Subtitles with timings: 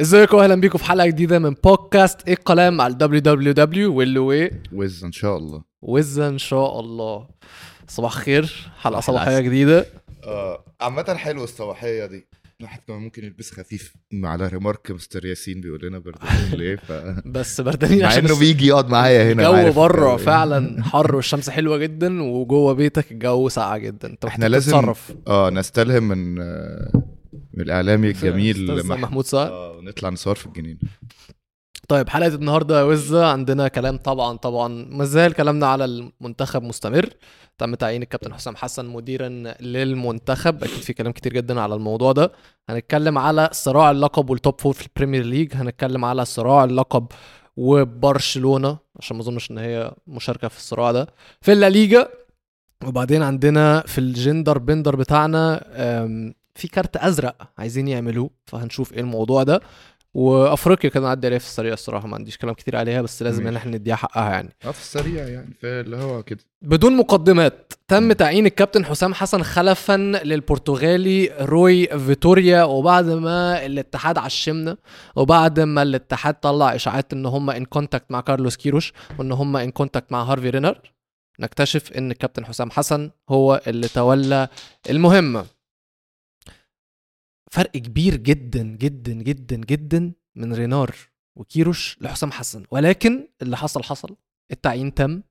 [0.00, 4.32] ازيكم؟ أهلا بيكم في حلقة جديدة من بودكاست إيه الكلام مع الدبليو دبليو دبليو واللي
[4.32, 5.62] إيه؟ وز ان شاء الله.
[5.82, 7.26] وزة ان شاء الله.
[7.88, 8.70] صباح خير.
[8.78, 9.40] حلقة صباح صباحية.
[9.40, 9.86] جديدة.
[10.24, 12.26] آه عامة حلوة الصباحية دي.
[12.60, 13.94] الواحد كمان ممكن يلبس خفيف
[14.24, 16.92] على ريمارك مستر ياسين بيقول لنا بردان ليه ف
[17.26, 20.16] بس بردانين مع عشان إنه الس- بيجي يقعد معايا هنا الجو بره.
[20.30, 24.08] فعلا حر والشمس حلوة جدا وجوه بيتك الجو ساقع جدا.
[24.08, 25.12] انت إحنا لازم تتصرف.
[25.28, 27.02] آه نستلهم من آه، من
[27.54, 30.78] الإعلامي الجميل محمود سعد آه ونطلع نصور في الجنينة
[31.88, 37.08] طيب حلقة النهارده يا وزة عندنا كلام طبعا طبعا ما زال كلامنا على المنتخب مستمر.
[37.58, 39.28] تم تعيين الكابتن حسام حسن مديرا
[39.60, 40.64] للمنتخب.
[40.64, 42.32] أكيد في كلام كتير جدا على الموضوع ده.
[42.68, 47.06] هنتكلم على صراع اللقب وال top four في ال Premier League هنتكلم على صراع اللقب
[47.56, 51.06] وبرشلونة عشان ما أظنش إن هي مشاركة في الصراع ده
[51.40, 52.08] في الليجا
[52.86, 55.64] وبعدين عندنا في الجندر بندر بتاعنا
[56.54, 59.60] في كارت أزرق عايزين يعملوه فهنشوف إيه الموضوع ده.
[60.14, 63.56] وأفريقيا كان عدي عليها في السريع الصراحة ما عنديش كلام كتير عليها بس لازم إن.
[63.56, 64.56] إحنا نديها حقها يعني.
[64.64, 66.38] آه في السريع يعني في اللي هو كده.
[66.62, 74.76] بدون مقدمات تم تعيين الكابتن حسام حسن خلفا للبرتغالي روي فيتوريا وبعد ما الاتحاد عشمنا
[75.16, 79.70] وبعد ما الاتحاد طلع إشاعات إن هم in contact مع كارلوس كيروش وإن هم in
[79.70, 80.80] contact مع هيرفي رينار.
[81.40, 84.48] نكتشف إن الكابتن حسام حسن هو اللي تولى
[84.90, 85.44] المهمة.
[87.50, 90.94] فرق كبير جدا جدا جدا جدا من رينار
[91.36, 92.62] وكيروش لحسام حسن.
[92.70, 94.16] ولكن اللي حصل حصل.
[94.52, 95.22] التعيين تم.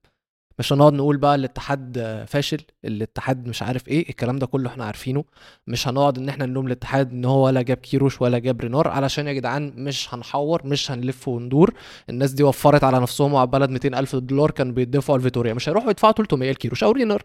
[0.60, 5.24] مش هنقعد نقول بقى الاتحاد فاشل الاتحاد مش عارف إيه الكلام ده كله إحنا عارفينه.
[5.68, 8.88] مش هنقعد إن إحنا نلوم الاتحاد إن هو ولا جاب كيروش ولا جاب رينار.
[8.88, 11.74] علشان يا جدعان مش هنحور مش هنلف وندور.
[12.10, 15.90] الناس دي وفرت على نفسهم وعلى البلد 200 ألف دولار كان بيدفعوا لفيتوريا مش هيروحوا
[15.90, 17.24] يدفعوا 300 لكيروش أو رينار.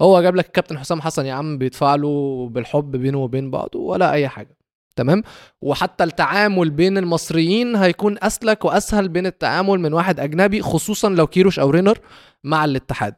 [0.00, 4.12] هو جاب لك الكابتن حسام حسن يا عم بيدفع له بالحب بينه وبين بعضه ولا
[4.12, 4.56] أي حاجة.
[4.96, 5.22] تمام؟
[5.62, 11.58] وحتى التعامل بين المصريين هيكون أسلك وأسهل بين التعامل من واحد أجنبي خصوصا لو كيروش
[11.58, 11.98] أو رينر
[12.44, 13.14] مع الاتحاد.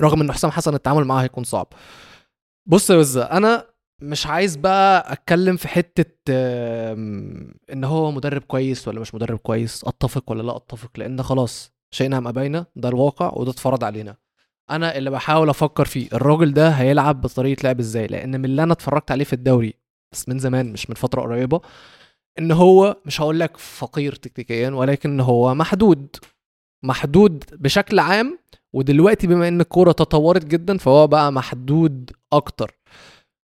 [0.00, 1.66] رغم إن حسام حسن التعامل معاه هيكون صعب.
[2.66, 3.66] بص يا أنا
[4.02, 6.04] مش عايز بقى أتكلم في حتة
[7.72, 12.18] إن هو مدرب كويس ولا مش مدرب كويس أتفق ولا لا أتفق لأن خلاص شئنا
[12.18, 14.16] أم أبينا ده الواقع وده اتفرض علينا.
[14.70, 18.72] أنا اللي بحاول أفكر فيه الراجل ده هيلعب بطريقة لعب إزاي؟ لأن من اللي أنا
[18.72, 19.74] اتفرجت عليه في الدوري
[20.12, 21.60] بس من زمان مش من فترة قريبة
[22.38, 26.16] إن هو مش هقول لك فقير تكتيكيا ولكن هو محدود.
[26.84, 28.38] محدود بشكل عام
[28.74, 32.72] ودلوقتي بما إن الكورة تطورت جدا فهو بقى محدود أكتر.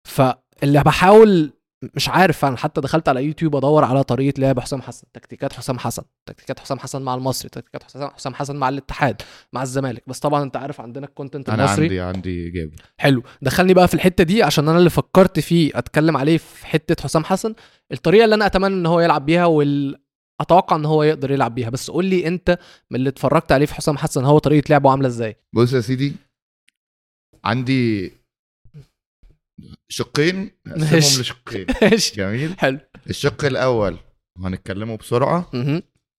[0.08, 1.52] فاللي بحاول
[1.94, 5.78] مش عارف أنا حتى دخلت على يوتيوب أدور على طريقة لعب حسام حسن تكتيكات حسام
[5.78, 9.22] حسن تكتيكات حسام حسن مع المصري تكتيكات حسام حسام حسن مع الاتحاد
[9.52, 10.02] مع الزمالك.
[10.06, 11.84] بس طبعا أنت عارف عندنا ال content أنا المصري.
[11.84, 12.72] عندي عندي إجابة.
[12.98, 13.22] حلو.
[13.42, 17.24] دخلني بقى في الحتة دي عشان أنا اللي فكرت فيه أتكلم عليه في حتة حسام
[17.24, 17.54] حسن.
[17.92, 19.98] الطريقة اللي أنا أتمنى إن هو يلعب بيها وال
[20.40, 21.70] أتوقع إن هو يقدر يلعب بيها.
[21.70, 22.58] بس قول لي أنت
[22.90, 26.12] من اللي اتفرجت عليه في حسام حسن هو طريقة لعبه عاملة إزاي؟ بص يا سيدي
[27.44, 28.12] عندي
[29.88, 30.50] شقين.
[30.66, 31.66] نقسمهم لشقين.
[32.16, 32.58] جميل.
[32.58, 32.78] حلو.
[33.10, 33.98] الشق الأول
[34.38, 35.50] هنتكلمه بسرعة.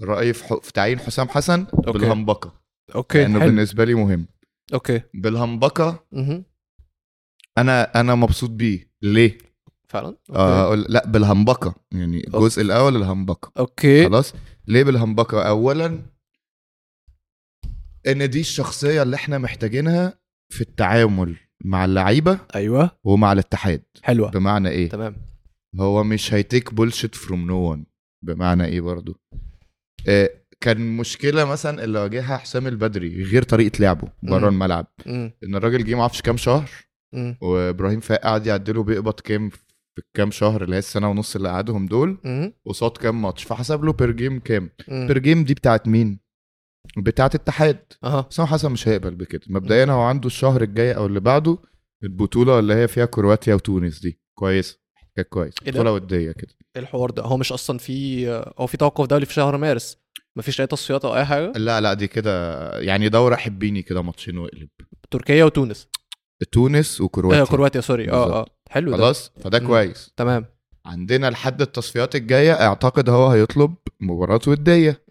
[0.01, 0.59] رايي في.
[0.63, 1.91] في تعيين حسام حسن okay.
[1.91, 2.53] بالهمبكة.
[2.95, 3.49] okay لأنه حلو.
[3.49, 4.27] بالنسبة لي مهم.
[4.73, 5.01] okay.
[5.13, 6.05] بالهمبكة.
[7.57, 8.89] أنا أنا مبسوط بيه.
[9.01, 9.37] ليه؟
[9.87, 11.75] فعلا؟ آه أقول- لا بالهمبكة.
[11.91, 13.51] يعني الجزء الأول الهمبكة.
[13.59, 14.05] okay.
[14.05, 14.33] خلاص؟
[14.67, 16.05] ليه بالهمبكة؟ اولا
[18.07, 20.19] إن دي الشخصية اللي إحنا محتاجينها
[20.53, 21.37] في التعامل.
[21.65, 22.91] مع اللعيبة أيوه.
[23.03, 23.83] ومع الاتحاد.
[24.03, 24.31] حلوة.
[24.31, 25.15] بمعنى إيه؟ تمام.
[25.79, 27.85] هو مش هي take bullshit from no one
[28.25, 29.19] بمعنى إيه برضو؟
[30.07, 30.29] آه
[30.61, 34.49] كان مشكلة مثلا اللي واجهها حسام البدري غير طريقة لعبه بره.
[34.49, 34.87] الملعب.
[35.05, 35.31] مم.
[35.43, 36.69] إن الراجل جه معرفش كام شهر
[37.13, 37.37] مم.
[37.41, 39.59] وإبراهيم فاق قعد يعدله بيقبض كام في
[39.99, 42.17] الكام شهر اللي هي السنة ونص اللي قعدهم دول.
[42.65, 43.43] قصاد كام ماتش.
[43.43, 44.69] فحسب له بير جيم كام.
[44.87, 46.19] بير جيم دي بتاعت مين؟
[46.97, 47.79] بتاعت اتحاد.
[48.03, 48.27] أها.
[48.31, 49.41] حسام حسن مش هيقبل بكده.
[49.47, 51.57] مبدئيا هو عنده الشهر الجاي أو اللي بعده
[52.03, 54.19] البطولة اللي هي فيها كرواتيا وتونس دي.
[54.37, 54.79] كويس.
[55.15, 55.53] كانت كويس.
[55.65, 56.51] إيه؟ بطولة ودية كده.
[56.75, 57.23] إيه الحوار ده.
[57.23, 59.97] هو مش أصلا في هو في توقف دولي في شهر مارس.
[60.35, 64.37] مفيش أي تصفيات أو أي حاجة؟ لا لا دي كده يعني دوره حبيني كده ماتشين
[64.37, 64.69] وقلب
[65.11, 65.87] تركيا وتونس.
[66.51, 68.45] تونس آه وكرواتيا كرواتيا sorry آه آه.
[68.69, 68.97] حلو ده.
[68.97, 69.67] خلاص؟ فده مم.
[69.67, 70.13] كويس.
[70.17, 70.45] تمام.
[70.85, 75.03] عندنا لحد التصفيات الجاية أعتقد هو هيطلب مباراة ودية.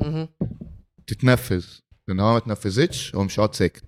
[1.08, 1.66] تتنفذ.
[2.08, 3.84] لأن هو ما اتنفذتش هو مش هيقعد ساكت.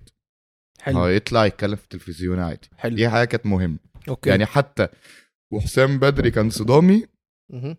[0.87, 2.69] هو حلو يطلع يتكلم في التلفزيون عادي.
[2.77, 2.95] حلو.
[2.95, 3.79] دي حاجة كانت مهمة.
[4.09, 4.29] okay.
[4.29, 4.87] يعني حتى
[5.53, 7.05] وحسام بدري كان صدامي.
[7.53, 7.77] مهم.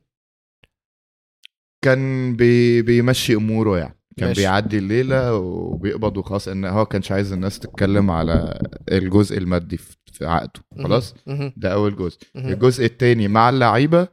[1.85, 3.99] كان بي بيمشي أموره يعني.
[4.17, 4.41] كان ماشي.
[4.41, 9.77] بيعدي الليلة وبيقبض وخلاص إن هو كانش عايز الناس تتكلم على الجزء المادي
[10.13, 10.63] في عقده.
[10.83, 11.15] خلاص.
[11.57, 12.19] ده أول جزء.
[12.37, 14.09] الجزء التاني مع اللعيبة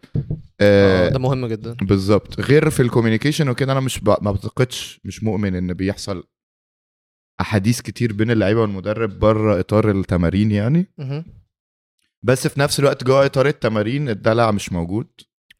[0.61, 4.09] آه آه ده مهم جدا بالظبط غير في ال communication وكده أنا مش ب...
[4.09, 6.23] ما بعتقدش مش مؤمن إن بيحصل
[7.41, 11.25] أحاديث كتير بين اللعيبة والمدرب بره إطار التمارين يعني مهم.
[12.23, 15.07] بس في نفس الوقت جوه إطار التمارين الدلع مش موجود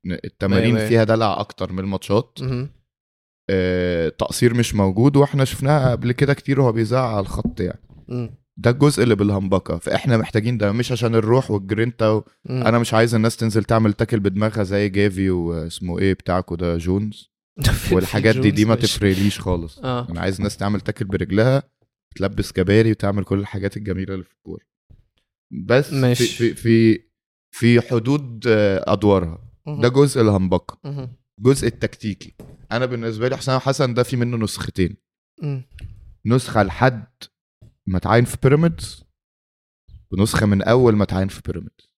[0.06, 0.88] التمارين مية.
[0.88, 2.40] فيها دلع أكتر من الماتشات.
[3.50, 8.39] آه، تقصير مش موجود وإحنا شفناها قبل كده كتير وهو بيزعق على الخط يعني.
[8.60, 12.26] ده الجزء اللي بالهمبكة فإحنا محتاجين ده مش عشان الروح والجرينتا و...
[12.46, 12.64] مم.
[12.64, 17.32] أنا مش عايز الناس تنزل تعمل تاكل بدماغها زي جافي واسمه إيه بتاعكو ده جونز
[17.94, 18.76] والحاجات دي دي ما.
[18.76, 21.64] تفرقليش خالص آه أنا عايز الناس تعمل تاكل برجلها
[22.16, 24.64] تلبس كباري وتعمل كل الحاجات الجميلة اللي في الكورة
[25.66, 26.26] بس في ماشي.
[26.28, 27.04] في في
[27.52, 29.50] في حدود آه، أدوارها.
[29.68, 30.78] ده جزء الهمبكة.
[31.40, 32.36] جزء التكتيكي
[32.72, 34.98] أنا بالنسبة لي حسام حسن ده في منه نسختين.
[36.26, 37.08] نسخة لحد
[37.90, 39.04] ما تعين في بيراميدز
[40.12, 41.90] ونسخة من أول ما تعين في بيراميدز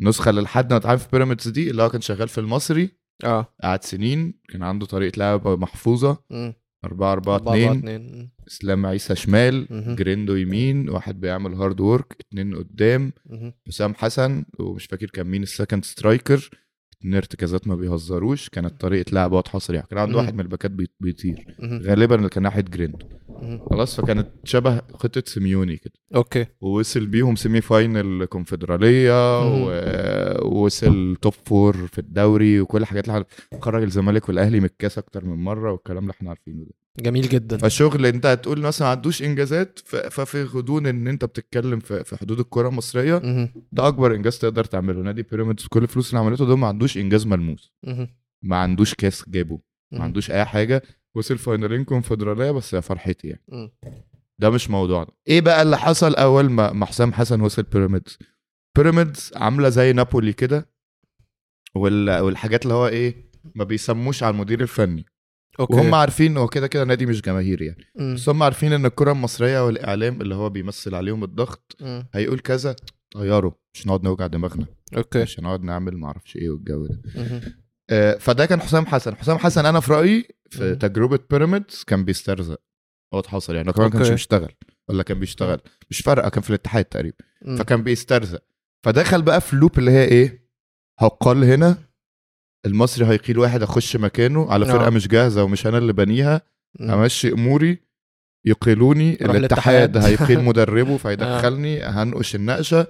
[0.00, 2.90] نسخه لحد ما تعين في بيراميدز دي اللي هو كان شغال في المصري
[3.24, 6.54] آه قعد سنين كان عنده طريقة لعب محفوظة مم.
[6.84, 8.30] 4 4 أربعة، أربعة، 2 اتنين.
[8.48, 9.66] إسلام عيسى شمال.
[9.96, 13.12] جريندو يمين واحد بيعمل hard work اتنين قدام.
[13.68, 16.50] حسام حسن ومش فاكر كان مين ال second striker
[17.12, 20.16] ارتكازات ما بيهزروش كانت طريقة لعب واضحة صريحه كان عنده.
[20.18, 21.56] واحد من الباكات بيط- بيطير.
[21.62, 22.98] غالبا اللي كان ناحية جريندو
[23.28, 23.60] مهم.
[23.70, 29.40] خلاص فكانت شبه خطه سيميوني كده okay ووصل بيهم semi final كونفدراليه.
[30.42, 33.24] ووصل top four في الدوري وكل الحاجات اللي
[33.60, 37.56] خرج الزمالك والأهلي من الكاس أكتر من مرة والكلام اللي إحنا عارفينه ده جميل جدا.
[37.56, 39.78] فالشغل أنت هتقول مثلا ما عندوش إنجازات
[40.10, 43.18] ففي غضون إن أنت بتتكلم في حدود الكرة المصرية.
[43.72, 45.00] ده أكبر إنجاز تقدر تعمله.
[45.02, 47.72] نادي بيراميدز كل الفلوس اللي عملته ده ما عندوش إنجاز ملموس.
[48.42, 49.60] ما عندوش كاس جابه.
[49.92, 50.02] ما.
[50.04, 50.82] عندوش أي حاجة.
[51.14, 53.72] وصل فاينلين كونفدرالية بس يا فرحتي يعني.
[54.38, 55.10] ده مش موضوعنا.
[55.28, 58.18] إيه بقى اللي حصل أول ما ما حسام حسن وصل بيراميدز؟
[58.76, 60.68] بيراميدز عاملة زي نابولي كده
[61.74, 62.18] وال...
[62.20, 65.06] والحاجات اللي هو إيه ما بيسموش على المدير الفني.
[65.60, 65.74] okay.
[65.74, 67.84] وهم عارفين هو كده كده نادي مش جماهيري يعني.
[67.96, 68.14] مم.
[68.14, 72.06] بس هم عارفين إن الكرة المصرية والإعلام اللي هو بيمثل عليهم الضغط مم.
[72.14, 72.76] هيقول كذا
[73.12, 74.66] طيره مش نقعد نوجع دماغنا.
[74.96, 75.22] okay.
[75.22, 77.00] مش هنقعد نعمل ما أعرفش إيه والجو ده.
[77.90, 79.16] آه، فده كان حسام حسن.
[79.16, 80.74] حسام حسن أنا في رأيي في مم.
[80.78, 82.60] تجربة بيراميدز كان بيسترزق.
[83.14, 83.72] هو اتحصل يعني.
[83.72, 84.12] كمان ما كانش okay.
[84.14, 84.52] بيشتغل
[84.88, 85.60] ولا كان بيشتغل؟
[85.90, 87.16] مش فارقة كان في الاتحاد تقريبا.
[87.42, 87.56] مم.
[87.56, 88.42] فكان بيسترزق.
[88.84, 90.44] فدخل بقى في اللوب اللي هي إيه؟
[90.98, 91.78] هقال هنا.
[92.66, 94.90] المصري هيقيل واحد أخش مكانه على فرقة آه.
[94.90, 96.40] مش جاهزة ومش أنا اللي بنيها.
[96.80, 97.78] أمشي أموري
[98.46, 99.96] يقيلوني الاتحاد.
[99.96, 102.86] هيقيل مدربه فيدخلني هنقش النقشة.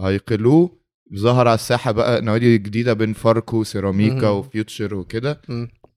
[0.00, 0.80] هيقيلوه
[1.16, 4.28] ظهر على الساحة بقى نوادي جديدة بين فاركو وسيراميكا.
[4.28, 5.40] وفيوتشر وكده.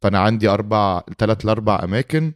[0.01, 2.33] فأنا عندي أربع ثلاث لأربع أماكن.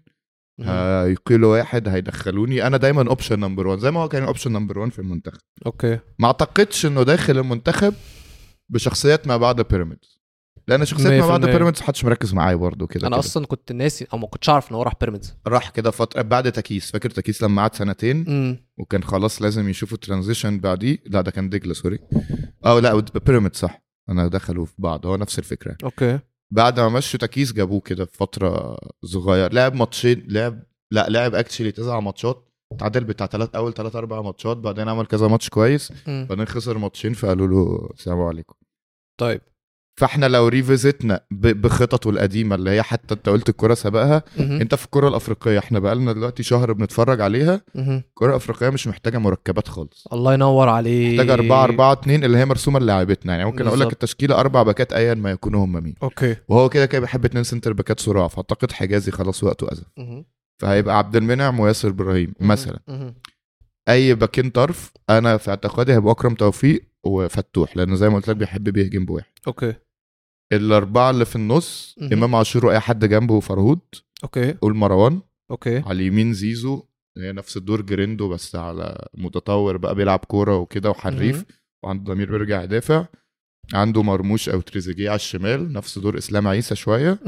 [0.61, 4.91] هيقيلوا واحد هيدخلوني أنا دايما option number 1 زي ما هو كان option number 1
[4.91, 7.93] في المنتخب okay ما أعتقدش إنه داخل المنتخب
[8.69, 10.16] بشخصيات ما بعد بيراميدز
[10.69, 11.45] لأن شخصيات ما بعد 100%.
[11.45, 13.19] بيراميدز محدش مركز معايا برضه كده أنا كده.
[13.19, 15.35] أصلا كنت ناسي أو ما كنتش اعرف إن هو راح بيراميدز.
[15.47, 18.67] راح كده فتره بعد تكيس فاكر تكيس لما قعد سنتين؟ مم.
[18.77, 20.97] وكان خلاص لازم يشوفوا transition بعديه.
[21.05, 21.99] لا ده كان دجله sorry.
[22.65, 23.81] آه لا بيراميدز صح.
[24.09, 25.77] أنا دخلوا في بعض هو نفس الفكرة.
[25.83, 26.19] okay.
[26.53, 29.53] بعد ما مشوا تكيس جابوه كده في فترة صغير.
[29.53, 32.43] لعب ماتشين لعب لا لعب actually تسع ماتشات.
[32.79, 34.57] تعادل بتاع ثلاث أول ثلاث أربع ماتشات.
[34.57, 35.93] بعدين عمل كذا ماتش كويس.
[36.07, 38.55] بعدين خسر ماتشين فقالوا له السلام عليكم.
[39.19, 39.41] طيب.
[39.97, 44.23] فاحنا لو revisit نا بخططه القديمة اللي هي حتى انت قلت الكرة سبقها.
[44.39, 47.61] انت في الكرة الأفريقية إحنا بقالنا دلوقتي شهر بنتفرج عليها.
[47.75, 52.45] الكره الافريقيه مش محتاجة مركبات خالص الله ينور عليك محتاجة 4 4 2 اللي هي
[52.45, 53.91] مرسومة للاعبتنا يعني ممكن أقول لك.
[53.93, 57.73] التشكيلة أربع باكات ايا ما يكونوا هم مين okay وهو كده كده بيحب اتنين center
[57.73, 60.23] باكات صراع فأعتقد حجازي خلاص وقته عدى.
[60.61, 62.79] فهيبقى عبد المنعم وياسر إبراهيم مثلا.
[63.89, 68.35] أي باكين طرف أنا في اعتقادي هيبقى أكرم توفيق وفتوح لأن زي ما قلت لك
[68.35, 69.73] بيحب بيهجم بواحد okay
[70.53, 72.13] الأربعة اللي في النص مهم.
[72.13, 73.79] إمام عاشور وأي حد جنبه فرهود
[74.23, 74.51] okay.
[74.51, 75.21] قول مروان.
[75.51, 75.77] okay.
[75.79, 76.83] على اليمين زيزو
[77.17, 81.45] هي نفس الدور جريندو بس على متطور بقى بيلعب كورة وكده وحريف مهم.
[81.85, 83.05] وعنده ضمير بيرجع يدافع.
[83.73, 87.19] عنده مرموش أو تريزيجيه على الشمال نفس دور إسلام عيسى شوية.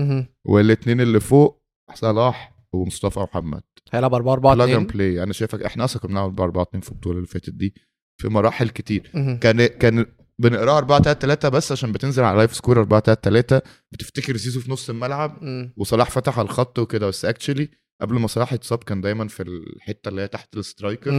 [0.47, 1.61] والاثنين اللي فوق
[1.93, 3.61] صلاح ومصطفى محمد.
[3.91, 6.81] هيلعب 4 4 2 plug and play أنا شايفك إحنا أصلا كنا بنلعب 4 2
[6.81, 7.73] في البطوله اللي فاتت دي
[8.21, 9.11] في مراحل كتير.
[9.13, 9.38] مهم.
[9.38, 10.05] كان كان
[10.39, 14.72] بنقراها 4 3 3 بس عشان بتنزل على LiveScore 4 3 3 بتفتكر زيزو في
[14.72, 15.74] نص الملعب مم.
[15.77, 17.69] وصلاح فتح على الخط وكده بس actually
[18.01, 21.12] قبل ما صلاح يتصاب كان دايما في الحتة اللي هي تحت ال striker.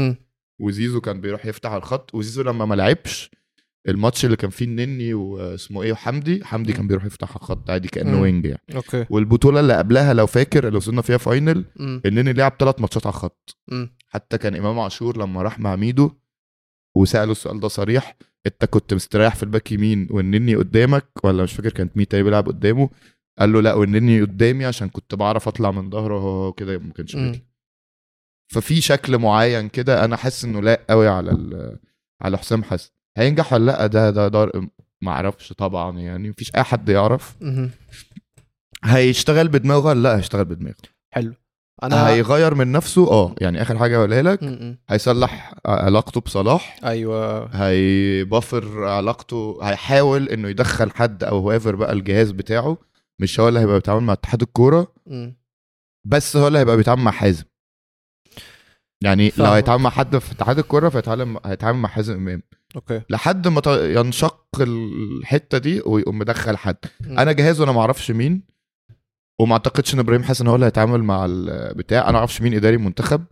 [0.60, 3.30] وزيزو كان بيروح يفتح على الخط وزيزو لما ما لعبش
[3.88, 7.88] الماتش اللي كان فيه النني واسمه إيه وحمدي حمدي كان بيروح يفتح على الخط عادي
[7.88, 8.20] كأنه.
[8.20, 11.64] wing يعني okay والبطولة اللي قبلها لو فاكر اللي وصلنا فيها final.
[11.80, 13.58] النني لعب ثلاث ماتشات على الخط.
[14.08, 16.10] حتى كان إمام عاشور لما راح مع ميدو
[16.96, 21.72] وسأله السؤال ده صريح انت كنت مستريح في الباك يمين والنني قدامك ولا مش فاكر
[21.72, 22.90] كانت مين تاني بيلعب قدامه
[23.38, 27.16] قال له لا والنني قدامي عشان كنت بعرف اطلع من ظهره كده ما كانش.
[27.16, 27.40] بيطلع
[28.52, 31.78] ففي شكل معين كده أنا حاسس انه لا قوي على
[32.22, 32.90] على حسام حسن.
[33.18, 34.52] هينجح ولا لا؟ ده ده ده
[35.02, 37.36] ما أعرفش طبعا يعني مفيش أي حد يعرف.
[38.84, 40.74] هيشتغل بدماغه ولا لا؟ هيشتغل بدماغه.
[41.14, 41.34] حلو.
[41.82, 44.40] أنا هيغير من نفسه آه يعني آخر حاجة اقولها لك.
[44.88, 52.78] هيصلح علاقته بصلاح أيوه هيبفر علاقته هيحاول إنه يدخل حد أو هوافر بقى الجهاز بتاعه
[53.20, 54.92] مش هو اللي هيبقى بيتعامل مع اتحاد الكورة.
[56.06, 57.44] بس هو اللي هيبقى بيتعامل مع حازم
[59.04, 59.52] يعني لو فاهمك.
[59.56, 62.42] هيتعامل مع حد في اتحاد الكورة فهيتعامل هيتعامل مع حازم إمام
[62.76, 67.18] أوكي لحد ما ينشق الحتة دي ويقوم مدخل حد م.
[67.18, 68.42] أنا جهاز وأنا ما أعرفش مين
[69.40, 72.76] وما أعتقدش إن إبراهيم حسن هو اللي هيتعامل مع البتاع أنا ما أعرفش مين إداري
[72.76, 73.24] المنتخب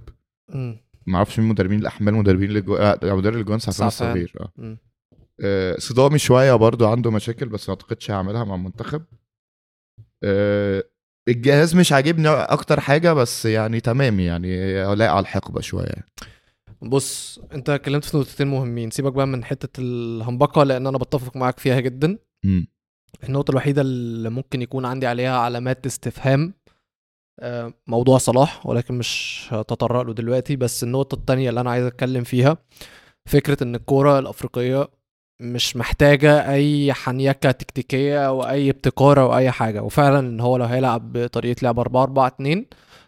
[0.49, 0.75] م.
[1.07, 2.77] ما أعرفش مين مدربين الأحمال مدربين الجو...
[2.77, 3.87] آه، مدرب الجوان سعفان.
[3.87, 4.77] الصغير آه م.
[5.41, 9.03] آه، صدامي شوية برضو عنده مشاكل بس ما أعتقدش هيعملها مع المنتخب
[10.25, 10.85] آه،
[11.29, 16.07] الجهاز مش عاجبني أكتر حاجة بس يعني تمام يعني لاقي على الحقبة شوية يعني.
[16.83, 21.59] بص أنت اتكلمت في نقطتين مهمين سيبك بقى من حتة الهمبكه لأن أنا بتفق معاك
[21.59, 22.67] فيها جدا مم.
[23.25, 26.55] النقطة الوحيدة اللي ممكن يكون عندي عليها علامات استفهام
[27.41, 32.25] آه، موضوع صلاح ولكن مش هتطرق له دلوقتي بس النقطة التانية اللي أنا عايز أتكلم
[32.25, 32.59] فيها
[33.29, 34.89] فكرة إن الكورة الأفريقية
[35.41, 40.65] مش محتاجة أي حنيكة تكتيكية أو أي ابتكار أو أي حاجة وفعلا إن هو لو
[40.65, 42.67] هيلعب بطريقة لعب 4 4 2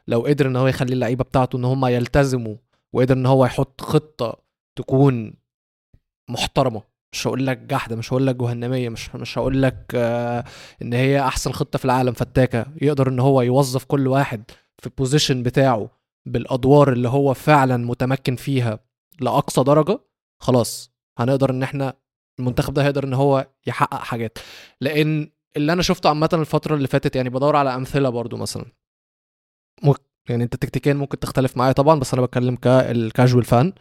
[0.09, 2.57] لو قدر إن هو يخلي اللعيبة بتاعته إن هم يلتزموا
[2.93, 4.37] وقدر إن هو يحط خطة
[4.79, 5.35] تكون
[6.31, 10.45] محترمة مش هقول لك جحدة مش هقول لك جهنمية مش مش هقول لك آه
[10.83, 12.67] إن هي أحسن خطة في العالم فتاكة.
[12.83, 14.45] يقدر إن هو يوظف كل واحد
[14.79, 15.91] في البوزيشن بتاعه
[16.27, 18.79] بالأدوار اللي هو فعلا متمكن فيها
[19.21, 19.99] لأقصى درجة
[20.41, 20.91] خلاص.
[21.19, 21.95] هنقدر إن إحنا
[22.39, 24.39] المنتخب ده هيقدر إن هو يحقق حاجات.
[24.81, 28.65] لأن اللي أنا شفته عامة الفترة اللي فاتت يعني بدور على أمثلة برضو مثلا.
[30.29, 33.73] يعني أنت تكتيكيا ممكن تختلف معايا طبعا بس أنا بتكلم كال casual fan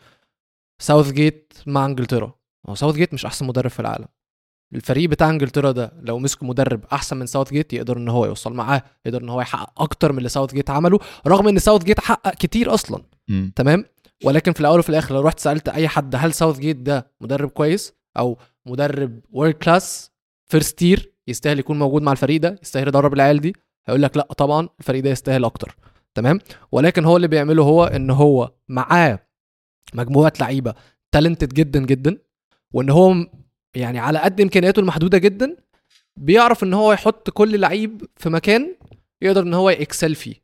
[0.81, 2.38] ساوث جيت مع إنجلترا.
[2.69, 4.05] هو ساوث جيت مش أحسن مدرب في العالم.
[4.75, 8.53] الفريق بتاع إنجلترا ده لو مسكوا مدرب أحسن من ساوث جيت يقدر إن هو يوصل
[8.53, 11.99] معاه يقدر إن هو يحقق أكتر من اللي ساوث جيت عمله رغم إن ساوث جيت
[11.99, 13.03] حقق كتير أصلا.
[13.27, 13.51] مم.
[13.55, 13.85] تمام؟
[14.25, 17.49] ولكن في الأول وفي الآخر لو رحت سألت أي حد هل ساوث جيت ده مدرب
[17.49, 20.11] كويس أو مدرب world class
[20.51, 23.53] first tier يستاهل يكون موجود مع الفريق ده يستاهل يدرب العيال دي
[23.87, 25.75] هيقول لك لا طبعا الفريق ده يستاهل أكتر.
[26.15, 26.39] تمام؟
[26.71, 29.19] ولكن هو اللي بيعمله هو إن هو معاه
[29.93, 30.73] مجموعة لعيبة
[31.11, 32.17] talented جدا جدا.
[32.73, 33.27] وإن هو م-
[33.75, 35.55] يعني على قد إمكانياته المحدودة جدا
[36.19, 38.75] بيعرف إن هو يحط كل لعيب في مكان
[39.21, 40.35] يقدر إن هو ي excel فيه.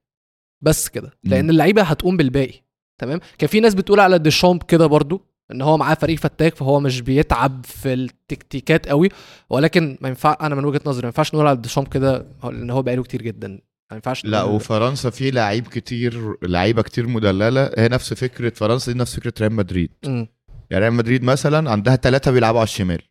[0.62, 1.12] بس كده.
[1.24, 1.50] لأن.
[1.50, 2.54] اللعيبة هتقوم بالباقي.
[3.02, 6.80] تمام؟ كان في ناس بتقول على ديشامب كده برضو إن هو معاه فريق فتاك فهو
[6.80, 9.10] مش بيتعب في التكتيكات قوي.
[9.50, 12.82] ولكن ما ينفع أنا من وجهة نظري ما ينفعش نقول على ديشامب كده لأن هو
[12.82, 13.48] بقاله كتير جدا.
[13.92, 17.72] ما ينفعش لا وفرنسا في لعيب كتير لعيبة كتير مدللة.
[17.78, 19.90] هي نفس فكرة فرنسا دي نفس فكرة ريال مدريد.
[20.06, 20.28] مم.
[20.70, 23.02] يعني ريال مدريد مثلا عندها ثلاثة بيلعبوا على الشمال.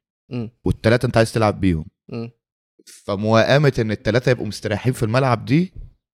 [0.65, 1.87] والثلاثه انت عايز تلعب بيهم.
[2.09, 2.31] مم.
[2.87, 5.73] فموائمة إن الثلاثه يبقوا مستريحين في الملعب دي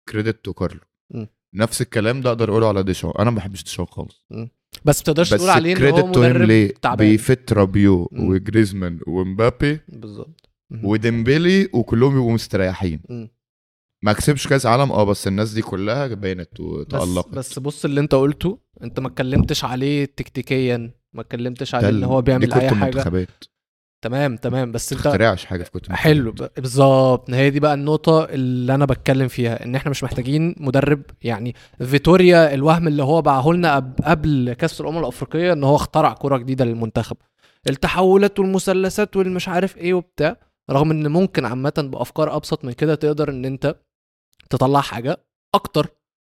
[0.09, 0.79] credit to كارلو.
[1.53, 4.25] نفس الكلام ده أقدر أقوله على ديشان أنا ما بحبش ديشان خالص.
[4.85, 7.07] بس بتقدرش بس تقول عليه إن هو مدرب تعبان.
[7.07, 8.09] بي fit رابيو.
[8.11, 10.49] وجريزمان ومبابي بالظبط.
[10.83, 13.29] وديمبلي وكلهم يبقوا مستريحين.
[14.03, 14.91] ما كسبش كاس عالم.
[14.91, 19.07] آه بس الناس دي كلها بانت بس وتألقت بس بص اللي انت قلته انت ما
[19.07, 20.91] اتكلمتش عليه تكتيكيا.
[21.13, 22.71] ما اتكلمتش عليه ده ان هو بيعمل أي حاجة.
[22.89, 23.27] المنتخبات
[24.03, 27.29] تمام تمام بس أنت تخترعش حاجة في كتب حلو بالظبط.
[27.29, 31.01] هي دي بقى النقطة اللي أنا بتكلم فيها إن إحنا مش محتاجين مدرب.
[31.21, 36.13] يعني فيتوريا الوهم اللي هو باعه لنا قب- قبل كأس الأمم الأفريقية إن هو اخترع
[36.13, 37.17] كرة جديدة للمنتخب.
[37.69, 40.37] التحولات والمثلثات والمش عارف إيه وبتاع
[40.71, 43.75] رغم إن ممكن عامة بأفكار أبسط من كده تقدر إن أنت
[44.49, 45.17] تطلع حاجة
[45.55, 45.87] أكتر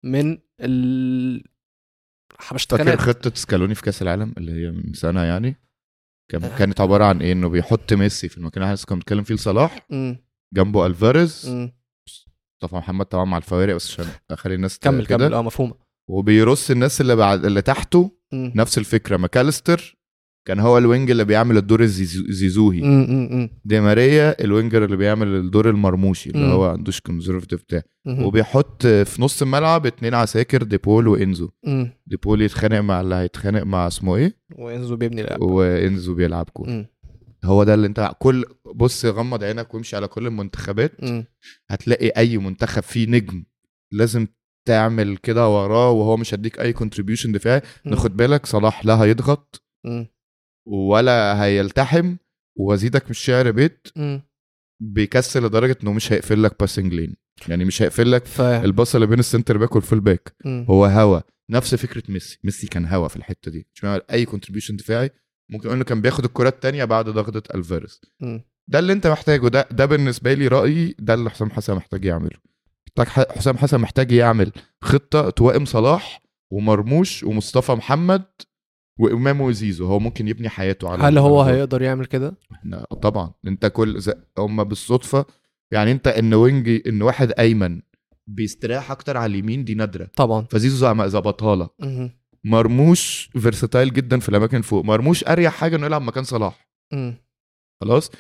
[0.04, 1.44] من ال
[2.42, 5.56] فاكر حبشتكنات خطة سكالوني في كأس العالم اللي هي من سنة يعني؟
[6.30, 9.34] كان كانت عبارة عن إيه؟ إنه بيحط ميسي في المكان اللي إحنا كنا بنتكلم فيه
[9.34, 9.86] لصلاح
[10.54, 11.48] جنبه ألفاريز.
[11.48, 15.06] مصطفى محمد طبعا مع الفوارق بس عشان أخلي الناس كمل.
[15.06, 15.34] كمل.
[15.34, 15.74] آه مفهومة
[16.10, 18.52] وبيرص الناس اللي بعد اللي تحته مم.
[18.56, 19.16] نفس الفكرة.
[19.16, 20.01] ماكاليستر
[20.44, 22.80] كان هو ال wing اللي بيعمل الدور الزيزو- الزيزوهي
[23.64, 26.44] دي ماريا ال winger اللي بيعمل الدور المرموشي اللي.
[26.52, 27.82] هو عندوش conservative بتاع.
[28.24, 31.50] وبيحط في نص الملعب اتنين عساكر ديبول وإنزو.
[32.06, 36.70] ديبول يتخانق مع اللي هيتخانق مع اسمه إيه؟ وإنزو بيبني لعب وإنزو بيلعب كورة.
[37.44, 38.44] هو ده اللي انت كل
[38.74, 40.92] بص غمض عينك وامشي على كل المنتخبات.
[41.70, 43.44] هتلاقي أي منتخب فيه نجم
[43.92, 44.26] لازم
[44.68, 47.62] تعمل كده وراه وهو مش هيديك أي contribution دفاعي.
[47.84, 49.62] ناخد بالك صلاح لا هيضغط.
[50.66, 52.16] ولا هيلتحم
[52.58, 54.22] وازيدك من الشعر بيت مم.
[54.82, 57.16] بيكسل لدرجة إنه مش هيقفل لك passing lane
[57.48, 60.36] يعني مش هيقفل لك فاهم الباصه اللي بين ال center back وال full back.
[60.46, 61.20] هو هوا.
[61.50, 62.38] نفس فكرة ميسي.
[62.44, 63.66] ميسي كان هوا في الحتة دي.
[63.74, 65.10] مش بيعمل أي contribution دفاعي.
[65.50, 68.00] ممكن إنه كان بياخد الكرات التانية بعد ضغطة الفاريز.
[68.68, 69.48] ده اللي أنت محتاجه.
[69.48, 70.94] ده ده بالنسبة لي رأيي.
[70.98, 72.38] ده اللي حسام حسن محتاج يعمله.
[72.98, 74.52] محتاج حسام حسن محتاج يعمل
[74.82, 78.24] خطة توائم صلاح ومرموش ومصطفى محمد
[78.98, 81.42] وامام وزيزو هو ممكن يبني حياته على هل هو.
[81.42, 82.38] هيقدر يعمل كده؟
[83.02, 83.32] طبعا.
[83.46, 84.12] انت كل ز...
[84.38, 85.26] هم بالصدفة
[85.72, 87.82] يعني انت ان wing ان واحد أيمن
[88.26, 90.04] بيستريح أكتر على اليمين دي نادرة.
[90.04, 90.46] طبعا.
[90.50, 91.70] فزيزو ظبطها لك.
[91.80, 92.10] مم.
[92.44, 94.84] مرموش versatile جدا في الأماكن فوق.
[94.84, 96.68] مرموش أريح حاجة إنه يلعب مكان صلاح.
[96.92, 97.14] مم.
[97.80, 98.10] خلاص.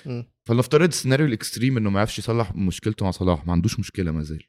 [0.44, 3.46] فلنفترض السيناريو ال extreme إنه ما يعرفش يصلح مشكلته مع صلاح.
[3.46, 4.42] ما عندوش مشكلة ما زال.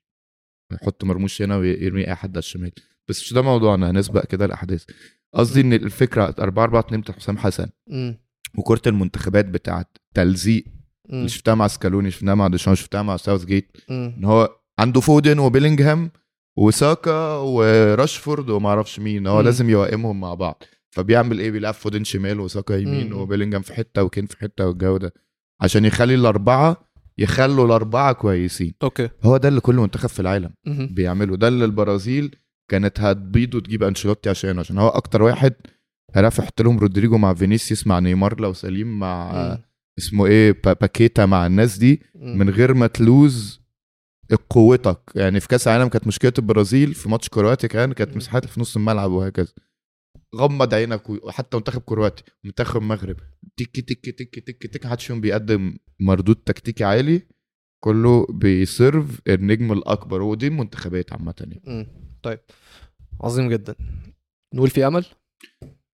[0.71, 2.71] يحط مرموش هنا ويرمي أي حد على الشمال.
[3.07, 4.85] بس مش ده موضوعنا هنسبق كده الأحداث.
[5.33, 8.17] قصدي إن الفكرة 4 4 2 بتاع حسام حسن مم.
[8.57, 10.65] وكورة المنتخبات بتاعت تلزيق.
[11.09, 13.77] اللي شفتها مع سكالوني شفناها مع ديشان شفتها مع ساوث جيت.
[13.89, 14.49] إن هو
[14.79, 16.11] عنده فودن وبيلينجهام
[16.57, 19.41] وساكا وراشفورد وما أعرفش مين هو.
[19.41, 23.13] لازم يوائمهم مع بعض فبيعمل إيه بيلعب فودن شمال وساكا يمين.
[23.13, 25.13] وبيلينجهام في حتة وكين في حتة والجو ده
[25.61, 30.53] عشان يخلي الأربعة يخلوا الأربعة كويسين okay هو ده اللي كل منتخب في العالم.
[30.65, 32.35] بيعمله ده اللي البرازيل
[32.71, 35.53] كانت هتبيض وتجيب أنشيلوتي عشان عشان هو أكتر واحد
[36.15, 39.63] هيعرف يحط لهم رودريجو مع فينيسيوس مع نيمار لو سليم مع مم.
[39.99, 42.37] اسمه إيه با- باكيتا مع الناس دي مم.
[42.37, 43.63] من غير ما ت lose
[44.49, 48.15] قوتك يعني في كأس العالم كانت مشكلة البرازيل في ماتش كرواتيا كان كانت.
[48.17, 49.53] مساحات في نص الملعب وهكذا
[50.35, 53.15] غمض عينك وحتى منتخب كرواتيا منتخب المغرب
[53.57, 57.21] تك تك تك تك تك محدش فيهم بيقدم مردود تكتيكي عالي
[57.83, 61.87] كله بي serve النجم الأكبر ودي المنتخبات عامة يعني.
[62.23, 62.39] طيب.
[63.21, 63.75] عظيم جدا.
[64.53, 65.05] نقول في أمل؟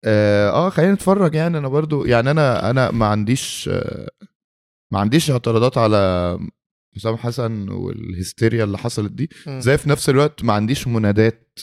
[0.04, 1.58] آه آه، خلينا نتفرج يعني.
[1.58, 4.10] أنا برضو يعني أنا أنا ما عنديش آه
[4.94, 6.40] ما عنديش اعتراضات على
[6.96, 9.30] حسام حسن والهستيريا اللي حصلت دي.
[9.48, 9.60] مم.
[9.60, 11.60] زي في نفس الوقت ما عنديش منادات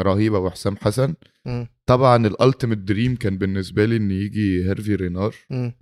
[0.00, 1.14] رهيبة بحسام حسن.
[1.44, 1.66] مم.
[1.86, 5.34] طبعا ال ultimate dream كان بالنسبة لي إن يجي هيرفي رينار.
[5.50, 5.72] مم.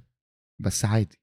[0.58, 1.20] بس عادي.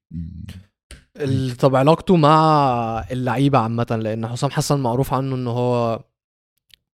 [1.58, 6.04] طب علاقته مع اللعيبة عامة لأن حسام حسن معروف عنه إن هو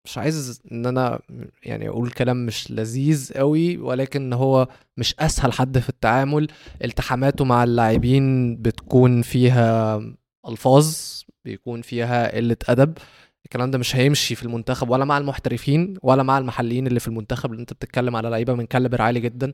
[0.06, 1.20] مش عايز إن أنا
[1.62, 6.48] يعني أقول كلام مش لذيذ قوي ولكن هو مش أسهل حد في التعامل.
[6.84, 10.00] التحاماته مع اللاعبين بتكون فيها
[10.48, 10.96] ألفاظ
[11.44, 12.98] بيكون فيها قلة أدب.
[13.44, 17.50] الكلام ده مش هيمشي في المنتخب ولا مع المحترفين ولا مع المحليين اللي في المنتخب
[17.52, 19.52] اللي أنت بتتكلم على لعيبة من كالبر عالي جدا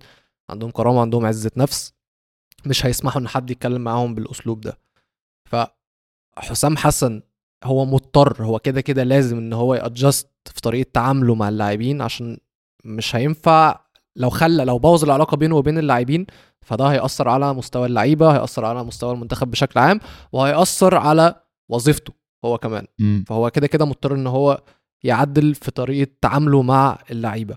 [0.50, 1.94] عندهم كرامة عندهم عزة نفس.
[2.66, 4.78] مش هيسمحوا إن حد يتكلم معاهم بالأسلوب ده.
[6.36, 7.22] فحسام حسن
[7.64, 12.38] هو مضطر هو كده كده لازم إن هو يادجست في طريقة تعامله مع اللاعبين عشان
[12.84, 13.80] مش هينفع
[14.16, 16.26] لو خلى لو بوظ العلاقة بينه وبين اللاعبين
[16.66, 20.00] فده هيأثر على مستوى اللعيبة هيأثر على مستوى المنتخب بشكل عام
[20.32, 21.34] وهيأثر على
[21.70, 22.12] وظيفته
[22.44, 23.24] هو كمان مم.
[23.28, 24.62] فهو كده كده مضطر إن هو
[25.04, 27.56] يعدل في طريقة تعامله مع اللعيبة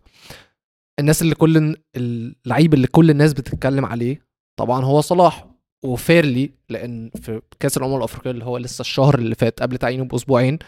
[0.99, 4.25] الناس اللي كل اللعيب اللي كل الناس بتتكلم عليه
[4.59, 5.47] طبعا هو صلاح
[5.85, 10.59] وفيرلي لأن في كأس الأمم الأفريقية اللي هو لسه الشهر اللي فات قبل تعيينه بأسبوعين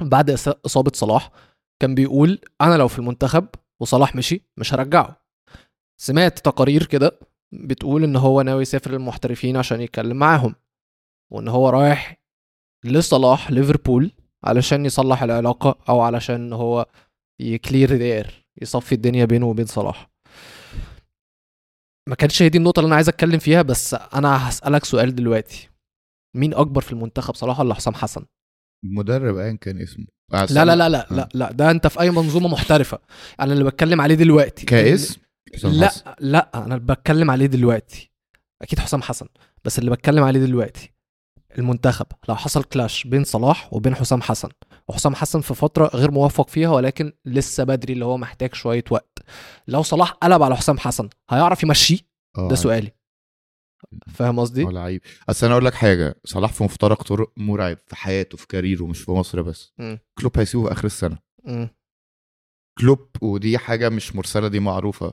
[0.00, 0.30] بعد
[0.66, 1.30] إصابة صلاح
[1.82, 3.48] كان بيقول أنا لو في المنتخب
[3.80, 5.24] وصلاح مشي مش هرجعه.
[6.00, 7.18] سمعت تقارير كده
[7.52, 10.54] بتقول إن هو ناوي يسافر للمحترفين عشان يتكلم معاهم
[11.32, 12.22] وإن هو رايح
[12.84, 14.12] لصلاح ليفربول
[14.44, 16.86] علشان يصلح العلاقة أو علشان هو
[17.40, 20.10] يكلير اير يصفي الدنيا بينه وبين صلاح.
[22.08, 25.68] ما كانتش هي دي النقطة اللي أنا عايز أتكلم فيها بس أنا هسألك سؤال دلوقتي.
[26.36, 28.26] مين أكبر في المنتخب صلاح ولا حسام حسن؟
[28.84, 30.06] المدرب ايا كان اسمه.
[30.32, 32.98] لا لا لا لا لا لا ده انت في أي منظومة محترفة.
[33.40, 34.66] أنا اللي بتكلم عليه دلوقتي.
[34.66, 35.20] كاسم؟
[35.54, 35.90] حسام لا.
[36.20, 38.10] لا أنا بتكلم عليه دلوقتي.
[38.62, 39.26] أكيد حسام حسن
[39.64, 40.92] بس اللي بتكلم عليه دلوقتي
[41.58, 42.06] المنتخب.
[42.28, 44.48] لو حصل كلاش بين صلاح وبين حسام حسن
[44.88, 49.18] وحسام حسن في فترة غير موفق فيها ولكن لسه بدري اللي هو محتاج شوية وقت.
[49.68, 51.98] لو صلاح قلب على حسام حسن هيعرف يمشيه؟
[52.38, 52.92] آه، ده سؤالي.
[54.14, 55.00] فاهم قصدي؟ هو لعيب.
[55.28, 59.00] أصل أنا أقول لك حاجة صلاح في مفترق طرق مرعب في حياته في كاريره مش
[59.00, 59.72] في مصر بس.
[59.78, 59.98] مم.
[60.18, 61.18] كلوب هيسيبه في آخر السنة.
[61.44, 61.68] مم.
[62.78, 65.12] كلوب ودي حاجة مش مرسلة دي معروفة.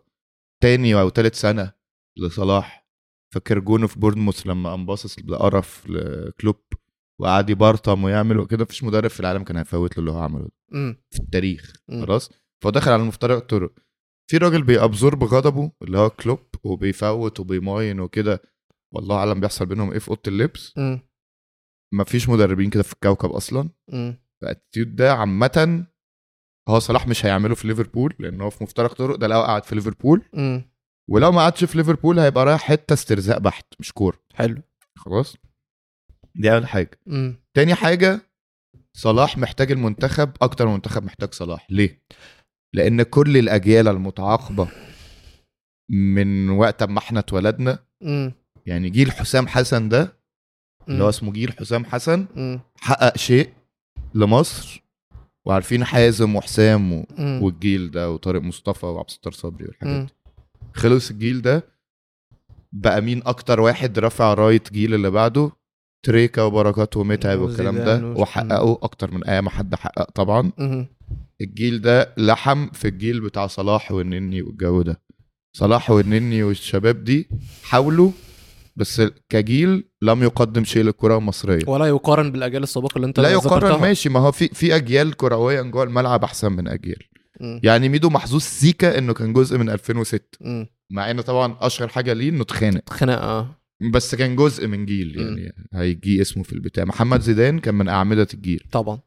[0.63, 1.73] تاني أو تالت سنة
[2.17, 2.87] لصلاح
[3.33, 6.55] فاكر جونه في بورنموث لما قام باصص بقرف لكلوب
[7.21, 10.97] وقعد يبرطم ويعمل وكده مفيش مدرب في العالم كان هيفوت له اللي هو عمله ده.
[11.11, 11.73] في التاريخ.
[11.89, 12.31] خلاص؟
[12.63, 13.73] فهو دخل على مفترق طرق.
[14.29, 18.41] في راجل بي absorb غضبه اللي هو كلوب وبيفوت وبيماين وكده.
[18.93, 20.99] والله أعلم بيحصل بينهم إيه في أوضة اللبس مم.
[21.93, 24.15] مفيش مدربين كده في الكوكب أصلا مم.
[24.41, 25.85] فال attitude ده عامة
[26.69, 29.75] هو صلاح مش هيعمله في ليفربول لأن هو في مفترق طرق ده لو قعد في
[29.75, 30.21] ليفربول.
[31.09, 34.61] ولو ما قعدش في ليفربول هيبقى رايح حتة استرزاق بحت مش كورة حلو
[34.97, 35.35] خلاص
[36.35, 37.35] دي أول حاجة مم.
[37.53, 38.19] تاني حاجة
[38.97, 42.03] صلاح محتاج المنتخب أكتر من المنتخب محتاج صلاح ليه
[42.75, 44.71] لأن كل الأجيال المتعاقبة
[45.89, 47.79] من وقت ما إحنا اتولدنا.
[48.67, 50.17] يعني جيل حسام حسن ده
[50.89, 52.25] اللي هو اسمه جيل حسام حسن.
[52.75, 53.49] حقق شيء
[54.13, 54.83] لمصر
[55.45, 57.05] وعارفين حازم وحسام و...
[57.19, 60.05] والجيل ده وطارق مصطفى وعبد الستار صبري والحاجات.
[60.05, 60.13] دي.
[60.73, 61.63] خلص الجيل ده
[62.71, 65.51] بقى مين أكتر واحد رفع رايه جيل اللي بعده؟
[66.05, 70.51] تريكا وبركات ومتعب والكلام ده وحققوا أكتر من أي ما حد حقق طبعا.
[71.41, 75.01] الجيل ده لحم في الجيل بتاع صلاح والنني والجو ده.
[75.57, 77.29] صلاح والنني والشباب دي
[77.63, 78.11] حاولوا
[78.77, 81.59] بس كجيل لم يقدم شيء للكرة المصرية.
[81.67, 83.57] ولا يقارن بالأجيال السابقة اللي انت لا ذكرتها.
[83.57, 84.09] يقارن ماشي.
[84.09, 86.99] ما هو في في أجيال كرويا جوه الملعب أحسن من أجيال.
[87.41, 87.59] مم.
[87.63, 90.67] يعني ميدو محظوظ سيكا إنه كان جزء من 2006 مم.
[90.91, 92.89] مع إنه طبعا أشهر حاجة ليه إنه اتخانق.
[92.89, 93.55] خناقه
[93.93, 95.53] بس كان جزء من جيل يعني.
[95.73, 96.85] هيجي اسمه في البتاع.
[96.85, 98.63] محمد زيدان كان من أعمدة الجيل.
[98.71, 98.99] طبعا.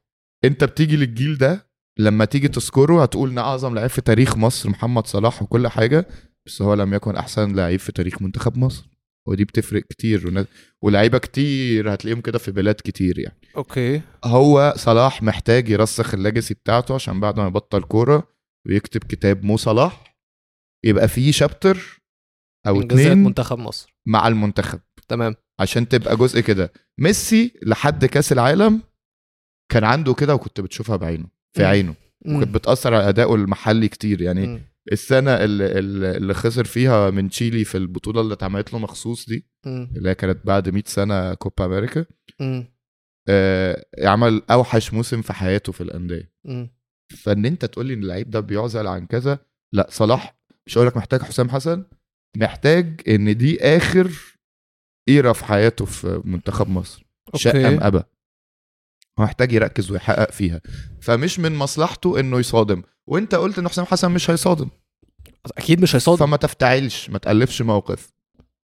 [0.45, 5.07] أنت بتيجي للجيل ده لما تيجي تذكره هتقول إن أعظم لعيب في تاريخ مصر محمد
[5.07, 6.09] صلاح وكل حاجة
[6.47, 8.89] بس هو لم يكن أحسن لعيب في تاريخ منتخب مصر.
[9.29, 10.47] ودي بتفرق كتير.
[10.83, 13.41] ولاعيبه كتير هتلاقيهم كده في بلاد كتير يعني.
[13.57, 14.01] okay.
[14.25, 18.29] هو صلاح محتاج يرسخ ال legacy بتاعته عشان بعد ما يبطل كورة
[18.67, 20.17] ويكتب كتاب مو صلاح
[20.85, 22.01] يبقى فيه شابتر
[22.67, 23.95] أو اتنين منتخب مصر.
[24.07, 24.81] مع المنتخب.
[25.09, 25.37] تمام.
[25.61, 26.73] عشان تبقى جزء كده.
[27.01, 28.83] ميسي لحد كأس العالم
[29.73, 31.65] كان عنده كده وكنت بتشوفها بعينه في.
[31.65, 31.95] عينه.
[32.27, 34.47] وكانت بتأثر على أدائه المحلي كتير يعني.
[34.47, 34.70] مم.
[34.93, 35.79] السنة اللي,
[36.17, 39.93] اللي خسر فيها من تشيلي في البطولة اللي اتعملت له مخصوص دي مم.
[39.97, 42.05] اللي هي كانت بعد 100 سنة كوبا أمريكا.
[43.29, 46.33] آه عمل أوحش موسم في حياته في الأندية.
[47.17, 49.39] فإن أنت تقول لي إن اللعيب ده بيعزل عن كذا
[49.73, 51.85] لا صلاح مش هقول لك محتاج حسام حسن
[52.37, 54.11] محتاج إن دي آخر
[55.09, 57.07] إيرا في حياته في منتخب مصر
[57.87, 57.99] ابى
[59.19, 60.61] هو محتاج يركز ويحقق فيها
[61.03, 64.69] فمش من مصلحته إنه يصادم وانت قلت ان حسام حسن مش هيصادم.
[65.59, 66.27] أكيد مش هيصادم.
[66.27, 68.13] فما تفتعلش ما تألفش موقف.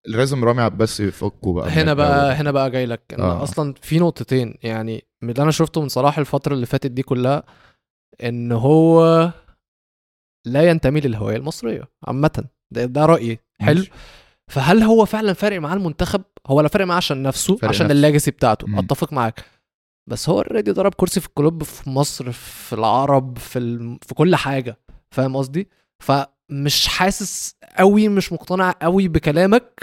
[0.07, 1.70] لازم رامي عباس يفكه بقى.
[1.70, 2.33] هنا بقى ده.
[2.33, 3.14] هنا بقى جاي لك.
[3.18, 3.42] آه.
[3.42, 7.42] أصلا في نقطتين يعني من اللي أنا شفته من صلاح الفترة اللي فاتت دي كلها
[8.22, 9.31] إن هو
[10.44, 12.44] لا ينتمي للهوية المصرية عامة.
[12.70, 13.38] ده, ده رأيي.
[13.61, 13.85] حلو.
[14.48, 17.92] فهل هو فعلا فارق معاه المنتخب؟ هو لا فارق معاه عشان نفسه عشان نفسه.
[17.92, 18.66] ال legacy بتاعته.
[18.66, 18.78] مم.
[18.78, 19.44] أتفق معاك.
[20.07, 23.99] بس هو already ضرب كرسي في الكلوب في مصر في العرب في ال...
[24.07, 24.79] في كل حاجة
[25.11, 25.69] فاهم قصدي
[26.03, 29.81] فمش حاسس قوي مش مقتنع قوي بكلامك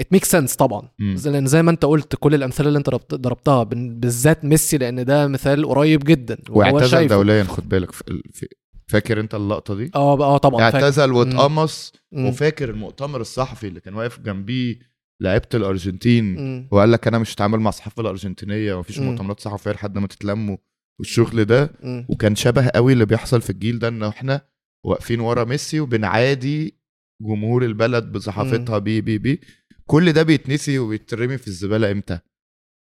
[0.00, 0.88] it makes sense طبعا
[1.26, 5.26] لأن زي ما أنت قلت كل الأمثلة اللي أنت ضربت- ضربتها بالذات ميسي لأن ده
[5.28, 6.78] مثال قريب جدا واعتزل.
[7.08, 8.48] دوليا خد بالك في
[8.88, 10.62] فاكر أنت اللقطة دي آه آه طبعا.
[10.62, 11.92] اعتزل واتقمص.
[12.12, 14.91] وفاكر المؤتمر الصحفي اللي كان واقف جنبيه
[15.22, 16.68] لعيبه الأرجنتين مم.
[16.70, 18.98] وقال لك أنا مش هتعامل مع الصحافة الأرجنتينية ومفيش.
[18.98, 20.56] مؤتمرات صحفية لحد ما تتلموا
[20.98, 22.06] والشغل ده مم.
[22.08, 24.40] وكان شبه قوي اللي بيحصل في الجيل ده إن إحنا
[24.86, 26.78] واقفين ورا ميسي وبنعادي
[27.22, 29.40] جمهور البلد بصحافتها بي بي بي
[29.86, 32.18] كل ده بيتنسي وبيترمي في الزبالة إمتى؟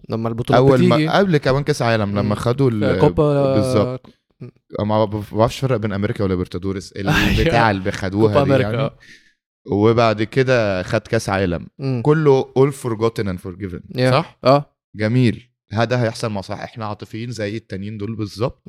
[0.10, 2.36] لما البطوله أول بتيجي ما قبل كمان كأس عالم لما.
[2.36, 4.10] خدوا ال- كوبا بالظبط
[4.80, 8.90] ما بعرفش فرق بين أمريكا وليبرتادوريس البتاع اللي خدوها دي يعني.
[9.72, 11.68] وبعد كده خد كاس عالم.
[11.80, 12.02] مم.
[12.06, 13.98] كله all forgotten and forgiven.
[13.98, 14.12] Yeah.
[14.12, 14.76] صح؟ آه.
[14.96, 15.50] جميل.
[15.74, 18.64] هذا هيحصل مع صح إحنا عاطفيين زي التانيين دول بالظبط.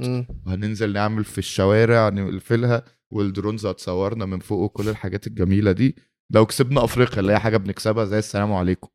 [0.46, 2.84] وهننزل نعمل في الشوارع نقفلها.
[3.12, 5.96] والدرونز هتصورنا من فوق وكل الحاجات الجميلة دي.
[6.32, 8.88] لو كسبنا أفريقيا اللي هي حاجة بنكسبها زي السلام عليكم.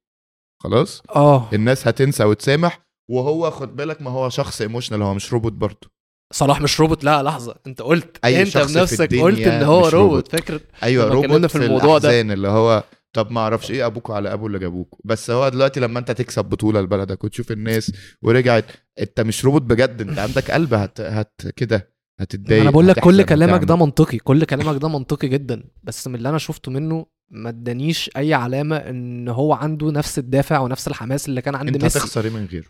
[0.63, 1.50] خلاص؟ آه.
[1.54, 2.86] الناس هتنسى وتسامح.
[3.12, 5.94] وهو خد بالك ما هو شخص emotional هو مش روبوت برضه.
[6.36, 7.56] صلاح مش روبوت؟ لا لحظة.
[7.67, 9.93] انت قلت أي انت شخص في بنفسك الدنيا قلت إن هو روبوت.
[9.93, 10.28] روبوت.
[10.32, 12.21] فكرة أيوه روبوت في, في الموضوع ده.
[12.21, 15.00] اللي هو طب ما أعرفش إيه ابوكوا على أبو اللي جابوكوا.
[15.06, 18.65] بس هو دلوقتي لما أنت تكسب بطولة لبلدك وتشوف الناس ورجعت
[19.00, 20.02] أنت مش روبوت بجد.
[20.02, 23.63] أنت عندك قلب هت, هت كده هتتضايق أنا بقول لك كل كلامك.
[23.63, 24.17] ده منطقي.
[24.17, 25.63] كل كلامك ده منطقي جدا.
[25.84, 30.60] بس من اللي أنا شفته منه ما ادانيش أي علامة إن هو عنده نفس الدافع
[30.60, 32.00] ونفس الحماس اللي كان عند أنت ميسي.
[32.00, 32.65] هتخسر إيه من غيره؟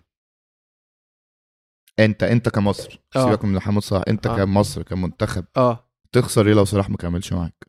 [1.99, 3.25] انت انت كمصر آه.
[3.25, 4.35] سيبك من محمد صلاح انت آه.
[4.35, 5.89] كمصر كمنتخب آه.
[6.11, 7.67] تخسر إيه لو صلاح ما كملش معاك؟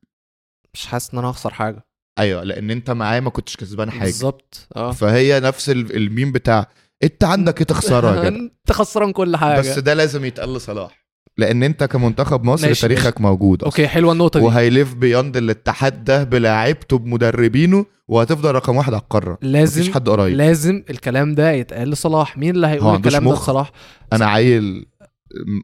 [0.75, 1.87] مش حاسس إن أنا هخسر حاجة.
[2.19, 4.01] أيوه لأن أنت معاه ما كنتش كسبان حاجة.
[4.05, 4.93] بالظبط آه.
[4.93, 6.67] فهي نفس ال- الميم بتاع
[7.03, 9.61] أنت عندك إيه تخسره يا جدع؟ أنت خسران كل حاجة.
[9.61, 11.06] بس ده لازم يتقال لصلاح.
[11.39, 13.73] لأن أنت كمنتخب مصر ماشي، تاريخك موجود أصلاً.
[13.73, 14.47] okay حلوة النقطة دي.
[14.47, 19.39] وهي live beyond الاتحاد ده بلاعيبته بمدربينه وهتفضل رقم واحد على القارة.
[19.43, 20.37] لازم مفيش حد قريب.
[20.37, 22.39] لازم الكلام ده يتقال لصلاح.
[22.39, 23.43] مين اللي هيقول الكلام ده مخ.
[23.43, 23.73] لصلاح؟
[24.13, 24.87] أنا عيل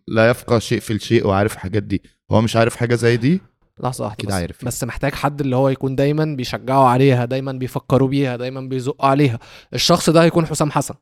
[0.09, 2.03] لا يفقه شيء في الشيء وعارف الحاجات دي.
[2.33, 3.41] هو مش عارف حاجة زي دي؟
[3.83, 4.35] لحظة واحدة أكيد بس.
[4.35, 4.65] عارف.
[4.65, 9.39] بس محتاج حد اللي هو يكون دايما بيشجعوا عليها دايما بيفكروا بيها دايما بيزقوا عليها.
[9.75, 10.95] الشخص ده هيكون حسام حسن.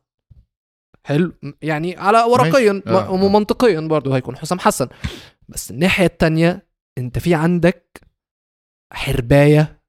[1.03, 1.33] حلو.
[1.61, 2.81] يعني على ورقيا.
[2.87, 3.11] آه،.
[3.11, 4.37] ومنطقيا برضه هيكون.
[4.37, 4.87] حسام حسن.
[5.49, 8.01] بس الناحية التانية انت في عندك
[8.93, 9.81] حرباية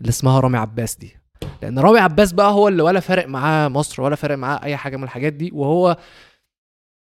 [0.00, 1.16] اللي اسمها رامي عباس دي.
[1.62, 4.96] لأن رامي عباس بقى هو اللي ولا فارق معاه مصر ولا فارق معاه أي حاجة
[4.96, 5.50] من الحاجات دي.
[5.54, 5.96] وهو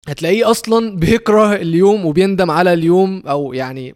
[0.09, 3.95] هتلاقيه أصلا بيكره اليوم وبيندم على اليوم أو يعني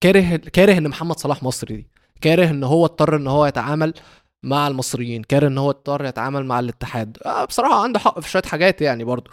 [0.00, 1.88] كاره كاره إن محمد صلاح مصري دي.
[2.20, 3.94] كاره إن هو اضطر إن هو يتعامل
[4.42, 7.18] مع المصريين كاره إن هو اضطر يتعامل مع الاتحاد.
[7.26, 9.30] آه بصراحة عنده حق في شوية حاجات يعني برضو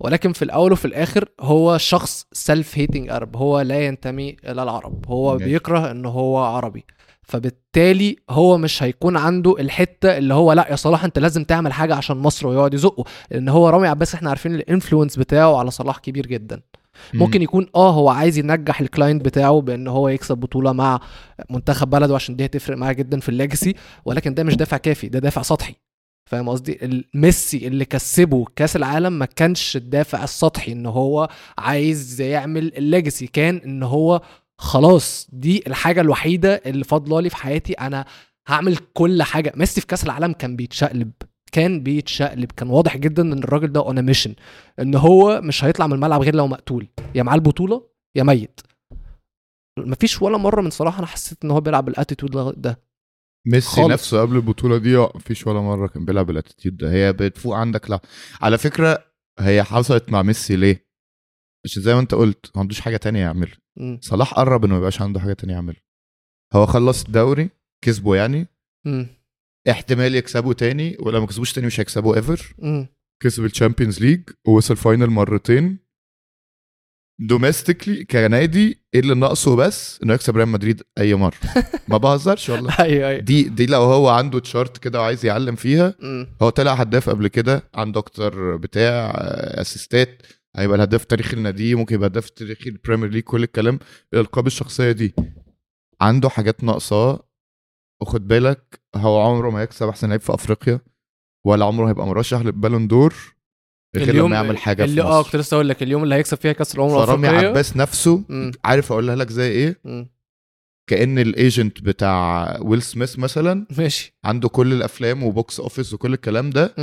[0.00, 5.04] ولكن في الأول وفي الآخر هو شخص self-hating Arab هو لا ينتمي إلى العرب.
[5.08, 5.44] هو ماشي.
[5.44, 6.84] بيكره إن هو عربي.
[7.22, 11.94] فبالتالي هو مش هيكون عنده الحتة اللي هو لأ يا صلاح أنت لازم تعمل حاجة
[11.94, 13.04] عشان مصر ويقعد يزقه.
[13.30, 16.60] لأن هو رامي عباس إحنا عارفين ال influence بتاعه على صلاح كبير جدا.
[17.14, 21.00] ممكن يكون آه هو عايز ينجح ال client بتاعه بأن هو يكسب بطولة مع
[21.50, 25.08] منتخب بلده عشان دي هتفرق معاه جدا في ال legacy ولكن ده مش دافع كافي
[25.08, 25.74] ده دافع سطحي.
[26.30, 31.28] فاهم قصدي؟ الميسي اللي كسبه كأس العالم ما كانش الدافع السطحي إن هو
[31.58, 34.20] عايز يعمل ال legacy كان إن هو
[34.58, 38.04] خلاص دي الحاجة الوحيدة اللي فاضله لي في حياتي أنا
[38.48, 39.52] هعمل كل حاجة.
[39.56, 41.10] ميسي في كأس العالم كان بيتشقلب.
[41.54, 42.52] كان بيتشقلب.
[42.52, 44.34] كان واضح جدا إن الراجل ده on mission
[44.80, 46.88] إن هو مش هيطلع من الملعب غير لو مقتول.
[47.14, 48.60] يا معاه البطولة يا ميت.
[49.78, 52.80] مفيش ولا مرة من صلاح أنا حسيت إن هو بيلعب ال attitude ده.
[53.46, 53.92] ميسي خالص.
[53.92, 56.92] نفسه قبل البطولة دي مفيش ولا مرة كان بيلعب ال attitude ده.
[56.92, 58.00] هي بتفوق عندك لا
[58.40, 59.04] على فكرة
[59.40, 60.86] هي حصلت مع ميسي ليه؟
[61.64, 63.56] عشان زي ما أنت قلت ما عندوش حاجة تانية يعملها.
[64.00, 65.82] صلاح قرب إنه ما يبقاش عنده حاجة تانية يعملها.
[66.52, 67.50] هو خلص الدوري
[67.84, 68.46] كسبه يعني.
[68.86, 69.06] مم.
[69.70, 72.54] احتمال يكسبوا تاني ولو ما كسبوش تاني مش هيكسبوا ever.
[73.22, 75.78] كسب ال Champions League ووصل final مرتين.
[77.20, 81.36] domestically كنادي إيه اللي ناقصه بس؟ إنه يكسب ريال مدريد أي مرة.
[81.88, 82.74] ما بهزرش والله.
[82.80, 83.20] أيوه أيوه.
[83.20, 85.94] دي دي لو هو عنده chart كده وعايز يعلم فيها.
[86.42, 90.22] هو طلع هداف قبل كده عنده أكتر بتاع آه، assist ات
[90.56, 93.78] هيبقى الهداف التاريخي النادي ممكن يبقى الهداف التاريخي ال Premier League كل الكلام.
[94.14, 95.14] الالقاب الشخصية دي
[96.00, 97.28] عنده حاجات ناقصاه.
[98.02, 100.80] وخد بالك هو عمره ما هيكسب أحسن لعيب في أفريقيا
[101.46, 103.14] ولا عمره هيبقى مرشح لل Ballon d'Or
[103.96, 106.38] غير لما يعمل حاجة اللي في آه مصر كنت لسه أقول لك اليوم اللي هيكسب
[106.38, 108.52] فيها كأس الأمم الافريقيه فرامي عباس نفسه مم.
[108.64, 110.08] عارف أقولها لك زي إيه مم.
[110.90, 116.12] كأن ال agent بتاع ويل سميث مثلا ماشي عنده كل الأفلام و box office وكل
[116.12, 116.74] الكلام ده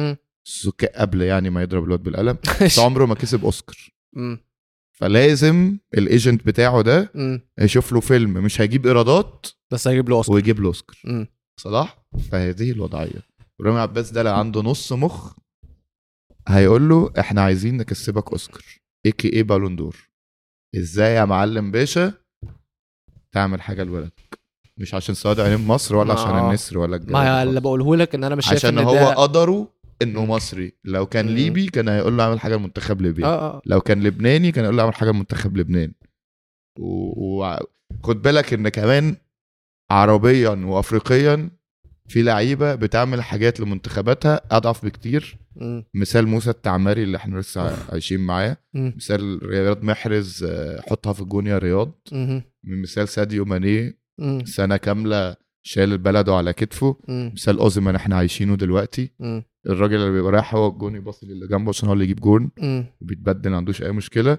[0.95, 3.77] قبل يعني ما يضرب الواد بالقلم بس عمره ما كسب أوسكار.
[5.01, 7.11] فلازم ال agent بتاعه ده.
[7.59, 11.27] يشوف له فيلم مش هيجيب ايرادات بس هيجيب له أوسكار ويجيب له أوسكار.
[11.59, 13.21] صلاح فهذه الوضعية
[13.61, 15.33] رامي عباس ده لو عنده نص مخ
[16.47, 18.63] هيقول له إحنا عايزين نكسبك أوسكار
[19.05, 19.95] a.k.a Ballon d'Or
[20.77, 22.13] إزاي يا معلم باشا
[23.31, 24.39] تعمل حاجة لبلدك
[24.77, 27.59] مش عشان سواد عينين مصر ولا عشان النسر ولا الجو ما اللي.
[27.59, 31.27] بقوله لك إن أنا مش شايف عشان إن هو قدره انه مصري لو كان.
[31.27, 34.77] ليبي كان هيقول له اعمل حاجة لمنتخب ليبيا آه آه لو كان لبناني كان يقول
[34.77, 35.91] له اعمل حاجة لمنتخب لبنان
[36.79, 38.21] وخد و...
[38.21, 39.15] بالك ان كمان
[39.91, 41.49] عربيا وافريقيا
[42.07, 45.83] في لعيبة بتعمل حاجات لمنتخباتها اضعف بكتير مم.
[45.93, 48.57] مثال موسى التعمري اللي إحنا لسه عايشين معاه.
[48.73, 52.43] مثال رياض محرز آه، حطها في الجون يا رياض مم.
[52.63, 53.97] مثال ساديو ماني.
[54.45, 57.31] سنة كاملة شال بلده على كتفه مم.
[57.33, 59.43] مثال اوزمان إحنا عايشينه دلوقتي مم.
[59.67, 62.51] الراجل اللي بيبقى رايح هو الجون يبص للي جنبه عشان هو اللي يجيب جون.
[63.01, 64.37] وبيتبدل ما عندوش أي مشكلة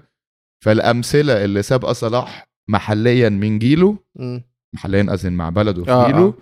[0.63, 4.43] فالأمثلة اللي سابقة صلاح محليا من جيله مم.
[4.75, 6.33] محليا أزن مع بلده في آه، جيله آه.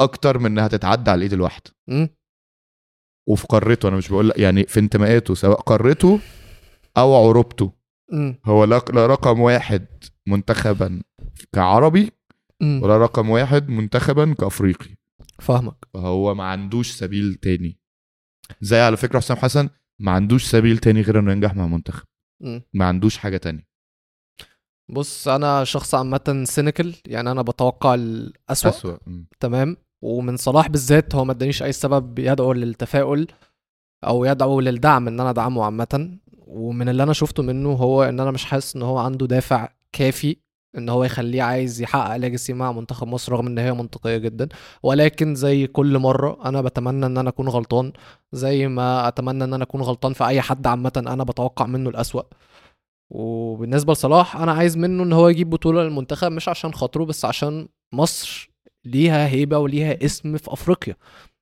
[0.00, 1.70] أكتر من إنها تتعدى على الإيد الواحدة.
[3.28, 6.20] وفي قارته أنا مش بقول يعني في انتماءاته سواء قارته
[6.96, 7.72] أو عروبته.
[8.44, 9.86] هو لا رقم واحد
[10.28, 11.02] منتخبا
[11.54, 12.10] كعربي
[12.62, 12.80] مم.
[12.82, 14.90] ولا رقم واحد منتخبا كأفريقي.
[15.38, 15.76] فاهمك.
[15.94, 17.78] فهو ما عندوش سبيل تاني.
[18.60, 19.68] زي على فكرة حسام حسن
[20.00, 22.06] ما عندوش سبيل تاني غير إنه ينجح مع منتخب.
[22.72, 23.72] ما عندوش حاجة تانية.
[24.90, 28.70] بص أنا شخص عامة سينيكال يعني أنا بتوقع الأسوأ.
[28.70, 28.96] أسوأ.
[29.40, 33.26] تمام؟ ومن صلاح بالذات هو ما ادانيش أي سبب يدعو للتفاؤل
[34.04, 36.18] أو يدعو للدعم إن أنا أدعمه عامة.
[36.46, 40.36] ومن اللي أنا شفته منه هو إن أنا مش حاسس إن هو عنده دافع كافي
[40.78, 44.48] إن هو يخليه عايز يحقق ليجاسي مع منتخب مصر رغم إن هي منطقية جدا.
[44.82, 47.92] ولكن زي كل مرة أنا بتمنى إن أنا أكون غلطان
[48.32, 52.22] زي ما أتمنى إن أنا أكون غلطان في أي حد عامة أنا بتوقع منه الأسوأ.
[53.10, 57.68] وبالنسبة لصلاح أنا عايز منه إن هو يجيب بطولة للمنتخب مش عشان خاطره بس عشان
[57.94, 58.50] مصر
[58.84, 60.96] ليها هيبة وليها اسم في أفريقيا.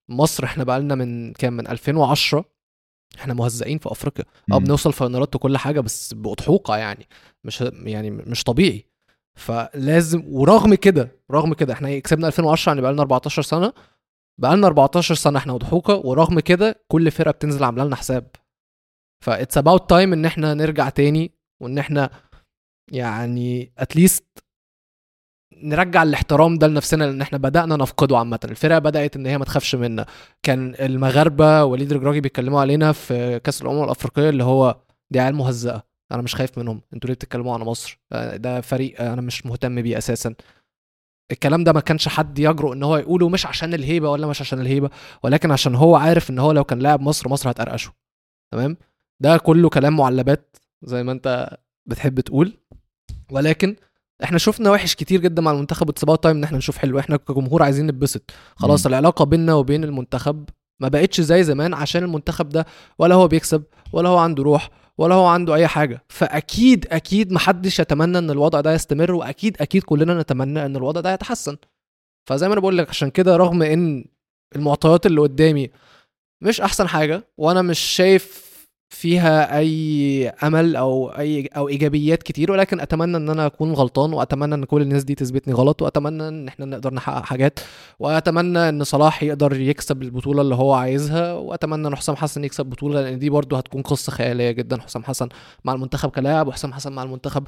[0.09, 2.45] مصر إحنا بقالنا من كام؟ من 2010
[3.19, 4.25] إحنا مهزئين في أفريقيا.
[4.53, 4.59] آه.
[4.59, 7.09] بنوصل final ات وكل حاجة بس بأضحوكة يعني.
[7.45, 8.90] مش يعني مش طبيعي.
[9.39, 13.73] فلازم ورغم كده رغم كده إحنا كسبنا 2010 يعني بقى لنا 14 سنة.
[14.41, 18.31] بقى لنا 14 سنة إحنا أضحوكة ورغم كده كل فرقة بتنزل عاملة لنا حساب.
[19.25, 22.11] فا it's about time ان إحنا نرجع تاني وان إحنا
[22.93, 24.25] يعني at least
[25.63, 28.41] نرجع الاحترام ده لنفسنا لأن إحنا بدأنا نفقده عامة.
[28.45, 30.07] الفرقة بدأت إن هي ما تخافش منا.
[30.43, 35.83] كان المغاربة وليد رجراجي بيتكلموا علينا في كأس الأمم الأفريقية اللي هو دي عيال مهزأة.
[36.13, 36.81] أنا مش خايف منهم.
[36.95, 40.35] أنتوا ليه بتتكلموا على مصر؟ آه، ده فريق أنا مش مهتم بيه أساسا.
[41.33, 44.61] الكلام ده ما كانش حد يجرؤ إن هو يقوله مش عشان الهيبة ولا مش عشان
[44.61, 44.91] الهيبة
[45.23, 47.93] ولكن عشان هو عارف إن هو لو كان لاعب مصر مصر هتقرقشه.
[48.53, 48.77] تمام؟
[49.21, 52.57] ده كله كلام معلبات زي ما أنت بتحب تقول.
[53.31, 53.77] ولكن
[54.25, 55.89] إحنا شفنا وحش كتير جدا مع المنتخب.
[55.89, 56.99] و it's time إن إحنا نشوف حلو.
[56.99, 58.31] إحنا كجمهور عايزين نتبسط.
[58.57, 58.93] خلاص مم.
[58.93, 60.49] العلاقة بيننا وبين المنتخب
[60.81, 62.67] ما بقتش زي زمان عشان المنتخب ده
[62.99, 64.71] ولا هو بيكسب ولا هو عنده روح
[65.01, 66.05] ولا هو عنده أي حاجة.
[66.09, 71.13] فأكيد أكيد محدش يتمنى إن الوضع ده يستمر وأكيد أكيد كلنا نتمنى إن الوضع ده
[71.13, 71.57] يتحسن.
[72.29, 74.05] فزي ما أنا بقول لك عشان كده رغم إن
[74.57, 75.71] المعطيات اللي قدامي
[76.43, 78.50] مش أحسن حاجة وأنا مش شايف
[78.93, 84.55] فيها أي أمل أو أي أو إيجابيات كتير ولكن أتمنى إن أنا أكون غلطان وأتمنى
[84.55, 87.61] إن كل الناس دي تثبتني غلط وأتمنى إن إحنا نقدر نحقق حاجات
[87.99, 93.01] وأتمنى إن صلاح يقدر يكسب البطولة اللي هو عايزها وأتمنى إن حسام حسن يكسب بطولة
[93.03, 95.29] لأن دي برضو هتكون قصة خيالية جدا حسام حسن
[95.65, 97.45] مع المنتخب كلاعب وحسام حسن مع المنتخب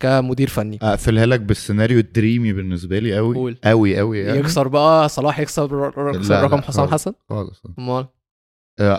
[0.00, 3.56] كمدير فني أقفلها لك بالسيناريو الدريمي بالنسبة لي قوي.
[3.64, 6.88] قوي قوي يعني يكسر بقى صلاح يكسب يكسر رقم حسام.
[6.88, 8.06] حسن خالص أمال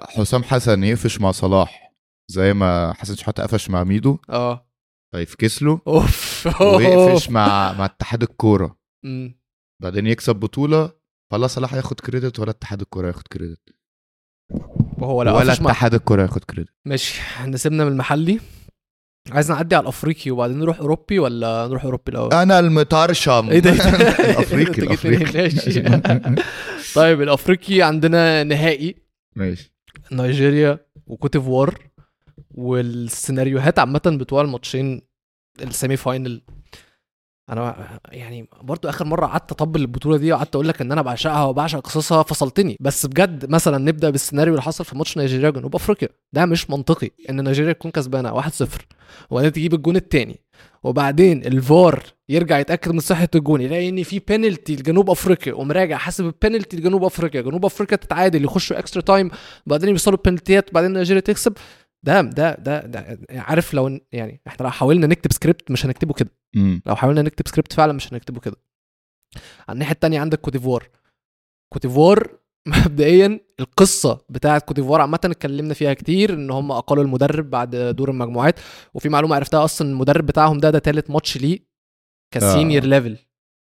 [0.03, 1.93] حسام حسن يقفش مع صلاح
[2.31, 4.17] زي ما حسن شحاته قفش مع ميدو.
[4.29, 4.67] آه.
[5.15, 6.47] فيفكس له أوف.
[6.61, 8.77] ويقفش مع مع اتحاد الكورة.
[9.81, 10.91] بعدين يكسب بطولة
[11.31, 13.69] فلا صلاح ياخد credit ولا اتحاد الكورة ياخد credit
[14.97, 18.39] وهو لا ولا اتحاد الكورة ياخد credit ماشي إحنا سيبنا من المحلي
[19.31, 23.69] عايز نعدي على الأفريقي وبعدين نروح أوروبي ولا نروح أوروبي الأول؟ أنا المطرشم إيه ده
[23.69, 26.43] الافريقي جيت منين؟ الافريقي.
[26.95, 28.95] طيب الأفريقي عندنا نهائي.
[29.35, 29.72] ماشي.
[30.11, 31.79] نيجيريا وكوتيفوار
[32.51, 35.01] والسيناريوهات عامة بتوع الماتشين
[35.61, 36.41] ال semi final
[37.53, 41.43] أنا يعني برضو آخر مرة قعدت أطبل البطولة دي وقعدت أقول لك إن أنا بعشقها
[41.43, 42.77] وبعشق قصصها فصلتني.
[42.79, 46.09] بس بجد مثلا نبدأ بالسيناريو اللي حصل في ماتش نيجيريا وجنوب أفريقيا.
[46.33, 48.49] ده مش منطقي إن نيجيريا تكون كسبانة 1-0
[49.29, 50.39] وبعدين تجيب الجون الثاني
[50.83, 55.97] وبعدين الفار يرجع يتأكد من صحة الجون يلاقي إن في بينالتي لجنوب أفريقيا قوم راجع
[55.97, 59.31] حاسب البينالتي لجنوب أفريقيا جنوب أفريقيا تتعادل يخشوا extra time
[59.65, 61.53] بعدين يوصلوا البينالتيات وبعدين نيجيريا تكسب.
[62.03, 66.29] ده ده ده, ده عارف لو يعني إحنا لو حاولنا نكتب سكريبت مش هنكتبه كده.
[66.85, 68.55] لو حاولنا نكتب سكريبت فعلا مش هنكتبه كده.
[69.67, 70.89] على الناحية التانية عندك كوتيفوار
[71.73, 72.37] كوتيفوار
[72.85, 78.59] مبدئيا القصة بتاعه كوتيفوار عامة اتكلمنا فيها كتير إن هم أقالوا المدرب بعد دور المجموعات
[78.93, 81.59] وفي معلومة عرفتها أصلا المدرب بتاعهم ده ده تالت ماتش ليه
[82.33, 83.17] ك senior level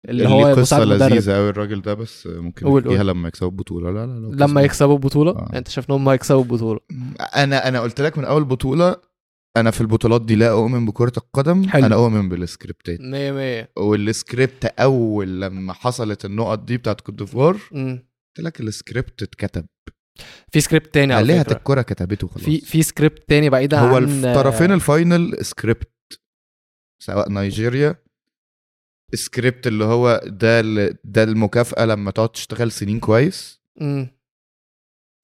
[0.08, 3.02] اللي هو قصه لذيذة قوي الراجل ده بس ممكن نحكيها.
[3.02, 3.90] لما يكسبوا البطولة.
[3.90, 5.50] لا لا لا لما يكسبوا البطولة؟ آه.
[5.54, 6.80] انت شايف ان هم هيكسبوا البطولة؟
[7.20, 8.96] أنا أنا قلت لك من أول بطولة
[9.56, 11.86] أنا في البطولات دي لا أؤمن بكرة القدم حلو.
[11.86, 18.38] أنا أؤمن بالسكريبتات 100 100 والسكريبت أول لما حصلت النقط دي بتاعت كوت ديفوار قلت
[18.38, 19.64] لك السكريبت اتكتب.
[20.52, 21.56] في سكريبت تاني على عليها فكرة.
[21.56, 22.44] الكوره كتبته خلاص.
[22.44, 25.92] في في سكريبت تاني بعيدا هو عن الطرفين ال final script
[27.02, 27.96] سواء نيجيريا
[29.14, 34.08] سكريبت اللي هو ده ال- ده المكافأة لما تقعد تشتغل سنين كويس مم.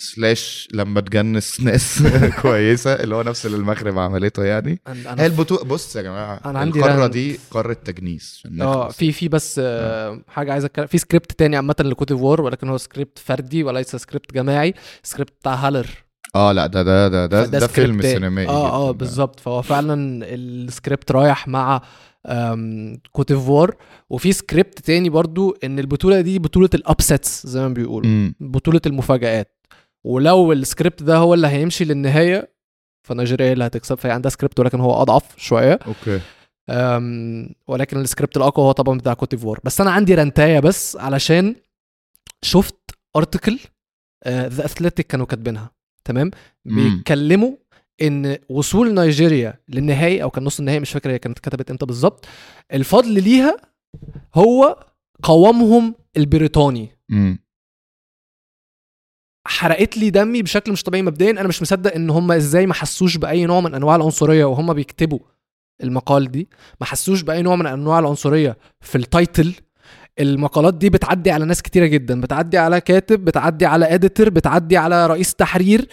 [0.01, 2.03] slash لما تجنس ناس
[2.43, 6.59] كويسة اللي هو نفس اللي المغرب عملته يعني هي أنا البطولة بص يا جماعة أنا
[6.59, 7.11] عندي القارة رهن.
[7.11, 8.89] دي قارة تجنيس آه.
[8.89, 12.77] في في بس آه، حاجة عايز اتكلم في سكريبت تاني عامة لكوت ديفوار ولكن هو
[12.77, 15.87] سكريبت فردي وليس سكريبت جماعي سكريبت بتاع هالر
[16.35, 18.03] آه لا ده ده ده ده, ده سكريبت فيلم.
[18.03, 18.91] سينمائي آه آه.
[18.91, 21.83] بالظبط فهو فعلا السكريبت رايح مع
[23.13, 23.77] كوت ديفوار
[24.11, 28.33] وفي سكريبت تاني برضو إن البطولة دي بطولة ال upsets زي ما بيقولوا.
[28.41, 29.55] بطولة المفاجآت.
[30.05, 32.55] ولو السكريبت ده هو اللي هيمشي للنهاية
[33.03, 35.79] فنيجيريا هي اللي هتكسب فهي عندها سكريبت ولكن هو أضعف شوية.
[35.87, 36.21] okay.
[36.71, 40.97] أم، ولكن السكريبت الأقوى هو طبعا بتاع كوت ديفوار بس أنا عندي rant اية بس
[40.97, 41.55] علشان
[42.43, 42.77] شفت
[43.17, 43.59] article
[44.29, 45.71] The Athletic كانوا كاتبينها
[46.05, 46.31] تمام.
[46.65, 47.53] بيتكلموا
[48.03, 52.27] إن وصول نيجيريا للنهائي أو كان نص النهائي مش فاكر هي كانت كتبت إمتى بالظبط.
[52.73, 53.57] الفضل ليها
[54.35, 54.85] هو
[55.23, 56.89] قوامهم البريطاني.
[59.47, 61.31] حرقت لي دمي بشكل مش طبيعي مبدئيا.
[61.31, 65.19] أنا مش مصدق إن هم إزاي ما حسوش بأي نوع من أنواع العنصرية وهم بيكتبوا
[65.83, 66.49] المقال دي.
[66.81, 69.55] ما حسوش بأي نوع من أنواع العنصرية في ال title.
[70.21, 72.21] المقالات دي بتعدي على ناس كتيرة جدا.
[72.21, 75.89] بتعدي على كاتب بتعدي على اديتور بتعدي على رئيس تحرير.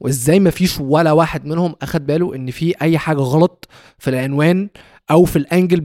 [0.00, 3.68] وازاي ما فيش ولا واحد منهم اخد باله ان في اي حاجة غلط
[3.98, 4.68] في العنوان
[5.10, 5.80] أو في الانجل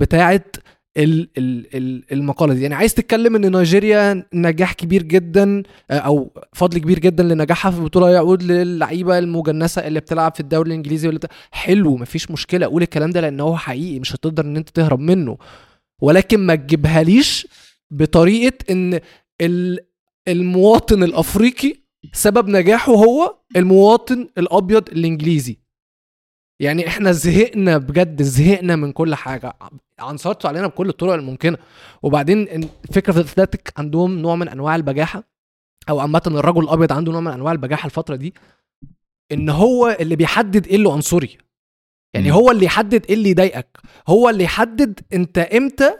[1.75, 2.61] ال المقالة دي.
[2.61, 7.77] يعني عايز تتكلم ان نيجيريا نجاح كبير جدا آه، أو فضل كبير جدا لنجاحها في
[7.77, 12.81] البطوله يعود للعيبة المجنسة اللي بتلعب في الدوري الانجليزي ولا بتاع- حلو مفيش مشكلة قول
[12.81, 15.37] الكلام ده لأن هو حقيقي مش هتقدر ان انت تهرب منه.
[16.01, 17.47] ولكن ما تجيبهاليش
[17.91, 18.99] بطريقة ان
[19.41, 19.79] ال
[20.27, 21.73] المواطن الافريقي
[22.13, 25.57] سبب نجاحه هو المواطن الأبيض الإنجليزي.
[26.59, 29.53] يعني إحنا زهقنا بجد زهقنا من كل حاجة.
[29.99, 31.57] عنصرتوا علينا بكل الطرق الممكنة.
[32.03, 32.47] وبعدين
[32.89, 35.23] الفكرة في الأثليتيك عندهم نوع من أنواع البجاحة
[35.89, 38.33] أو عامة الرجل الأبيض عنده نوع من أنواع البجاحة الفترة دي
[39.31, 41.37] إن هو اللي بيحدد إيه اللي عنصري.
[42.13, 42.31] يعني.
[42.31, 43.77] هو اللي يحدد إيه اللي يضايقك.
[44.07, 45.91] هو اللي يحدد أنت إمتى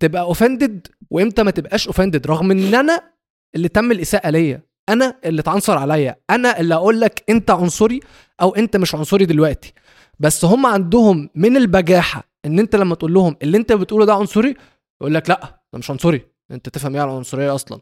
[0.00, 3.12] تبقى offended وإمتى ما تبقاش offended رغم إن أنا
[3.54, 4.69] اللي تم الإساءة ليا.
[4.92, 6.16] أنا اللي اتعنصر عليا.
[6.30, 8.00] أنا اللي أقول لك أنت عنصري
[8.42, 9.72] أو أنت مش عنصري دلوقتي.
[10.20, 14.54] بس هم عندهم من البجاحة إن أنت لما تقول لهم اللي أنت بتقوله ده عنصري
[15.00, 16.26] يقول لك لأ ده مش عنصري.
[16.50, 17.80] أنت تفهم إيه على العنصريه أصلا.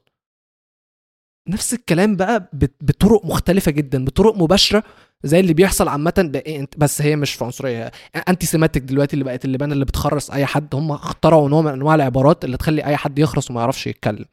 [1.48, 2.50] نفس الكلام بقى
[2.80, 4.82] بطرق مختلفة جدا بطرق مباشرة
[5.24, 7.90] زي اللي بيحصل عامة ب- بس هي مش في عنصرية
[8.28, 12.44] anti-Semitic دلوقتي اللي بقت اللبان اللي بتخرس أي حد هم اخترعوا نوع من أنواع العبارات
[12.44, 14.24] اللي تخلي أي حد يخرس وما يعرفش يتكلم.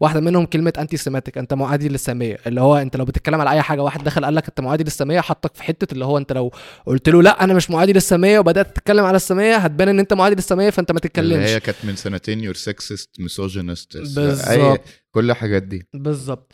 [0.00, 3.82] واحدة منهم كلمة anti-Semitic أنت معادي للسامية اللي هو أنت لو بتتكلم على أي حاجة
[3.82, 6.50] واحد دخل قال لك أنت معادي للسامية حطك في حتة اللي هو أنت لو
[6.86, 10.34] قلت له لأ أنا مش معادي للسامية وبدأت تتكلم على السامية هتبان إن أنت معادي
[10.34, 13.98] للسامية فأنت ما اللي تتكلمش هي كانت من سنتين you're sexist misogynist.
[15.12, 15.86] كل الحاجات دي.
[15.94, 16.52] بالظبط.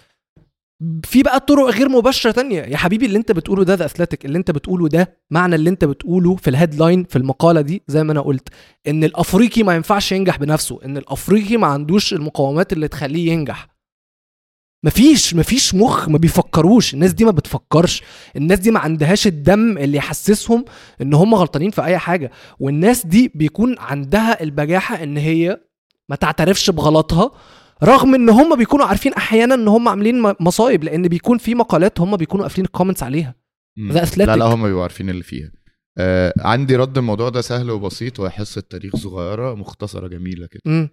[1.04, 2.62] في بقى طرق غير مباشرة تانية.
[2.62, 5.84] يا حبيبي اللي انت بتقوله ده ده Athletic اللي انت بتقوله ده معنى اللي انت
[5.84, 8.48] بتقوله في ال headline في المقالة دي زي ما أنا قلت
[8.88, 13.68] ان الافريقي ما ينفعش ينجح بنفسه ان الافريقي ما عندوش المقومات اللي تخليه ينجح.
[14.84, 16.94] مفيش مفيش مخ ما بيفكروش.
[16.94, 18.02] الناس دي ما بتفكرش.
[18.36, 20.64] الناس دي ما عندهاش الدم اللي يحسسهم
[21.02, 22.30] ان هم غلطانين في أي حاجة.
[22.60, 25.60] والناس دي بيكون عندها البجاحة إن هي
[26.08, 27.30] ما تعترفش بغلطها
[27.84, 32.00] رغم إن هم بيكونوا عارفين أحيانا إن هم عاملين م- مصايب لأن بيكون في مقالات
[32.00, 33.34] هم بيكونوا قافلين الكومنتس عليها.
[33.80, 34.18] athletic.
[34.18, 35.52] لا لا هم بيبقوا عارفين اللي فيها.
[35.98, 40.62] آه عندي رد الموضوع ده سهل وبسيط وهي حصة تاريخ صغيرة مختصرة جميلة كده.
[40.66, 40.88] امم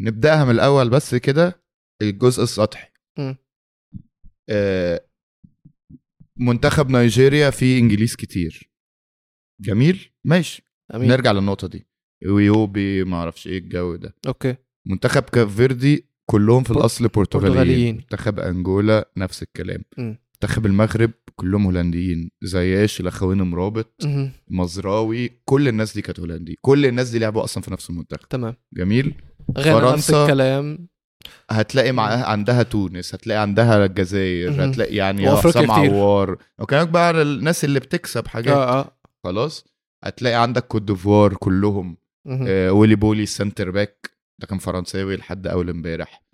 [0.00, 1.62] نبدأها من الأول بس كده
[2.02, 2.88] الجزء السطحي.
[4.50, 5.04] آه
[6.36, 8.70] منتخب نيجيريا فيه إنجليز كتير.
[9.60, 10.62] جميل؟ ماشي.
[10.94, 11.08] أمين.
[11.08, 11.86] نرجع للنقطة دي.
[12.26, 14.14] ويوبي ما أعرفش إيه الجو ده.
[14.26, 14.56] okay.
[14.86, 17.94] منتخب كاب فيردي كلهم في الأصل برتغاليين.
[17.94, 19.84] منتخب أنجولا نفس الكلام.
[19.98, 22.30] منتخب المغرب كلهم هولنديين.
[22.42, 24.06] زياش الاخوين مرابط.
[24.48, 26.58] مزراوي كل الناس دي كانت هولندي.
[26.60, 28.28] كل الناس دي لعبوا أصلا في نفس المنتخب.
[28.28, 28.54] تمام.
[28.72, 29.14] جميل؟
[29.58, 30.88] غانا نفس الكلام.
[31.50, 34.64] هتلاقي معاها عندها تونس هتلاقي عندها الجزائر.
[34.64, 35.70] هتلاقي يعني حسام.
[35.70, 36.36] عوار.
[36.58, 38.56] وكمان بقى على الناس اللي بتكسب حاجات.
[38.56, 38.96] آه آه.
[39.24, 39.64] خلاص؟
[40.04, 41.96] هتلاقي عندك كوت ديفوار كلهم.
[42.26, 44.09] آه ويلي بولي ال centre back.
[44.40, 46.24] ده كان فرنساوي لحد أول امبارح.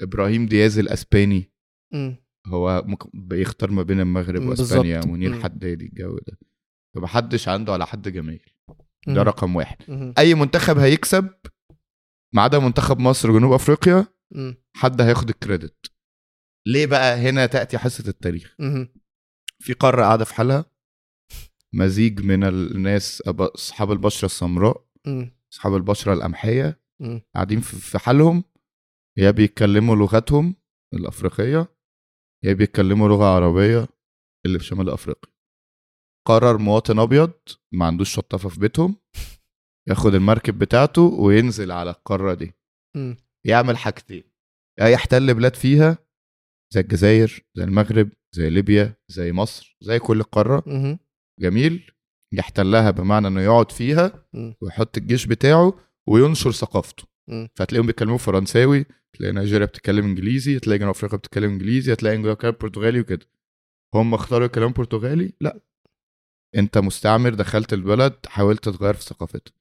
[0.00, 1.52] إبراهيم دياز الأسباني
[1.94, 2.16] مم.
[2.46, 5.00] هو بيختار ما بين المغرب وإسبانيا.
[5.06, 5.42] منير.
[5.42, 6.38] حدادي الجو ده
[6.94, 8.56] فمحدش عنده على حد جماهير
[9.06, 9.14] مم.
[9.14, 10.14] ده رقم واحد مهم.
[10.18, 11.30] أي منتخب هيكسب
[12.34, 14.06] ما عدا منتخب مصر وجنوب أفريقيا.
[14.76, 15.86] حد هياخد ال credit
[16.66, 18.56] ليه بقى هنا تأتي حصة التاريخ.
[19.58, 20.64] في قارة قاعدة في حالها
[21.74, 24.84] مزيج من الناس أصحاب البشرة السمراء.
[25.52, 26.80] أصحاب البشرة القمحية.
[27.34, 28.44] قاعدين في حالهم.
[29.18, 30.54] يا بيتكلموا لغتهم
[30.94, 31.68] الأفريقية
[32.44, 33.88] يا بيتكلموا لغة عربية
[34.46, 35.32] اللي في شمال أفريقيا.
[36.28, 37.32] قرر مواطن أبيض
[37.72, 38.96] ما عندوش شطافة في بيتهم
[39.88, 42.52] ياخد المركب بتاعته وينزل على القارة دي.
[42.96, 43.16] مم.
[43.46, 44.24] يعمل حاجتين.
[44.80, 45.98] يا يحتل بلاد فيها
[46.74, 50.62] زي الجزائر زي المغرب زي ليبيا زي مصر زي كل القارة.
[51.40, 51.90] جميل.
[52.32, 54.26] يحتلها بمعنى إنه يقعد فيها.
[54.62, 55.78] ويحط الجيش بتاعه
[56.08, 57.04] وينشر ثقافته.
[57.28, 57.48] مم.
[57.54, 62.56] فتلاقيهم بيتكلموا فرنساوي تلاقي نيجيريا بتتكلم انجليزي تلاقي جنوب افريقيا بتتكلم انجليزي هتلاقي انجولا بتتكلم
[62.60, 63.26] برتغالي وكده.
[63.94, 65.60] هم اختاروا الكلام برتغالي؟ لا.
[66.56, 69.54] انت مستعمر دخلت البلد حاولت تغير في ثقافتها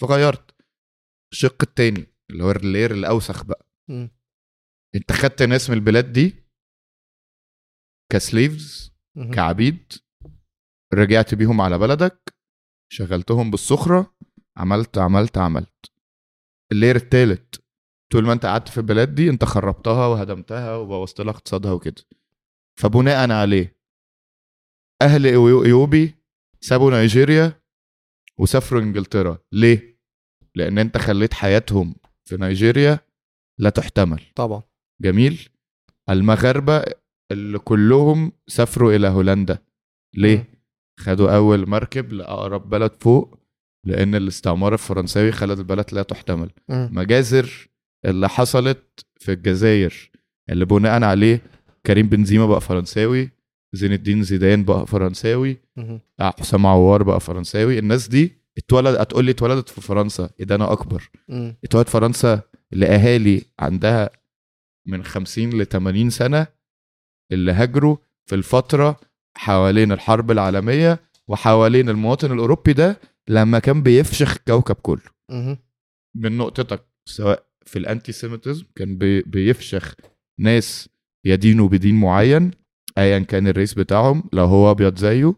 [0.00, 0.54] فغيرت.
[1.32, 3.66] الشق التاني اللي هو ال layer الأوسخ بقى.
[3.88, 4.10] مم.
[4.94, 6.34] انت خدت ناس من البلاد دي
[8.12, 9.30] ك slaves مهم.
[9.34, 9.92] كعبيد
[10.94, 12.34] رجعت بيهم على بلدك
[12.92, 14.16] شغلتهم بالسخرة
[14.58, 15.92] عملت عملت عملت.
[16.72, 17.62] ال layer التالت
[18.12, 22.02] طول ما انت قعدت في البلاد دي انت خربتها وهدمتها وبوظت لها اقتصادها وكده.
[22.80, 23.76] فبناء عليه
[25.02, 26.14] أهل إيوبي
[26.60, 27.62] سابوا نيجيريا
[28.38, 29.38] وسافروا إنجلترا.
[29.52, 29.98] ليه؟
[30.54, 31.94] لأن أنت خليت حياتهم
[32.24, 33.00] في نيجيريا
[33.58, 34.22] لا تحتمل.
[34.34, 34.62] طبعا.
[35.00, 35.48] جميل.
[36.10, 36.84] المغاربة
[37.30, 39.58] اللي كلهم سافروا إلى هولندا.
[40.14, 40.58] ليه.
[41.00, 43.37] خدوا أول مركب لأقرب بلد فوق
[43.88, 46.88] لأن الاستعمار الفرنساوي خلى البلد لا تحتمل مم.
[46.92, 47.68] مجازر
[48.04, 50.10] اللي حصلت في الجزائر
[50.50, 51.40] اللي بناء عليه
[51.86, 53.30] كريم بنزيما بقى فرنساوي
[53.72, 56.00] زين الدين زيدان بقى فرنساوي مم.
[56.20, 60.72] حسام عوار بقى فرنساوي الناس دي اتولد هتقول لي اتولدت في فرنسا إيه ده أنا
[60.72, 61.10] أكبر.
[61.64, 62.40] اتولد فرنسا
[62.72, 64.10] لأهالي عندها
[64.86, 66.46] من 50 ل 80 سنة
[67.32, 69.00] اللي هاجروا في الفترة
[69.36, 75.00] حوالين الحرب العالمية وحوالين المواطن الأوروبي ده لما كان بيفشخ الكوكب كله.
[76.14, 79.94] من نقطتك سواء في ال anti-Semitism كان بي بيفشخ
[80.38, 80.88] ناس
[81.24, 82.50] يدينوا بدين معين
[82.98, 85.34] ايا كان الرئيس بتاعهم لو هو أبيض زيه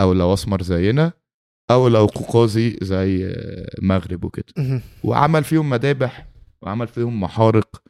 [0.00, 1.12] أو لو أسمر زينا
[1.70, 3.26] أو لو قوقازي زي
[3.78, 4.82] المغرب وكده.
[5.04, 6.26] وعمل فيهم مذابح
[6.62, 7.82] وعمل فيهم محارق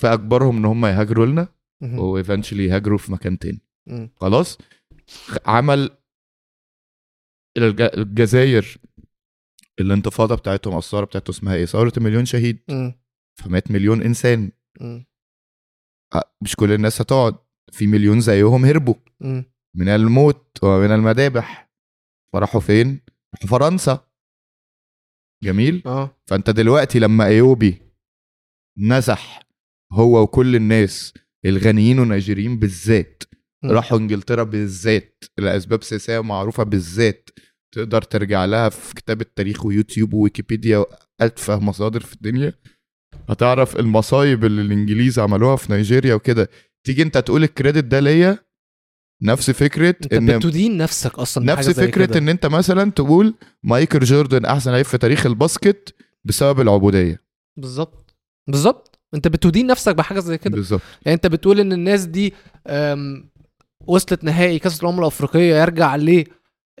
[0.00, 1.48] فأجبرهم إن هم يهاجروا لنا.
[1.82, 3.60] و eventually يهاجروا في مكان تاني.
[4.16, 4.58] خلاص
[5.46, 5.90] عمل
[7.58, 8.78] الج- الجزائر
[9.80, 12.58] الانتفاضة بتاعتهم أو الثورة بتاعتهم اسمها إيه؟ ثورة المليون شهيد.
[13.40, 14.50] فمات مليون إنسان
[16.42, 17.36] مش كل الناس هتقعد
[17.72, 18.94] في مليون زيهم هربوا.
[19.76, 21.70] من الموت ومن المذابح
[22.32, 23.00] فراحوا فين؟
[23.34, 24.08] راحوا فرنسا
[25.44, 27.82] جميل آه فأنت دلوقتي لما أيوبي
[28.78, 29.42] نزح
[29.92, 33.22] هو وكل الناس الغنيين والنيجيريين بالذات.
[33.64, 37.30] راحوا انجلترا بالذات لأسباب سياسية معروفة بالذات
[37.74, 40.84] تقدر ترجع لها في كتاب التاريخ ويوتيوب وويكيبيديا
[41.20, 42.54] واتفه مصادر في الدنيا.
[43.28, 46.48] هتعرف المصايب اللي الإنجليز عملوها في نيجيريا وكده.
[46.86, 48.38] تيجي انت تقول ال credit ده ليا؟
[49.22, 52.18] نفس فكرة انت إن بتدين نفسك أصلا نفس فكرة كده.
[52.18, 55.94] إن انت مثلا تقول مايكل جوردن أحسن لعيب في تاريخ ال basket
[56.24, 57.20] بسبب العبودية.
[57.58, 58.16] بالظبط.
[58.48, 59.00] بالظبط.
[59.14, 60.56] انت بتدين نفسك بحاجة زي كده.
[60.56, 60.82] بالظبط.
[61.06, 62.34] يعني انت بتقول إن الناس دي
[63.86, 66.24] وصلت نهائي كأس الأمم الأفريقية يرجع ليه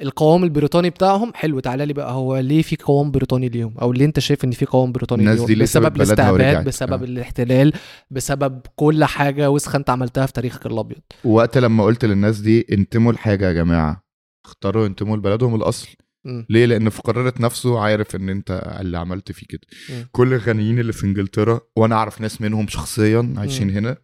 [0.02, 4.04] القوام البريطاني بتاعهم حلو تعالى لي بقى هو ليه في قوام بريطاني ليهم أو ليه
[4.04, 6.66] أنت شايف إن في قوام بريطاني الناس دي بسبب الاستعباد ورجعت.
[6.66, 7.06] بسبب آه.
[7.06, 7.72] الاحتلال
[8.10, 13.12] بسبب كل حاجة وسخه انت عملتها في تاريخك الأبيض وقت لما قلت للناس دي انتموا
[13.12, 14.02] لحاجة يا جماعة
[14.46, 15.88] اختاروا ينتموا لبلدهم الأصل
[16.24, 16.46] مم.
[16.50, 20.08] ليه لأن في قرارة نفسه عارف إن أنت اللي عملت فيه كده مم.
[20.12, 23.74] كل الغنيين اللي في إنجلترا وأنا أعرف ناس منهم شخصيا عايشين مم.
[23.76, 23.96] هنا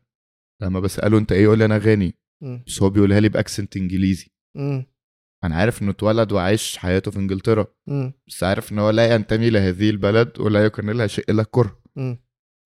[0.62, 2.14] لما بساله أنت إيه يقول لي أنا غني
[2.66, 4.26] بس هو بيقولها لي بأكسنت إنجليزي
[4.56, 4.86] مم.
[5.44, 8.12] أنا عارف إنه اتولد وعايش حياته في إنجلترا مم.
[8.28, 11.82] بس عارف إن هو لا ينتمي لهذه البلد ولا يكن لها شيء إلا الكره.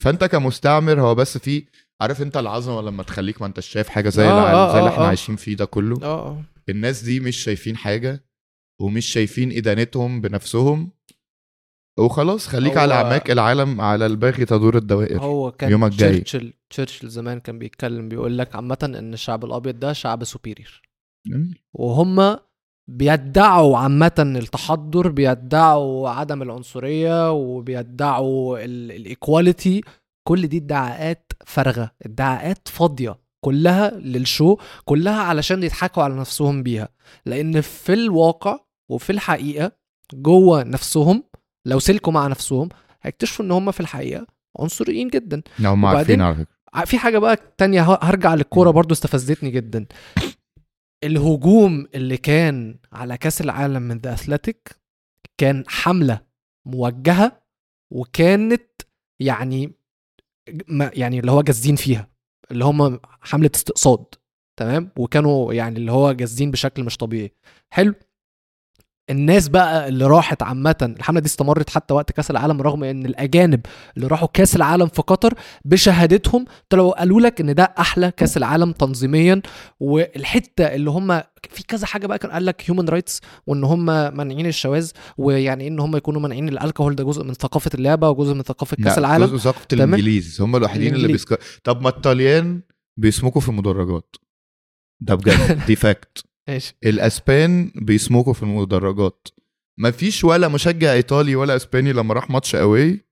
[0.03, 1.67] فأنت كمستعمر هو بس في
[2.01, 4.91] عارف أنت العظمة لما تخليك ما انت شايف حاجة زي آه، اللي, آه، زي اللي
[4.91, 5.09] آه، إحنا آه.
[5.09, 8.25] عايشين فيه ده كله آه آه الناس دي مش شايفين حاجة
[8.81, 10.91] ومش شايفين إدانتهم بنفسهم
[11.99, 16.21] وخلاص خليك على أعماق العالم على الباغي تدور الدوائر هو كان يومك جاي.
[16.21, 20.83] تشرشل تشرشل زمان كان بيتكلم بيقول لك عامة إن الشعب الأبيض ده شعب superior
[21.27, 21.59] جميل.
[21.73, 22.37] وهم
[22.89, 29.81] بيدعوا عامة التحضر بيدعوا عدم العنصرية وبيدعوا ال equality
[30.29, 36.89] كل دي ادعاءات فارغة ادعاءات فاضية كلها لل show كلها علشان يضحكوا على نفسهم بيها.
[37.27, 38.59] لأن في الواقع
[38.91, 39.73] وفي الحقيقة
[40.15, 41.25] جوه نفسهم
[41.67, 42.69] لو سلكوا مع نفسهم
[43.03, 44.27] هيكتشفوا إن هم في الحقيقة
[44.59, 45.43] عنصريين جدا.
[45.59, 46.60] لا هم عارفين على فكرة.
[46.85, 49.87] في حاجة بقى تانية هرجع للكورة برضو استفزتني جدا.
[51.05, 54.81] الهجوم اللي كان على كأس العالم من ذا اثليتيك
[55.39, 56.21] كان حملة
[56.67, 57.43] موجهة
[57.93, 58.83] وكانت
[59.21, 59.73] يعني
[60.69, 62.11] ما يعني اللي هو جازين فيها
[62.51, 64.05] اللي هم حملة استقصاد
[64.59, 67.33] تمام؟ وكانوا يعني اللي هو جازين بشكل مش طبيعي.
[67.73, 67.95] حلو؟
[69.11, 73.61] الناس بقى اللي راحت عامة الحملة دي استمرت حتى وقت كأس العالم رغم إن الأجانب
[73.97, 75.35] اللي راحوا كأس العالم في قطر
[75.65, 79.43] بشهادتهم طلعوا قالوا لك إن ده أحلى كأس العالم تنظيميا.
[79.81, 84.47] والحتة اللي هم في كذا حاجة بقى كان قال لك human rights وإن هم مانعين
[84.47, 88.77] الشواذ ويعني إن هم يكونوا مانعين الالكهول ده جزء من ثقافة اللعبة وجزء من ثقافة
[88.77, 89.25] كأس لا، العالم.
[89.27, 90.41] جزء ثقافة تمام؟ الإنجليز.
[90.41, 91.25] هم الوحيدين اللي الإنجليز.
[91.25, 91.39] basic...
[91.65, 92.61] طب ما الطليان
[92.97, 94.17] بيسموكوا في المدرجات.
[95.03, 96.77] ده بجد دي fact ماشي.
[96.85, 99.29] الأسبان بيسموكوا في المدرجات.
[99.79, 103.05] مفيش ولا مشجع إيطالي ولا إسباني لما راح ماتش قوي.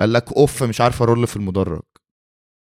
[0.00, 1.80] قال لك أوف مش عارف أ roll في المدرج.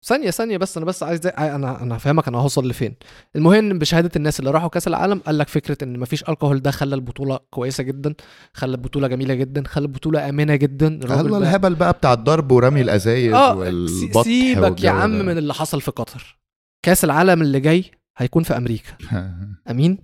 [0.07, 2.95] ثانية ثانية بس أنا بس عايز أنا أنا هفهمك أنا هوصل لفين.
[3.37, 6.95] المهم بشهادة الناس اللي راحوا كأس العالم قال لك فكرة إن مفيش ألكحول ده خلى
[6.95, 8.15] البطولة كويسة جدا
[8.55, 10.89] خلى البطولة جميلة جدا خلى البطولة آمنة جدا.
[10.89, 15.11] ده- الهبل بقى بتاع الضرب ورمي الأزايز سي- والبطح سيبك يا عم.
[15.11, 16.39] من اللي حصل في قطر.
[16.85, 17.85] كأس العالم اللي جاي
[18.19, 18.91] هيكون في أمريكا.
[19.71, 19.99] أمين؟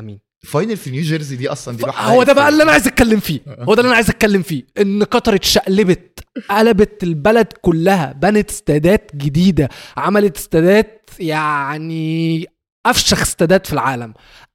[0.00, 0.20] أمين.
[0.42, 2.48] final في نيو جيرسي دي أصلا دي لوحدها هو ده بقى.
[2.48, 3.40] اللي أنا عايز أتكلم فيه.
[3.68, 4.66] هو ده اللي أنا عايز أتكلم فيه.
[4.80, 12.46] إن قطر اتشقلبت قلبت البلد كلها بنت استادات جديدة عملت استادات يعني
[12.86, 14.14] أفشخ استادات في العالم.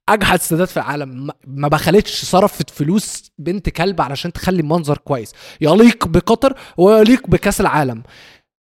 [0.09, 1.25] أجحد استادات في العالم.
[1.27, 5.31] ما- ما بخلتش صرفت فلوس بنت كلب علشان تخلي المنظر كويس.
[5.61, 8.03] يليق بقطر ويليق بكأس العالم.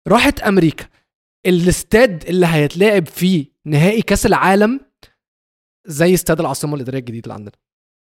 [0.09, 0.85] راحت أمريكا.
[1.47, 4.81] الاستاد اللي هيتلعب فيه نهائي كأس العالم
[5.87, 7.53] زي استاد العاصمة الإدارية الجديد اللي عندنا.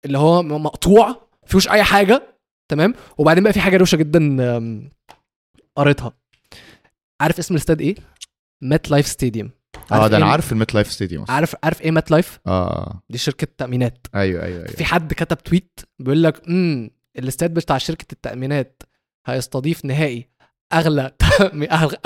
[0.04, 2.22] اللي هو مقطوع فيهوش أي حاجة
[2.70, 4.36] تمام؟ وبعدين بقى في حاجة روشة جدا
[5.76, 6.12] قريتها.
[7.20, 7.94] عارف اسم الاستاد إيه؟
[8.62, 9.50] MetLife Stadium
[9.92, 13.02] آه ده أنا إيه- عارف ال MetLife Stadium عارف عارف إيه MetLife آه.
[13.10, 14.06] دي شركة تأمينات.
[14.14, 14.66] أيوه أيوه أيوه.
[14.68, 18.82] في حد كتب tweet بيقول لك امم الاستاد بتاع شركة التأمينات
[19.26, 20.28] هيستضيف نهائي
[20.72, 21.12] أغلى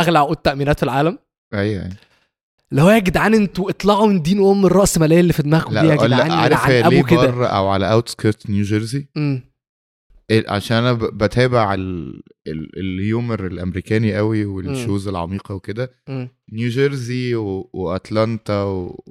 [0.00, 1.18] أغلى عقود تأمينات في العالم.
[1.54, 1.96] أيوه أيوه.
[2.72, 5.70] اللي هو يا جدعان أنتوا اطلعوا من دين ام الراسماليه اللي في دماغكم.
[5.70, 7.46] دي يا جدعان عارف ليه أبو كده.
[7.46, 9.52] أو على outskirts نيوجيرسي امم
[10.30, 12.22] إيه، عشان أنا بتابع ال...
[12.46, 12.78] ال...
[12.78, 15.90] ال humor الأمريكاني قوي وال shows العميقة وكده.
[16.08, 17.70] امم نيوجيرسي و...
[17.72, 19.04] وأتلانتا و...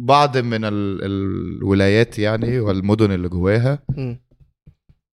[0.00, 1.04] بعض من ال...
[1.04, 3.78] الولايات يعني والمدن اللي جواها.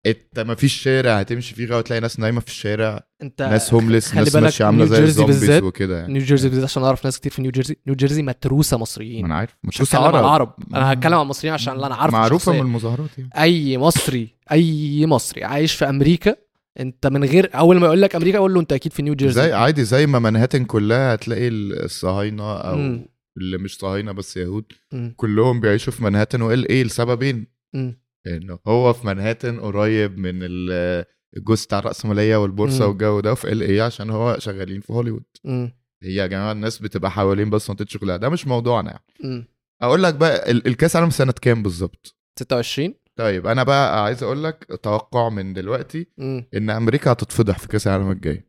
[0.05, 4.07] انت ما فيش شارع هتمشي فيه غير تلاقي ناس نايمة في الشارع انت ناس homeless
[4.11, 6.13] خلي ناس ماشية عاملة زي ال zombies وكده يعني.
[6.13, 9.25] نيو جيرسي بالذات عشان أعرف ناس كتير في نيو جيرسي نيو جيرسي متروسة ما مصريين
[9.25, 10.25] أنا عارف مش متروس هتكلم عن عرب.
[10.25, 10.53] العرب.
[10.75, 13.29] أنا هتكلم عن المصريين عشان أنا عارف معروفة من المظاهرات يعني.
[13.37, 16.35] أي مصري أي مصري عايش في أمريكا
[16.79, 19.35] أنت من غير أول ما يقول لك أمريكا أقول له أنت أكيد في نيو جيرسي
[19.35, 23.05] زي عادي زي ما منهاتن كلها هتلاقي الصهاينة أو مم.
[23.37, 25.13] اللي مش صهاينة بس يهود مم.
[25.17, 28.04] كلهم بيعيشوا في منهاتن وإيه إيه السببين؟ مم.
[28.27, 31.05] إنه هو في منهاتن قريب من ال-
[31.37, 32.89] الجزء بتاع الرأسمالية والبورصة مم.
[32.89, 35.71] والجو ده وفي ال إيه عشان هو شغالين في هوليوود مم.
[36.03, 39.47] هي يا جماعة الناس بتبقى حوالين بس منطقة شغلها ده مش موضوعنا يعني مم.
[39.81, 44.43] أقول لك بقى ال- الكأس عالم سنة كام بالظبط 26 طيب أنا بقى عايز أقول
[44.43, 46.47] لك توقع من دلوقتي مم.
[46.53, 48.45] إن أمريكا هتتفضح في كأس العالم الجاي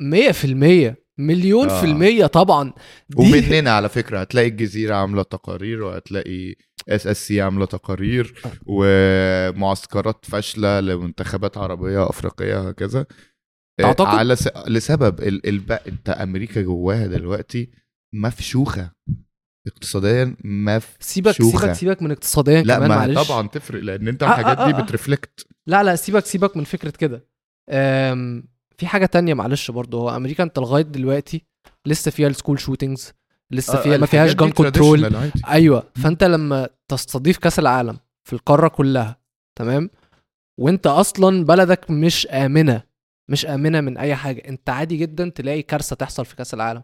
[0.00, 1.80] 100% مليون آه.
[1.80, 2.72] في المية طبعا.
[3.08, 6.54] دي ومننا على فكرة؟ هتلاقي الجزيرة عاملة تقارير وهتلاقي
[6.88, 13.06] SSC عاملة تقارير ومعسكرات فاشلة لمنتخبات عربية أفريقية وهكذا.
[13.80, 14.48] تعتقد؟ على س...
[14.68, 15.48] لسبب ال...
[15.48, 15.72] ال...
[15.72, 17.70] أنت أمريكا جواها دلوقتي
[18.14, 18.92] مفشوخة.
[19.66, 20.96] اقتصاديا مفشوخة.
[21.00, 23.28] سيبك سيبك سيبك من اقتصاديا لا كمان ما معلش.
[23.28, 24.80] طبعا تفرق لأن أنت آه، الحاجات آه، دي آه.
[24.82, 25.46] بت reflect.
[25.66, 27.26] لا لا سيبك سيبك من فكرة كده.
[28.78, 31.42] في حاجة تانية معلش برضه هو أمريكا أنت لغاية دلوقتي
[31.86, 33.12] لسه فيها ال school shootings
[33.50, 39.20] لسه فيها ما فيهاش gun control أيوه فأنت لما تستضيف كأس العالم في القارة كلها
[39.58, 39.90] تمام؟
[40.60, 42.82] وأنت أصلا بلدك مش آمنة
[43.30, 46.82] مش آمنة من أي حاجة أنت عادي جدا تلاقي كارثة تحصل في كأس العالم.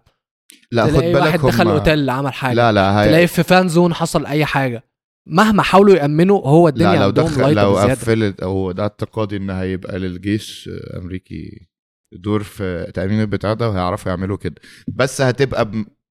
[0.72, 2.54] لا خد تلاقي واحد بالك دخل هم أوتيل عمل حاجة.
[2.54, 3.08] لا لا هي...
[3.08, 4.84] تلاقي في fan zone حصل أي حاجة.
[5.26, 9.98] مهما حاولوا يأمنوا هو الدنيا لا لو دخل لو قفلت أو ده اعتقادي إن هيبقى
[9.98, 11.68] للجيش أمريكي.
[12.12, 14.54] دور في تأمين البتاع ده وهيعرفوا يعملوا كده.
[14.88, 15.70] بس هتبقى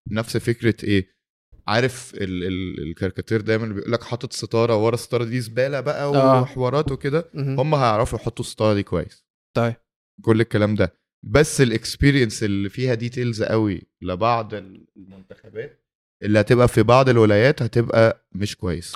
[0.10, 1.22] بنفس فكرة إيه؟
[1.68, 6.04] عارف ال ال الكاريكاتير دايما اللي بيقول لك حاطط ستارة ورا الستاره دي زبالة بقى
[6.04, 6.42] آه.
[6.42, 7.30] وحوارات وكده.
[7.36, 9.26] هم هيعرفوا يحطوا الستارة دي كويس.
[9.58, 9.76] طيب.
[10.22, 10.94] كل الكلام ده.
[11.26, 15.86] بس ال experience اللي فيها details قوي لبعض المنتخبات
[16.24, 18.96] اللي هتبقى في بعض الولايات هتبقى مش كويس.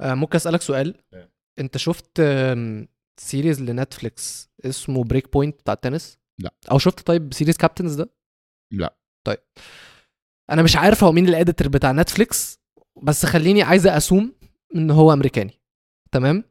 [0.00, 1.28] آه، ممكن أسألك سؤال؟ آه.
[1.58, 2.22] أنت شفت
[3.20, 6.54] series ل Netflix اسمه Break Point بتاع التنس؟ لا.
[6.70, 8.10] أو شفت طيب series Captains ده
[8.72, 8.96] لا.
[9.26, 9.38] طيب
[10.50, 12.58] أنا مش عارف هو مين ال editor بتاع Netflix
[13.02, 14.32] بس خليني عايزه assume
[14.74, 15.60] إن هو أمريكاني
[16.12, 16.44] تمام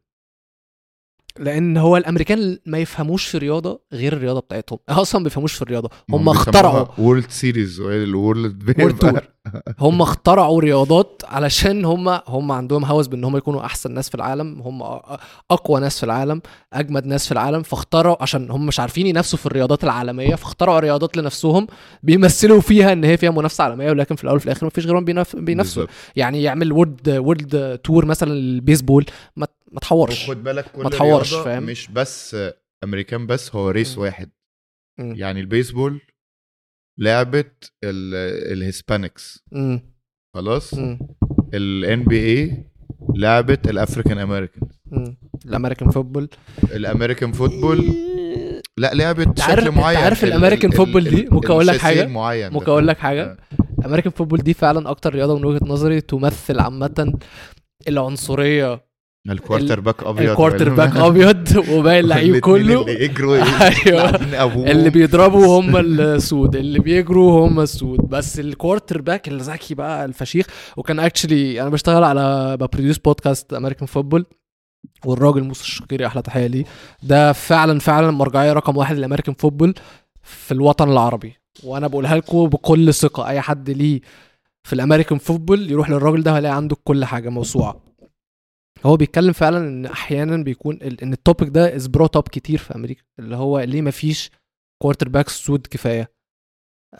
[1.39, 4.79] لأن هو الأمريكان ما يفهموش في رياضه غير الرياضة بتاعتهم.
[4.89, 5.89] أصلا ما بيفهموش في الرياضة.
[6.09, 6.85] هم اخترعوا.
[6.97, 9.23] World Series ال World Tour
[9.79, 14.61] هم اخترعوا رياضات علشان هم هم عندهم هوس بإن هم يكونوا أحسن ناس في العالم.
[14.61, 14.83] هم
[15.51, 16.41] أقوى ناس في العالم
[16.73, 17.63] أجمد ناس في العالم.
[17.63, 21.67] فاخترعوا عشان هم مش عارفين ينافسوا في الرياضات العالمية فاخترعوا رياضات لنفسهم
[22.03, 25.35] بيمثلوا فيها إن هي فيها منافسة عالمية ولكن في الأول وفي الآخر مفيش غيرهم بيناف...
[25.35, 25.85] بينافسوا.
[26.15, 29.05] يعني يعمل World World Tour مثلا البيسبول
[29.35, 32.37] ما ما تحورش وخد بالك كل ما تحورش، فاهم؟ مش بس
[32.83, 34.03] أمريكان بس هو race مم.
[34.03, 34.29] واحد
[34.99, 35.15] مم.
[35.15, 36.01] يعني البيسبول
[36.99, 37.45] لعبه
[37.83, 39.43] ال- ال Hispanics.
[40.35, 40.73] خلاص.
[41.53, 42.63] ال NBA
[43.15, 44.67] لعبه ال African American.
[45.45, 46.29] ال American football
[46.71, 47.85] ال American football
[48.77, 51.79] لا لعبه شكل معين عارف ال- الأمريكان ال- football دي؟ ممكن أقول لك ده.
[52.49, 53.37] ممكن أقول لك حاجة آه.
[53.85, 57.19] American football دي فعلا أكتر رياضة من وجهة نظري تمثل عامة
[57.87, 58.85] العنصرية
[59.33, 62.81] ال quarterback أبيض ال quarterback أبيض وباقي اللعيب كله.
[62.81, 63.35] اللي يجروا
[63.87, 64.71] أيوه.
[64.71, 67.99] اللي بيضربوا هم السود اللي بيجروا هم السود.
[67.99, 70.45] بس ال quarterback الذكي بقى الفشيخ
[70.77, 74.25] وكان actually أنا بشتغل على ب produce podcast American football
[75.05, 76.63] والراجل موسى الشقيري أحلى تحية ليه
[77.03, 79.73] ده فعلا فعلا مرجعية رقم واحد لل American football
[80.23, 81.33] في الوطن العربي.
[81.63, 84.01] وأنا بقولها لكم بكل ثقة أي حد ليه
[84.63, 87.92] في ال American football يروح للراجل ده هيلاقي عنده كل حاجة موسوعة.
[88.83, 92.57] هو بيتكلم فعلا إن أحيانا بيكون ال- إن ال topic ده is brought up كتير
[92.59, 93.01] في أمريكا.
[93.19, 94.31] اللي هو ليه مفيش
[94.81, 96.11] quarterback سود كفاية؟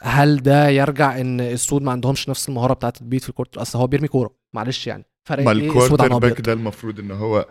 [0.00, 3.78] هل ده يرجع إن السود ما عندهمش نفس المهارة بتاعت البيض في ال quarter أصل
[3.78, 4.36] هو بيرمي كورة.
[4.54, 5.04] معلش يعني.
[5.28, 7.48] فرق ما عن ال quarterback ده المفروض إن هو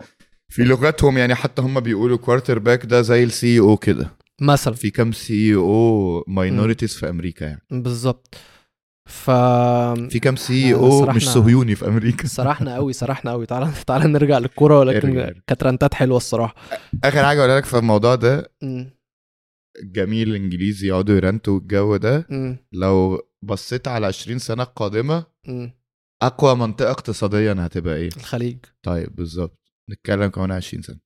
[0.48, 4.10] في لغتهم يعني حتى هم بيقولوا quarterback ده زي ال CEO كده.
[4.40, 4.74] مثلا.
[4.74, 7.60] في كام CEO minorities في أمريكا يعني.
[7.70, 8.34] بالظبط.
[9.06, 9.30] ف
[10.10, 12.26] في كام سي لا، أو مش صهيوني في أمريكا.
[12.26, 15.40] سرحنا قوي سرحنا قوي تعالى تعالى نرجع للكورة ولكن.
[15.46, 16.54] كانت رنتات حلوة الصراحة.
[17.04, 18.52] آخر حاجة أقول لك في الموضوع ده.
[19.84, 22.26] جميل الانجليزي يقعدوا يرنتوا الجو ده.
[22.72, 25.26] لو بصيت على 20 سنة القادمه.
[26.22, 28.58] أقوى منطقة اقتصاديا هتبقى إيه؟ الخليج.
[28.82, 29.60] طيب بالظبط.
[29.90, 30.98] نتكلم كمان 20 سنة.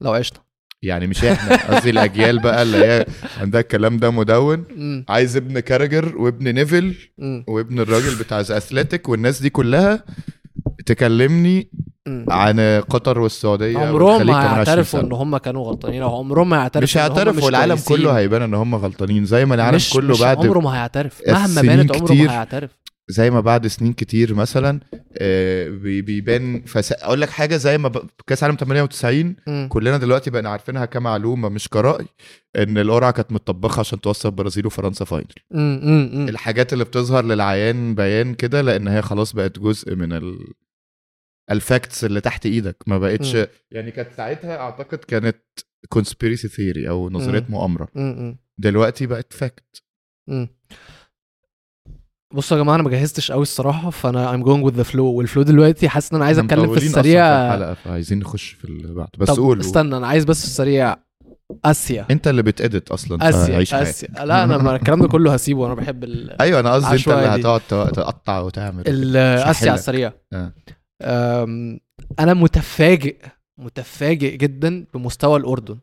[0.00, 0.38] لو عشنا.
[0.82, 3.06] يعني مش إحنا قصدي الأجيال بقى اللي هي
[3.40, 4.64] عندها الكلام ده مدون.
[5.08, 6.94] عايز ابن كارجر وابن نيفل.
[7.46, 10.04] وابن الراجل بتاع أثليتيك والناس دي كلها
[10.86, 11.70] تكلمني.
[12.28, 12.60] عن
[12.90, 15.00] قطر والسعودية عمرهم ما كمان 20 هيعترفوا.
[15.00, 17.76] إن هم كانوا غلطانين أو عمرهم ما هيعترفوا مش إن هم هيعترف مش والعالم.
[17.88, 21.22] كله هيبان إن هم غلطانين زي ما العالم مش كله مش بعد عمره ما هيعترف
[21.28, 22.12] مهما بانت عمره.
[22.12, 22.70] ما هيعترف
[23.10, 24.80] زي ما بعد سنين كتير مثلا
[25.18, 26.92] آه، بي- بيبان فس...
[26.92, 28.06] أقول لك حاجة زي ما ب...
[28.26, 29.66] كأس عالم 98 مم.
[29.70, 32.06] كلنا دلوقتي بقينا عارفينها كمعلومة مش كرأي
[32.56, 35.26] إن القرعة كانت متطبخه عشان توصل البرازيل وفرنسا final.
[36.28, 40.38] الحاجات اللي بتظهر للعيان بيان كده لأن هي خلاص بقت جزء من ال...
[41.50, 43.46] ال facts اللي تحت إيدك ما بقتش مم.
[43.70, 45.36] يعني كانت ساعتها أعتقد كانت
[45.88, 47.46] conspiracy theory أو نظرية.
[47.48, 47.88] مؤامرة.
[48.58, 49.82] دلوقتي بقت fact.
[52.34, 55.13] بصوا يا جماعة أنا ما جهزتش قوي الصراحة فأنا I'm going with the flow وال
[55.13, 57.24] flow دلوقتي حاسس إن أنا عايز أتكلم في السريع
[57.54, 59.60] الحلقة فعايزين نخش في اللي بعد بس طب قول.
[59.60, 60.96] استنى أنا عايز بس في السريع
[61.64, 63.82] آسيا أنت اللي بتأدت أصلا آسيا.
[63.82, 66.42] آسيا لا أنا الكلام ده كله هسيبه أنا بحب ال...
[66.42, 67.26] أيوه أنا قصدي أنت اللي.
[67.40, 67.60] هتقعد
[67.92, 68.82] تقطع وتعمل
[69.16, 69.78] آسيا على.
[69.78, 70.52] السريع آه.
[72.20, 73.16] أنا متفاجئ
[73.58, 75.78] متفاجئ جدا بمستوى الأردن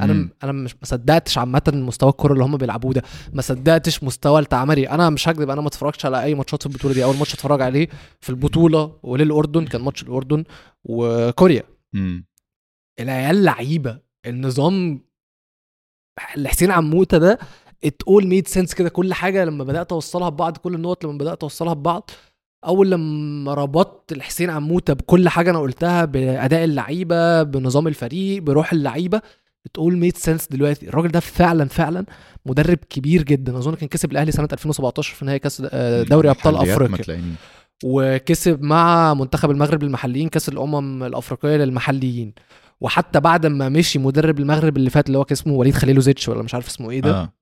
[0.00, 0.30] أنا مم.
[0.44, 3.02] أنا مش ما صدقتش عامة مستوى الكره اللي هم بيلعبوه ده.
[3.32, 6.94] ما صدقتش مستوى التعامري أنا مش هكذب أنا ما اتفرجتش على أي ماتشات في البطولة
[6.94, 7.04] دي.
[7.04, 7.88] أول ماتش اتفرج عليه
[8.20, 10.44] في البطولة وللاردن كان ماتش الاردن
[10.84, 11.62] وكوريا.
[11.92, 12.26] مم.
[13.00, 13.98] العيال لعيبة.
[14.26, 15.04] النظام
[16.36, 17.38] اللي حسين عموتة ده
[17.84, 18.88] it all made sense كده.
[18.88, 22.10] كل حاجة لما بدأت أوصلها ببعض كل النقط لما بدأت أوصلها ببعض.
[22.66, 29.20] أول لما ربطت الحسين عموتة بكل حاجة أنا قلتها بأداء اللعيبة بنظام الفريق بروح اللعيبة
[29.66, 30.88] it all made sense دلوقتي.
[30.88, 32.04] الراجل ده فعلا فعلا
[32.46, 33.58] مدرب كبير جدا.
[33.58, 36.88] أظن كان كسب الأهلي سنة 2017 في نهائي كأس آه، دوري أبطال أفريقيا.
[37.84, 42.34] وكسب مع منتخب المغرب للمحليين كأس الأمم الأفريقية للمحليين.
[42.80, 46.42] وحتى بعد ما مشي مدرب المغرب اللي فات اللي هو كان اسمه وليد خليلوزيتش ولا
[46.42, 47.32] مش عارف اسمه إيه ده آه.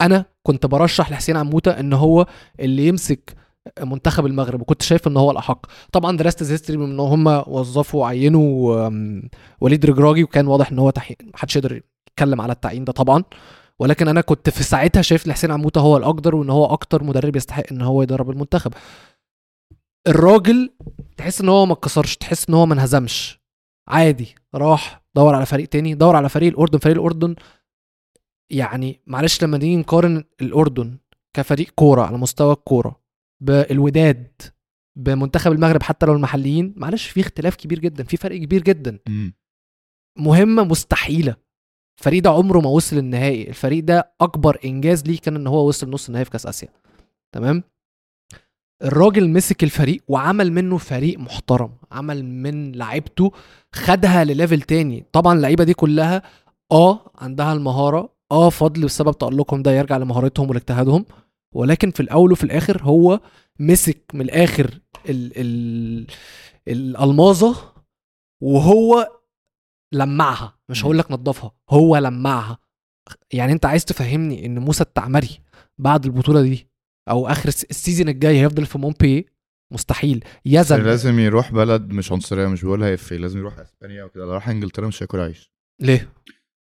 [0.00, 2.26] أنا كنت برشح لحسين عموتة إن هو
[2.60, 3.34] اللي يمسك
[3.80, 5.66] منتخب المغرب وكنت شايف إن هو الأحق.
[5.92, 8.90] طبعا درست هيستوري من إن هم وظفوا وعينوا
[9.60, 10.92] وليد رجراجي وكان واضح إن هو
[11.34, 13.24] محدش يقدر يتكلم على التعيين ده طبعا.
[13.78, 17.36] ولكن أنا كنت في ساعتها شايف إن حسين عموتة هو الأقدر وإن هو أكتر مدرب
[17.36, 18.74] يستحق إن هو يدرب المنتخب.
[20.08, 20.70] الراجل
[21.16, 23.40] تحس إن هو ما اتكسرش تحس إن هو ما انهزمش.
[23.88, 26.78] عادي راح دور على فريق تاني دور على فريق الأردن.
[26.78, 27.34] فريق الأردن
[28.50, 30.98] يعني معلش لما نيجي نقارن الأردن
[31.36, 33.03] كفريق كورة على مستوى الكورة
[33.40, 34.42] بالوداد
[34.98, 36.74] بمنتخب المغرب حتى لو المحليين.
[36.76, 38.98] معلش في اختلاف كبير جدا في فرق كبير جدا.
[40.18, 41.36] مهمة مستحيلة.
[42.00, 43.48] الفريق ده عمره ما وصل النهائي.
[43.48, 46.68] الفريق ده أكبر إنجاز ليه كان إن هو وصل نص النهائي في كأس آسيا.
[47.34, 47.62] تمام؟
[48.82, 51.72] الراجل مسك الفريق وعمل منه فريق محترم.
[51.92, 53.32] عمل من لعيبته
[53.74, 55.06] خدها لليفل تاني.
[55.12, 56.22] طبعا اللعيبة دي كلها
[56.72, 61.04] آه عندها المهارة آه فضل بسبب تألقهم ده يرجع لمهارتهم ولاجتهادهم
[61.54, 63.20] ولكن في الأول وفي الآخر هو
[63.60, 66.06] مسك من الآخر ال ال
[66.68, 67.72] الالمازه
[68.42, 69.08] وهو
[69.92, 72.58] لمعها مش هقول لك نظفها هو لمعها.
[73.32, 75.38] يعني أنت عايز تفهمني إن موسى التعمري
[75.78, 76.68] بعد البطولة دي
[77.10, 79.26] أو آخر الس- ال season الجاي هيفضل في مونبلييه؟
[79.72, 80.24] مستحيل.
[80.46, 80.82] يزن.
[80.82, 84.86] لازم يروح بلد مش عنصرية مش بقولها if لازم يروح إسبانيا وكده لو راح إنجلترا
[84.88, 85.52] مش هياكل عيش.
[85.80, 86.12] ليه؟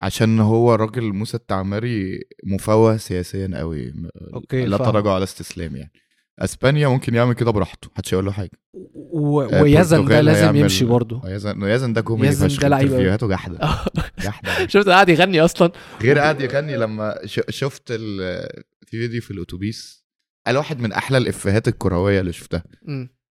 [0.02, 3.94] عشان هو راجل موسى التعمري مفوه سياسيا قوي.
[4.34, 4.78] okay لا.
[4.78, 5.92] تراجع على استسلام يعني.
[6.40, 8.52] أسبانيا ممكن يعمل كده براحته محدش يقول له حاجة.
[8.74, 9.42] و...
[9.42, 11.22] آه، ويزن ده لازم هيعمل- يمشي برضه.
[11.26, 12.96] يزن يزن ده كوميدي يزن ده لعيب أوي.
[12.96, 13.60] interview هاته جحده
[14.26, 15.72] جحده شفت قاعد يغني أصلا؟
[16.02, 20.06] غير قاعد يغني لما ش- شفت ال- في فيديو في الأتوبيس
[20.48, 22.64] قال واحد من أحلى الإفيهات الكروية اللي شفتها.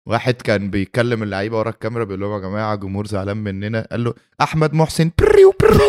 [0.05, 3.87] واحد كان بيكلم اللعيبة ورا الكاميرا بيقول لهم يا جماعة جمهور زعلان مننا.
[3.91, 5.87] قال له أحمد محسن بريو بريو.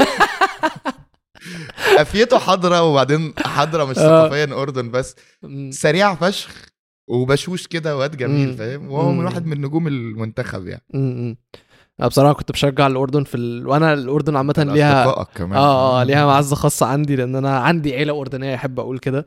[1.98, 4.00] قفيته حاضرة وبعدين حاضرة مش آه.
[4.28, 5.16] ثقافيا أردن بس.
[5.70, 6.50] سريع فشخ
[7.08, 8.56] وبشوش كده واد جميل.
[8.56, 9.24] فاهم؟ وهو من.
[9.24, 11.36] واحد من نجوم المنتخب يعني.
[12.00, 13.66] أنا بصراحة كنت بشجع الأردن في ال...
[13.66, 15.58] وأنا الأردن عامة ليها كمان.
[15.58, 19.26] آه آه ليها معزة خاصة عندي لأن أنا عندي عيلة أردنية أحب أقول كده.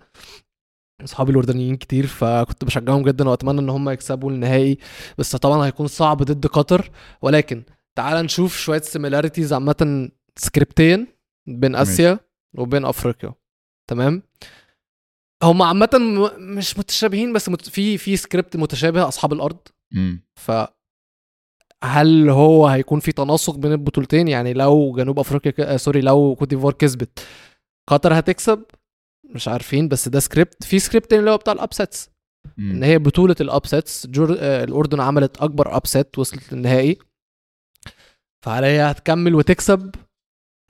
[1.03, 4.77] أصحابي الأردنيين كتير فكنت بشجعهم جدا وأتمنى إن هم يكسبوا النهائي.
[5.17, 6.89] بس طبعا هيكون صعب ضد قطر.
[7.21, 7.63] ولكن
[7.95, 11.07] تعال نشوف شوية similarities عامة سكريبتيا
[11.47, 11.81] بين ماشي.
[11.81, 12.19] آسيا
[12.57, 13.33] وبين أفريقيا
[13.89, 14.23] تمام؟
[15.43, 15.89] هم عامة
[16.37, 17.69] مش متشابهين بس مت...
[17.69, 19.59] في في سكريبت متشابه أصحاب الأرض.
[19.93, 20.23] مم.
[20.39, 20.51] ف
[21.83, 25.59] هل هو هيكون في تناسق بين البطولتين؟ يعني لو جنوب أفريقيا ك...
[25.59, 27.27] آه sorry لو كوت ديفوار كسبت
[27.89, 28.65] قطر هتكسب؟
[29.29, 32.09] مش عارفين بس ده سكريبت في سكريبت تاني اللي هو بتاع ال upsets
[32.59, 32.83] إن.
[32.83, 34.35] هي بطولة ال upsets جور...
[34.39, 36.97] آه الأردن عملت أكبر upset وصلت للنهائي.
[38.45, 39.95] فهل هي هتكمل وتكسب؟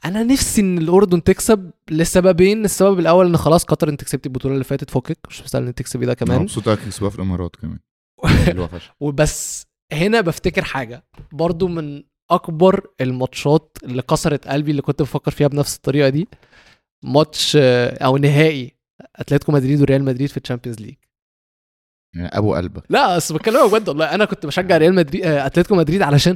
[0.05, 4.63] أنا نفسي إن الأردن تكسب لسببين السبب الأول إن خلاص قطر انت كسبتي البطولة اللي
[4.63, 6.41] فاتت فكك مش مستاهل انك تكسبي ده كمان.
[6.41, 7.79] مبسوط انك تكسبها في الإمارات كمان.
[8.99, 15.47] وبس هنا بفتكر حاجة برضو من أكبر الماتشات اللي كسرت قلبي اللي كنت بفكر فيها
[15.47, 16.27] بنفس الطريقة دي
[17.03, 18.75] ماتش أو نهائي
[19.15, 20.95] أتلتيكو مدريد وريال مدريد في ال Champions League.
[22.15, 22.83] يعني أبو قلبك.
[22.89, 26.35] لا بس بكلمك بجد والله أنا كنت بشجع ريال مدريد آه، أتلتيكو مدريد علشان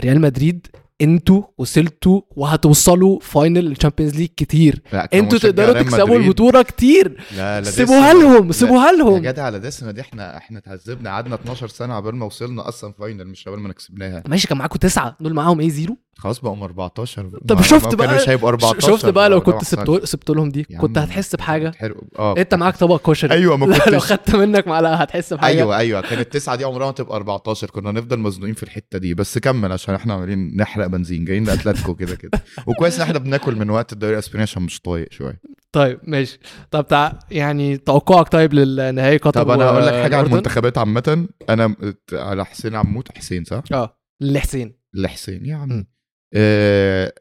[0.00, 0.66] ريال مدريد
[1.02, 4.82] أنتوا وصلتوا وهتوصلوا final ال Champions League كتير.
[5.14, 7.20] أنتوا تقدروا تكسبوا البطولة كتير.
[7.36, 8.14] لا لا سيبوها.
[8.14, 9.18] لهم سيبوها يا لهم.
[9.18, 13.26] جدع على دسمه دي إحنا إحنا اتعذبنا قعدنا 12 سنة عبال ما وصلنا أصلا فاينل
[13.26, 17.30] مش عبال ما كسبناها ماشي كان معاكم تسعة دول معاهم إيه زيرو؟ خلاص بقوا 14
[17.48, 20.04] طب شفت بقى- كانوش هيبقوا 14 شفت بقى لو كنت سبت.
[20.04, 21.72] سبت لهم دي كنت هتحس بحاجة.
[22.18, 23.96] آه انت معاك طبق كشري؟ أيوه ما لا، لو كنتش.
[24.12, 25.56] خدت منك معلقه هتحس بحاجة.
[25.56, 29.14] أيوه أيوه كانت التسعه دي عمرها ما تبقى 14 كنا نفضل مزنوقين في الحتة دي.
[29.14, 31.24] بس كمل عشان إحنا عمالين نحرق بنزين.
[31.24, 32.30] جايين لأتلتيكو كده كده.
[32.66, 35.40] وكويس إن إحنا بناكل من وقت الدوري الإسباني عشان مش طايق شوية.
[35.72, 36.38] طيب ماشي.
[36.70, 37.12] طب تع...
[37.30, 41.26] يعني توقعك طيب للنهائي قطر طب أنا هقول لك حاجة عن؟ المنتخبات عامة.
[41.50, 41.74] أنا
[42.12, 44.76] على حسين عمود حسين صح؟ آه لحسين.
[44.94, 45.46] لحسين.
[45.46, 45.56] يا.
[45.56, 45.86] عم.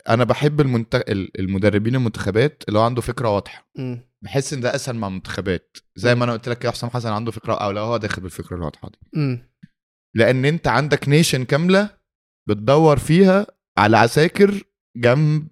[0.09, 0.95] أنا بحب المنت...
[0.95, 3.69] ال- المدربين المنتخبات اللي هو عنده فكرة واضحة.
[4.21, 7.31] بحس إن ده أسهل مع المنتخبات زي ما أنا قلت لك كده حسام حسن عنده
[7.31, 8.99] فكرة أو لا هو داخل بالفكرة الواضحة دي.
[10.15, 11.89] لأن أنت عندك نيشن كاملة
[12.49, 13.47] بتدور فيها
[13.77, 14.63] على عساكر
[14.97, 15.47] جنب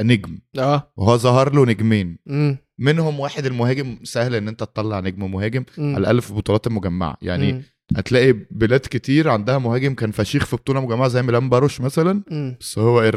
[0.00, 2.58] نجم آه وهو ظهر له نجمين مم.
[2.80, 5.64] منهم واحد المهاجم سهل إن أنت تطلع نجم مهاجم.
[5.78, 7.62] على الاقل في البطولات المجمعة يعني مم.
[7.96, 12.56] هتلاقي بلاد كتير عندها مهاجم كان فشيخ في بطولة مجمعه زي ميلان باروش مثلا مم.
[12.60, 13.12] بس هو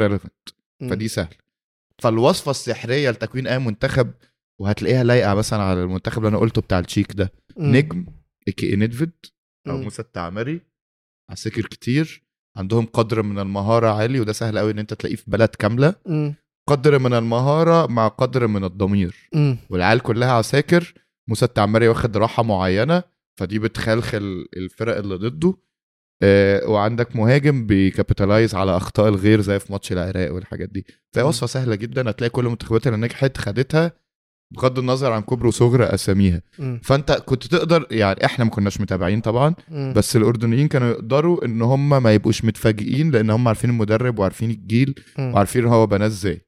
[0.82, 0.90] مم.
[0.90, 1.34] فدي سهل
[1.98, 4.12] فالوصفة السحرية لتكوين أي منتخب
[4.60, 7.76] وهتلاقيها لايقة مثلا على المنتخب اللي أنا قلته بتاع التشيك ده مم.
[7.76, 8.06] نجم
[8.48, 9.12] اكي ندفيد
[9.68, 9.78] أو.
[9.78, 10.62] موسى التعمري
[11.30, 12.24] عساكر كتير
[12.58, 16.36] عندهم قدر من المهارة عالي وده سهل قوي إن أنت تلاقيه في بلد كاملة مم.
[16.70, 19.58] قدر من المهارة مع قدر من الضمير مم.
[19.70, 20.94] والعيال كلها عساكر
[21.28, 23.04] موسى التعمري واخد راحة معينة
[23.38, 25.54] فدي بتخلخل الفرق اللي ضده
[26.24, 31.24] آه وعندك مهاجم بيكابيتالايز على أخطاء الغير زي في ماتش العراق والحاجات دي فهي.
[31.24, 33.92] وصفة سهلة جدا هتلاقي كل المنتخبات اللي نجحت خدتها
[34.54, 36.42] بغض النظر عن كبر وصغر أساميها.
[36.84, 39.94] فأنت كنت تقدر يعني إحنا ما كناش متابعين طبعا مم.
[39.96, 44.96] بس الأردنيين كانوا يقدروا إن هم ما يبقوش متفاجئين لأن هم عارفين المدرب وعارفين الجيل
[45.18, 45.34] مم.
[45.34, 46.42] وعارفين هو بناه إزاي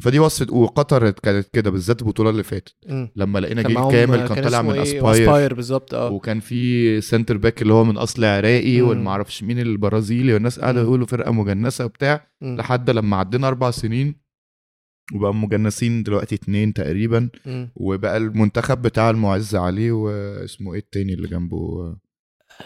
[0.00, 2.74] فدي وصفة وقطر كانت كده بالذات البطولة اللي فاتت.
[3.16, 7.00] لما لقينا كان جيل كامل كان طالع اسمه من؟ أسباير أسباير بالظبط آه وكان في
[7.00, 8.80] centre back اللي هو من أصل عراقي.
[8.82, 10.80] والمعرفش مين البرازيلي والناس قاعدة.
[10.80, 12.56] يقولوا فرقة مجنسة وبتاع مم.
[12.56, 14.24] لحد لما عدينا أربع سنين
[15.14, 17.72] وبقى مجنسين دلوقتي اتنين تقريبا مم.
[17.76, 21.94] وبقى المنتخب بتاع المعز عليه واسمه إيه التاني اللي جنبه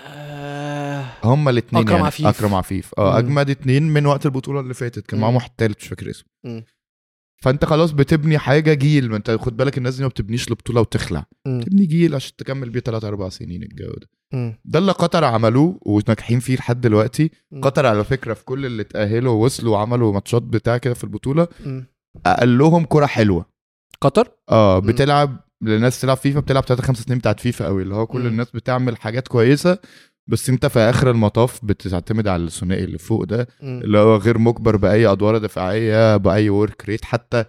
[0.06, 2.26] آه، هما الاثنين أكرم يعني عفيف.
[2.26, 3.18] أكرم عفيف آه.
[3.18, 5.34] أجمد اتنين من وقت البطولة اللي فاتت كان معاهم.
[5.34, 6.28] واحد تالت مش فاكر اسمه.
[7.42, 11.24] فانت خلاص بتبني حاجة جيل ما انت خد بالك الناس دي ما بتبنيش لبطولة وتخلع
[11.46, 11.60] مم.
[11.60, 14.08] تبني جيل عشان تكمل بيه 3 4 سنين الجو ده.
[14.64, 17.60] ده اللي قطر عملوه وناجحين فيه لحد دلوقتي مم.
[17.60, 21.86] قطر على فكرة في كل اللي اتاهلوا ووصلوا وعملوا ماتشات بتاع كده في البطولة مم.
[22.26, 23.46] اقلهم كرة حلوة
[24.00, 24.78] قطر آه.
[24.78, 28.26] بتلعب للناس تلعب فيفا بتلعب 3 5 2 بتاعت فيفا قوي اللي هو كل مم.
[28.26, 29.78] الناس بتعمل حاجات كويسة
[30.28, 33.48] بس انت في آخر المطاف بتعتمد على الثنائي اللي فوق ده.
[33.62, 37.44] اللي هو غير مجبر بأي أدوار دفاعية بأي work rate حتى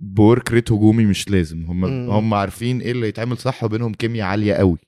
[0.00, 1.64] ب work rate هجومي مش لازم.
[1.64, 1.84] هم.
[2.10, 4.78] هم عارفين إيه اللي يتعمل صح وبينهم كيمياء عالية قوي.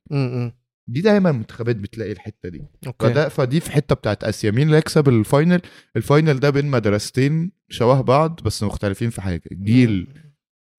[0.89, 2.62] دي دايما المنتخبات بتلاقي الحتة دي.
[2.86, 3.07] okay.
[3.07, 4.51] فده فدي في حتة بتاعت آسيا.
[4.51, 5.61] مين اللي يكسب ال final
[5.97, 9.43] ال final ده بين مدرستين شبه بعض بس مختلفين في حاجة.
[9.53, 10.07] جيل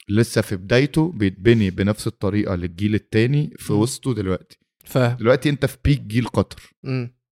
[0.10, 3.74] لسه في بدايته بيتبني بنفس الطريقة للجيل التاني في.
[3.74, 4.60] وسطه دلوقتي.
[4.88, 6.73] فاهم دلوقتي انت في peak جيل قطر.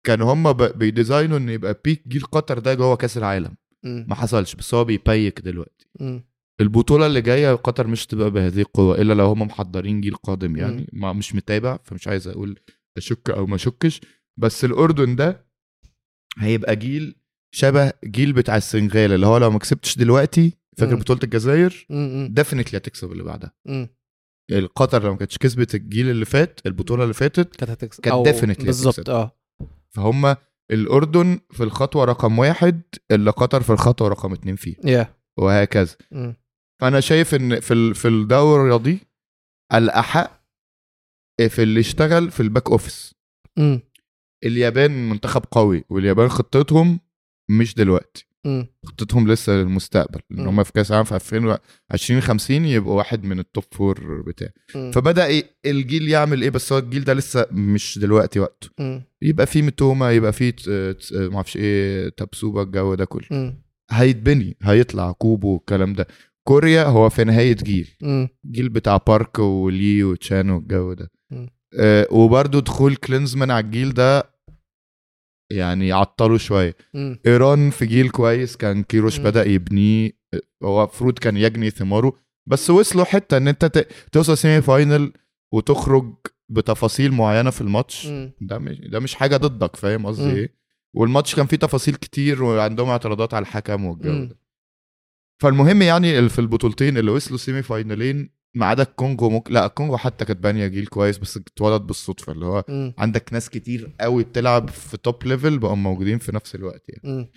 [0.04, 4.06] كانوا هم بي design وا ان يبقى peak جيل قطر ده جوه كأس العالم مم.
[4.10, 6.24] ما حصلش بس هو بي peak دلوقتي مم.
[6.62, 10.88] البطولة اللي جاية قطر مش تبقى بهذه القوة إلا لو هم محضرين جيل قادم يعني
[10.94, 11.00] مم.
[11.02, 12.60] ما مش متابع فمش عايز أقول
[12.98, 14.02] أشك أو ما أشكش
[14.38, 15.46] بس الأردن ده
[16.38, 17.16] هيبقى جيل
[17.56, 20.96] شبه جيل بتاع السنغال اللي هو لو ما كسبتش دلوقتي فاكر.
[20.96, 21.86] بطولة الجزائر.
[22.30, 23.54] ديفنتلي هتكسب اللي بعدها.
[24.52, 28.66] القطر لو ما كانتش كسبت الجيل اللي فات البطولة اللي فاتت كانت هتكسب كانت definitely
[28.66, 29.10] بالظبط.
[29.10, 29.38] آه
[29.90, 30.36] فهم
[30.72, 32.82] الأردن في الخطوة رقم واحد
[33.12, 36.36] اللي قطر في الخطوة رقم اتنين فيه يا وهكذا مم.
[36.82, 39.00] فأنا شايف إن في في الدورة دي
[39.74, 40.42] الأحق
[41.50, 43.16] في اللي اشتغل في ال back office.
[44.46, 47.00] اليابان منتخب قوي واليابان خطتهم
[47.50, 48.26] مش دلوقتي.
[48.86, 50.40] خطتهم لسه للمستقبل إن.
[50.48, 51.16] هم في كأس العالم في
[51.94, 54.92] 2050 يبقوا واحد من ال top four بتاع مم.
[54.92, 59.04] فبدأ إيه الجيل يعمل إيه بس هو الجيل ده لسه مش دلوقتي وقته مم.
[59.22, 60.34] يبقى فيه متوما يبقى
[60.92, 63.62] ت- ما أعرفش إيه تبسوبه الجو ده كله مم.
[63.92, 66.08] هيتبني هيطلع كوبو والكلام ده
[66.48, 68.28] كوريا هو في نهاية جيل مم.
[68.52, 71.12] جيل بتاع بارك ولي وتشان والجو ده.
[71.80, 74.31] آه وبرده دخول كلينزمان على الجيل ده
[75.52, 76.76] يعني عطله شوية.
[77.28, 79.24] إيران في جيل كويس كان كيروش مم.
[79.24, 80.12] بدأ يبنيه
[80.64, 82.14] هو المفروض كان يجني ثماره
[82.50, 85.14] بس وصلوا حتة إن أنت ت- توصل semi final
[85.54, 86.16] وتخرج
[86.50, 88.08] بتفاصيل معينة في الماتش.
[88.42, 90.32] ده مش ده مش حاجة ضدك فاهم قصدي.
[90.32, 90.54] إيه
[90.94, 94.26] والماتش كان فيه تفاصيل كتير وعندهم اعتراضات على الحكم والجو.
[94.26, 94.38] ده
[95.42, 100.26] فالمهم يعني في البطولتين اللي وصلوا semi فاينلين ما عدا الكونجو ممكن لا الكونجو حتى
[100.26, 102.94] كانت بانية جيل كويس بس اتولد بالصدفة اللي هو مم.
[102.98, 107.32] عندك ناس كتير قوي بتلعب في top level بقوا موجودين في نفس الوقت يعني مم.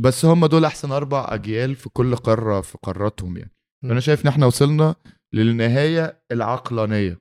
[0.00, 3.52] بس هم دول أحسن أربع أجيال في كل قارة في قاراتهم يعني.
[3.84, 4.94] أنا شايف إن إحنا وصلنا
[5.34, 7.18] للنهاية العقلانية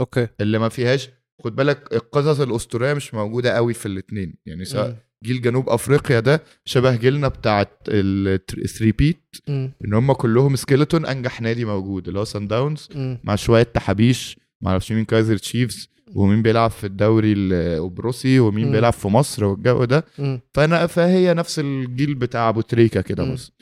[0.00, 1.10] أوكي اللي ما فيهاش
[1.44, 5.04] خد بالك القصص الأسطورية مش موجودة قوي في الاثنين يعني سواء.
[5.24, 9.72] جيل جنوب أفريقيا ده شبه جيلنا بتاعت ال three-peat مم.
[9.84, 12.88] إن هم كلهم skeleton أنجح نادي موجود اللي هو سان داونز.
[13.24, 18.72] مع شوية تحابيش ما أعرفش مين كايزر تشيفز ومين بيلعب في الدوري الروسي ومين مم.
[18.72, 20.40] بيلعب في مصر والجو ده مم.
[20.54, 23.32] فأنا فهي نفس الجيل بتاع أبو تريكة كده.
[23.32, 23.52] بس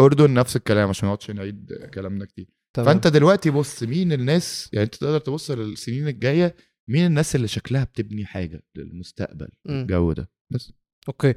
[0.00, 2.86] الأردن نفس الكلام عشان ما نقعدش نعيد كلامنا كتير تمام.
[2.88, 6.54] فأنت دلوقتي بص مين الناس يعني أنت تقدر تبص للسنين الجاية
[6.88, 9.48] مين الناس اللي شكلها بتبني حاجة للمستقبل.
[9.68, 10.72] الجو ده بس.
[11.08, 11.34] أوكي.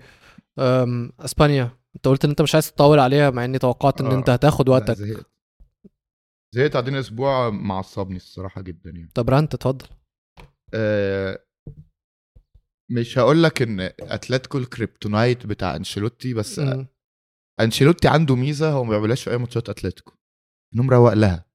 [0.60, 1.12] أم...
[1.20, 1.78] إسبانيا.
[1.96, 4.16] أنت قلت إن أنت مش عايز تطول عليها مع إني توقعت إن آه.
[4.16, 4.94] أنت هتاخد وقتك.
[4.96, 5.26] زهقت.
[6.56, 9.10] زهقت قاعدين أسبوع معصبني الصراحة جدا يعني.
[9.16, 9.88] طب rant اتفضل.
[10.74, 11.46] آه،
[12.92, 16.62] مش هقول لك إن أتلتيكو ال kryptonite بتاع أنشيلوتي بس.
[17.60, 20.14] أنشيلوتي عنده ميزة هو ما بيعملهاش في أي ماتشات أتلتيكو.
[20.76, 21.46] إنه مروق لها.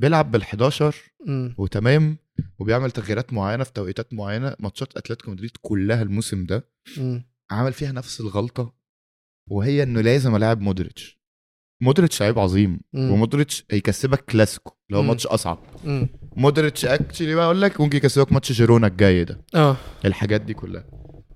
[0.00, 0.94] بيلعب بال11
[1.26, 1.54] مم.
[1.58, 2.16] وتمام.
[2.58, 6.68] وبيعمل تغييرات معينة في توقيتات معينة ماتشات أتلتيكو مدريد كلها الموسم ده
[6.98, 7.24] مم.
[7.50, 8.74] عمل فيها نفس الغلطة
[9.50, 11.20] وهي إنه لازم العب مودريتش
[11.82, 13.10] مودريتش لعيب عظيم مم.
[13.10, 15.02] ومودريتش هيكسبك كلاسيكو اللي هو.
[15.02, 16.08] ماتش أصعب مم.
[16.36, 20.84] مودريتش actually بقى أقول لك ممكن يكسبك ماتش جيرونا الجاي ده آه الحاجات دي كلها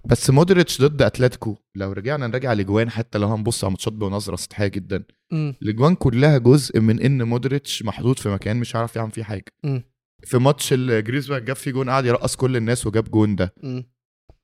[0.05, 4.67] بس مودريتش ضد أتلتيكو لو رجعنا نراجع الاجوان حتى لو هنبص على ماتشات بنظره سطحيه
[4.67, 5.05] جدا.
[5.33, 9.83] الاجوان كلها جزء من إن مودريتش محطوط في مكان مش عارف يعمل فيه حاجة مم.
[10.25, 13.55] في ماتش جريزمان جاب فيه جون قعد يرقص كل الناس وجاب جون ده.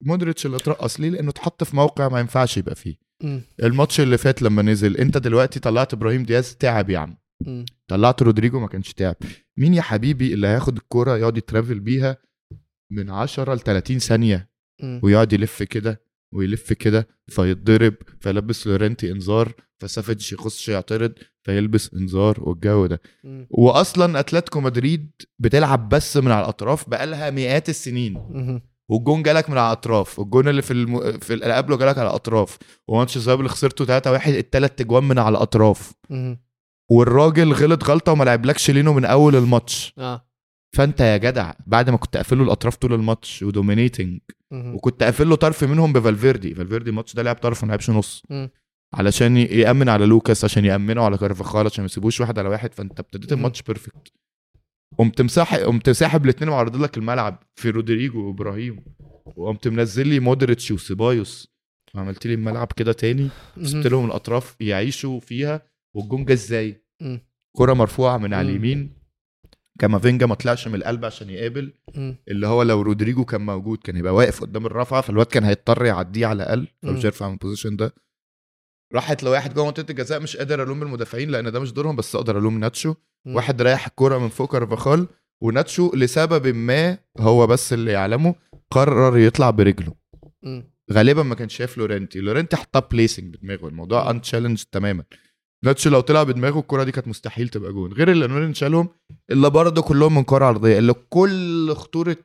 [0.00, 3.42] مودريتش اللي اترقص ليه لأنه اتحط في موقع ما ينفعش يبقى فيه مم.
[3.62, 7.16] الماتش اللي فات لما نزل أنت دلوقتي طلعت إبراهيم دياز تعب يا عم
[7.46, 7.64] مم.
[7.88, 9.16] طلعت رودريجو ما كانش تعب
[9.58, 12.16] مين يا حبيبي اللي هياخد الكوره يقعد يترافل بيها
[12.92, 14.48] من 10 ل 30 ثانية.
[15.02, 16.00] ويقعد يلف كده
[16.34, 21.12] ويلف كده فيتضرب فيلبس لورنتي إنذار فسافيتش يخش يعترض
[21.42, 23.00] فيلبس إنذار والجو ده.
[23.50, 28.14] وأصلا أتلتيكو مدريد بتلعب بس من على الأطراف بقالها مئات السنين.
[28.88, 31.18] والجون جالك من على الأطراف والجون اللي في الم...
[31.18, 32.58] في اللي قبله جالك على الأطراف
[32.88, 35.92] وماتش الذهاب اللي خسرته 3 1 التلات اجوان من على الأطراف.
[36.90, 40.28] والراجل غلط غلطة وما لعبلكش لينو من أول الماتش آه
[40.76, 44.20] فأنت يا جدع بعد ما كنت قافل له الأطراف طول الماتش و dominating.
[44.54, 46.54] وكنت قافل له طرف منهم بفالفيردي.
[46.54, 48.22] فالفيردي الماتش ده لعب طرف ما لعبش نص.
[48.94, 52.74] علشان يأمن على لوكاس عشان يأمنه على كارفاخال عشان ما يسيبوش واحد على واحد.
[52.74, 53.32] فأنت ابتديت.
[53.32, 54.12] الماتش perfect
[54.98, 58.84] قمت مساحب قمت ساحب الاثنين وعرض لك الملعب في رودريجو وإبراهيم.
[59.36, 61.54] وقمت منزل لي مودريتش وسيبايوس.
[61.94, 63.28] وعملت لي الملعب كده تاني.
[63.62, 65.62] سبت لهم الأطراف يعيشوا فيها.
[65.96, 66.84] والجون جه إزاي.
[67.56, 68.50] كرة مرفوعة من على.
[68.50, 69.03] اليمين.
[69.78, 71.72] كامافينجا ما طلعش من القلب عشان يقابل.
[72.28, 76.26] اللي هو لو رودريجو كان موجود كان هيبقى واقف قدام الرفعه فالواد كان هيضطر يعديه
[76.26, 76.68] على الأقل.
[76.82, 77.94] فمش هيرفع من ال position ده
[78.94, 82.14] راحت لو واحد جوه منطقة الجزاء مش قادر ألوم المدافعين لأن ده مش دورهم بس
[82.16, 82.94] أقدر ألوم ناتشو
[83.24, 83.34] مم.
[83.36, 85.06] واحد رايح الكورة من فوق كارفاخال
[85.42, 88.34] وناتشو لسبب ما هو بس اللي يعلمه
[88.70, 89.92] قرر يطلع برجله
[90.42, 90.72] مم.
[90.92, 94.08] غالبا ما كانش شايف لورنتي لورنتي حطها placing بدماغه الموضوع مم.
[94.10, 95.04] unchallenged تماما
[95.64, 97.92] ناتشو لو طلع بدماغه الكرة دي كانت مستحيل تبقى جون.
[97.92, 98.88] غير اللي شالهم
[99.30, 102.16] اللي برضه كلهم من كرة عرضية اللي كل خطورة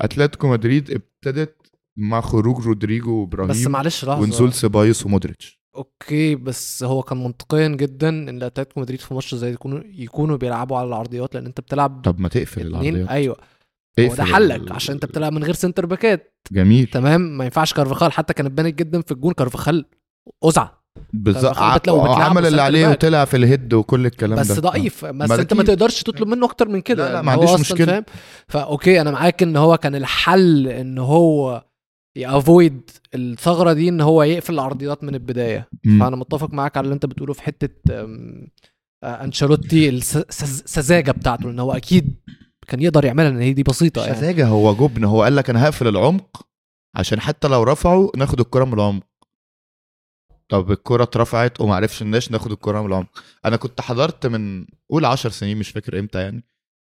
[0.00, 1.56] أتلتيكو مدريد ابتدت
[1.98, 4.20] مع خروج رودريجو وإبراهيم بس معلش لحظة.
[4.20, 5.60] ونزول سيبايوس ومودريتش.
[5.76, 10.76] أوكي بس هو كان منطقيا جدا إن أتلتيكو مدريد في ماتش زي يكونوا يكونوا بيلعبوا
[10.78, 13.08] على العرضيات لأن أنت بتلعب طب ما تقفل العرضيات.
[13.08, 13.36] أيوه.
[14.00, 16.36] هو اقفل ده حلك ال- عشان أنت بتلعب من غير centre باكات.
[16.52, 16.86] جميل.
[16.86, 19.84] تمام؟ ما ينفعش كارفاخال حتى كانت بانت جدا في الجون كارفاخال
[20.44, 20.79] ازعه
[21.12, 21.58] بالظبط.
[21.58, 22.88] عمل اللي عليه.
[22.88, 24.60] وطلع في ال head وكل الكلام بس ده.
[24.60, 25.04] ضعيف.
[25.04, 25.62] بس انت ما.
[25.62, 27.08] تقدرش تطلب منه أكتر من كده.
[27.08, 27.86] لا، لا، ما عنديش مشكلة.
[27.86, 28.04] فاهم؟
[28.48, 31.64] فأوكي أنا معاك إن هو كان الحل إن هو
[32.16, 35.68] يأفويد الثغرة دي إن هو يقفل العرضيات من البداية.
[35.84, 36.00] مم.
[36.00, 41.50] فأنا متفق معاك على اللي أنت بتقوله في حتة آه، أنشيلوتي الس- السذ- السذاجه بتاعته
[41.50, 42.14] إن هو أكيد
[42.68, 44.16] كان يقدر يعملها لأن هي دي بسيطة يعني.
[44.18, 45.04] سذاجة هو جبن.
[45.04, 46.46] هو قال لك أنا هقفل العمق
[46.96, 49.02] عشان حتى لو رفعوا ناخد الكرة من العمق.
[50.50, 55.30] طب الكرة اترفعت وما عرفش ناخد الكرة من العمق أنا كنت حضرت من قول 10
[55.30, 56.44] سنين مش فاكر إمتى يعني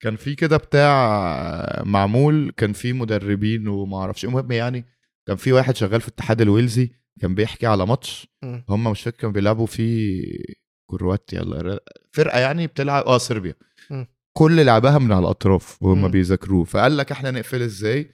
[0.02, 4.24] كان في كده بتاع معمول كان في مدربين وما أعرفش.
[4.24, 4.84] المهم يعني
[5.26, 6.90] كان في واحد شغال في الاتحاد الويلزي
[7.20, 8.28] كان بيحكي على ماتش.
[8.68, 10.12] هم مش فاكر كانوا بيلعبوا في
[10.90, 11.80] كرواتيا ولا
[12.12, 13.54] فرقة يعني بتلعب آه صربيا.
[14.36, 16.09] كل لعبها من على الأطراف وهم.
[16.09, 18.11] بيذاكروه فقال لك إحنا نقفل إزاي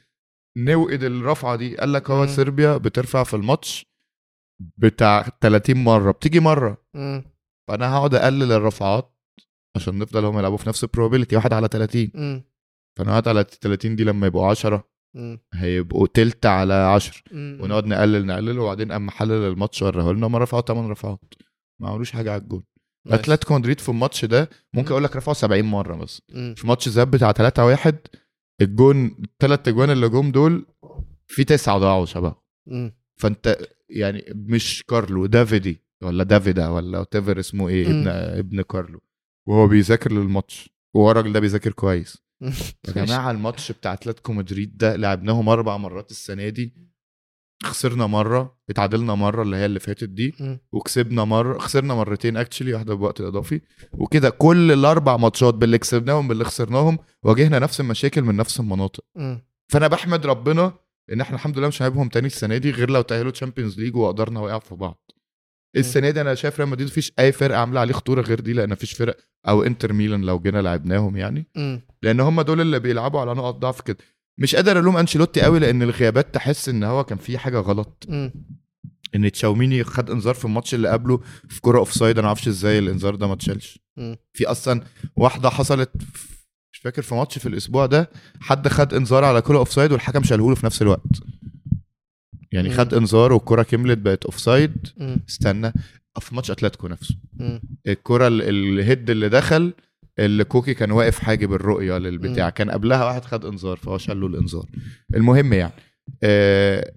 [0.57, 2.27] نوقف الرفعة دي قال لك هو.
[2.27, 3.92] صربيا بترفع في الماتش
[4.61, 7.25] بتاع 30 مرة بتيجي مرة مم.
[7.69, 9.13] فأنا هقعد أقلل الرفعات
[9.77, 12.45] عشان نفضل هم يلعبوا في نفس ال probability واحد على 30 مم.
[12.99, 15.39] فأنا هقعد على 30 دي لما يبقوا 10 مم.
[15.55, 17.59] هيبقوا تلت على 10 مم.
[17.63, 21.21] ونقعد نقلل نقلل وبعدين أما حلل الماتش وراه لنا هم رفعوا 8 رفعات
[21.81, 22.65] ما عملوش حاجة على الجون.
[23.09, 24.93] أتلتيكو مدريد في الماتش ده ممكن مم.
[24.93, 26.23] أقول لك رفعوا 70 مرة بس.
[26.57, 27.99] في ماتش الذهاب بتاع 3 1
[28.61, 30.67] الجون الثلاث أجوان اللي جم دول
[31.27, 32.35] في تسعة ضاعوا شبه
[32.69, 32.93] مم.
[33.23, 33.59] فانت
[33.89, 37.87] يعني مش كارلو دافيدي ولا دافيدا ولا تيفر اسمه إيه.
[37.87, 39.01] ابن ابن كارلو
[39.49, 42.23] وهو بيذاكر للماتش وهو الراجل ده بيذاكر كويس
[42.89, 46.93] يا جماعة الماتش بتاع أتلتيكو مدريد ده لعبناهم أربع مرات السنة دي
[47.65, 50.35] خسرنا مرة اتعادلنا مرة اللي هي اللي فاتت دي.
[50.73, 53.61] وكسبنا مرة خسرنا مرتين actually واحدة بوقت إضافي
[53.93, 59.05] وكده كل الأربع ماتشات باللي كسبناهم باللي خسرناهم واجهنا نفس المشاكل من نفس المناطق.
[59.69, 60.73] فأنا بحمد ربنا
[61.13, 64.41] إن إحنا الحمد لله مش هنلعبهم تاني السنة دي غير لو تأهلوا Champions League وقدرنا
[64.41, 65.11] وقع في بعض
[65.77, 68.71] السنة دي أنا شايف ريال مدريد مفيش أي فرقة عاملة عليه خطورة غير دي لأن
[68.71, 69.17] مفيش فرق
[69.49, 71.47] أو إنتر ميلان لو جينا لعبناهم يعني.
[72.03, 73.97] لأن هم دول اللي بيلعبوا على نقط ضعف كده
[74.39, 78.33] مش قادر ألوم أنشيلوتي قوي لأن الغيابات تحس إن هو كان في حاجة غلط مم.
[79.15, 82.79] إن تشاوميني خد إنذار في الماتش اللي قبله في كوره offside أنا ما أعرفش إزاي
[82.79, 83.79] الإنذار ده ما اتشالش.
[84.33, 84.83] في أصلا
[85.17, 86.42] واحدة حصلت في-
[86.73, 88.11] مش فاكر في ماتش في الأسبوع ده
[88.41, 91.21] حد خد إنذار على كوره offside والحكم شاله له في نفس الوقت
[92.53, 92.75] يعني مم.
[92.75, 94.87] خد إنذار والكرة كملت بقت offside.
[95.29, 95.73] استنى
[96.21, 97.15] في ماتش أتلتيكو نفسه.
[97.87, 99.73] الكرة ال- ال head اللي دخل
[100.19, 102.51] اللي كوكي كان واقف حاجب الرؤية للبتاع.
[102.51, 104.67] كان قبلها واحد خد إنذار فهو شال له الإنذار
[105.15, 105.73] المهم يعني
[106.23, 106.93] آه،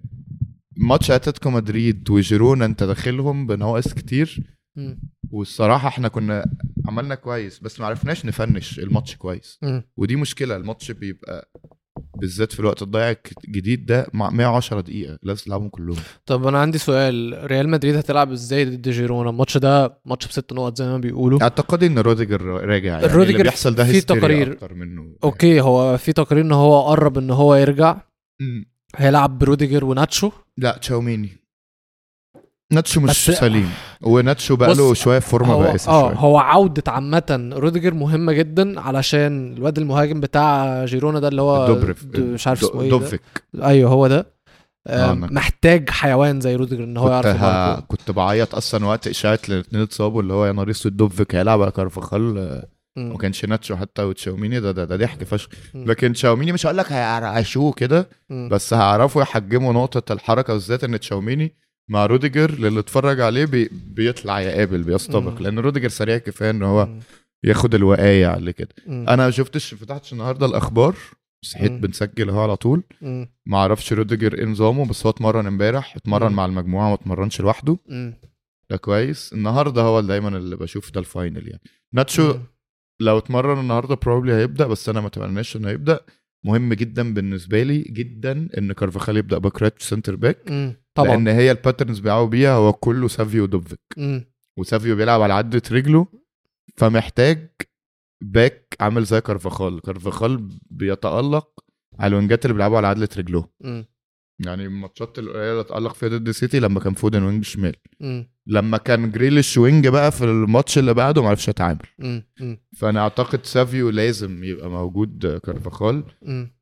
[0.76, 4.40] ماتش أتلتيكو مدريد وجيرونا أنت داخلهم بنواقص كتير
[4.76, 5.00] مم.
[5.30, 6.44] والصراحة إحنا كنا
[6.88, 9.82] عملنا كويس بس ما عرفناش نفنش الماتش كويس مم.
[9.96, 11.50] ودي مشكلة الماتش بيبقى
[12.16, 13.16] بالذات في الوقت الضايع
[13.48, 15.96] الجديد ده مع 110 دقيقة لازم تلعبهم كلهم
[16.26, 20.76] طب أنا عندي سؤال ريال مدريد هتلعب إزاي ضد جيرونا الماتش ده ماتش بست نقط
[20.78, 24.52] زي ما بيقولوا اعتقادي إن روديجر راجع يعني روديجر اللي بيحصل ده في تقارير.
[24.52, 28.00] أكتر منه okay هو في تقارير إن هو قرب إن هو يرجع
[28.40, 28.64] مم.
[28.96, 31.45] هيلعب بروديجر وناتشو لا تشاوميني
[32.72, 33.70] ناتشو مش سليم
[34.02, 38.80] وناتشو بقى له شوية فورمة هو بائسه آه شوية هو عودة عامة روديجر مهمة جدا
[38.80, 42.90] علشان الواد المهاجم بتاع جيرونا ده اللي هو دوبريف د- مش عارف اسمه إيه.
[42.90, 43.20] دوفيك
[43.62, 44.36] أيوه هو ده
[44.86, 47.30] آه، أنا- محتاج حيوان زي روديجر إن هو يعرف ه...
[47.36, 47.80] يباركه.
[47.88, 51.70] كنت بعيط أصلا وقت اشاعه الاثنين اتصابوا اللي هو يا نهار أسود دوفيك هيلعب على
[51.70, 52.66] كارفاخال آه،
[52.96, 53.08] مم.
[53.12, 55.48] ما كانش ناتشو حتى وتشاوميني ده ده, ده ضحك فشخ.
[55.74, 58.08] لكن تشاوميني مش هقول لك هيعرقشوه كده.
[58.30, 61.54] بس هيعرفوا يحجموا نقطة الحركة بالذات إن تشاوميني
[61.90, 63.70] مع روديجر للي اتفرج عليه بي...
[63.72, 65.42] بيطلع يقابل بيستبق.
[65.42, 66.88] لأن روديجر سريع كفاية إن هو.
[67.44, 69.08] ياخد الوقاية على كده مم.
[69.08, 70.96] أنا ما شفتش فتحتش النهارده الأخبار
[71.44, 71.72] صحيت.
[71.72, 72.82] بنسجل أهو على طول.
[73.46, 76.32] ما أعرفش روديجر إيه نظامه بس هو اتمرن امبارح اتمرن.
[76.32, 77.78] مع المجموعة ما اتمرنش لوحده.
[78.70, 82.40] ده كويس النهارده هو اللي دايما اللي بشوف ده ال final يعني ناتشو مم.
[83.00, 86.00] لو اتمرن النهارده probably هيبدأ بس أنا ما اتمناش إنه يبدأ
[86.44, 90.50] مهم جدا بالنسبة لي جدا إن كارفاخال يبدأ back right centre back.
[90.96, 94.24] طبعا لأن هي ال patterns بيلعبوا بيها هو كله سافيو ودوفيك مم.
[94.58, 96.06] وسافيو بيلعب على عدلة رجله
[96.76, 97.50] فمحتاج
[98.22, 101.48] back عامل زي كارفاخال كارفاخال بيتألق
[101.98, 103.86] على الوينجات اللي بيلعبوا على عدلة رجلهم مم.
[104.46, 107.76] يعني الماتشات القليله اللي اتألق فيها ضد سيتي لما كان فودن wing شمال.
[108.46, 111.78] لما كان جريليش wing بقى في الماتش اللي بعده ما عرفش يتعامل.
[112.76, 116.04] فأنا أعتقد سافيو لازم يبقى موجود كارفاخال.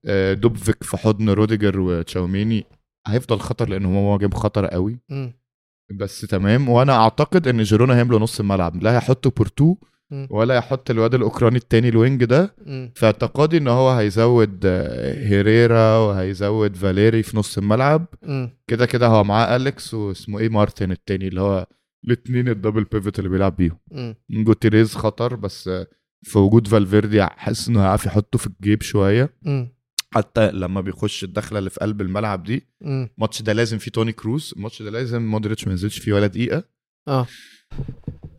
[0.06, 2.64] آه، دوبفيك في حضن روديجر وتشاوميني
[3.06, 5.32] هيفضل خطر لأن هو مهاجم خطر قوي مم.
[6.00, 9.76] بس تمام وأنا أعتقد إن جيرونا هيملوا نص الملعب لا هيحطوا بورتو.
[10.30, 12.92] ولا يحط الواد الأوكراني التاني ال wing ده مم.
[12.94, 14.66] في اعتقادي إن هو هيزود
[15.16, 18.06] هيريرا وهيزود فاليري في نص الملعب.
[18.66, 21.66] كده كده هو معاه أليكس واسمه إيه مارتن التاني اللي هو
[22.04, 23.78] الاثنين ال double pivot اللي بيلعب بيهم.
[24.30, 25.70] جوتيريز خطر بس
[26.22, 29.73] في وجود فالفيردي حاسس إنه هيعرف يحطه في الجيب شوية مم.
[30.14, 32.66] حتى لما بيخش الدخلة اللي في قلب الملعب دي.
[32.82, 36.64] الماتش ده لازم فيه توني كروز الماتش ده لازم مودريتش ما ينزلش فيه ولا دقيقة
[37.08, 37.26] آه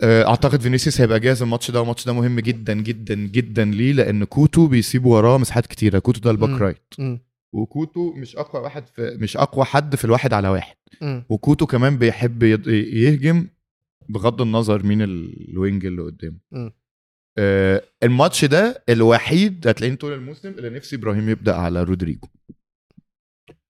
[0.01, 4.23] آه، أعتقد فينيسيوس هيبقى جاهز الماتش ده والماتش ده مهم جدا جدا جدا ليه لأن
[4.23, 6.61] كوتو بيسيب وراه مساحات كتيرة كوتو ده ال back.
[6.61, 6.93] right.
[7.53, 11.25] وكوتو مش أقوى واحد في مش أقوى حد في الواحد على واحد مم.
[11.29, 13.47] وكوتو كمان بيحب يهجم
[14.09, 16.37] بغض النظر مين ال- ال wing اللي قدامه
[18.03, 22.27] الماتش ده الوحيد هتلاقيني طول الموسم اللي نفسي إبراهيم يبدأ على رودريجو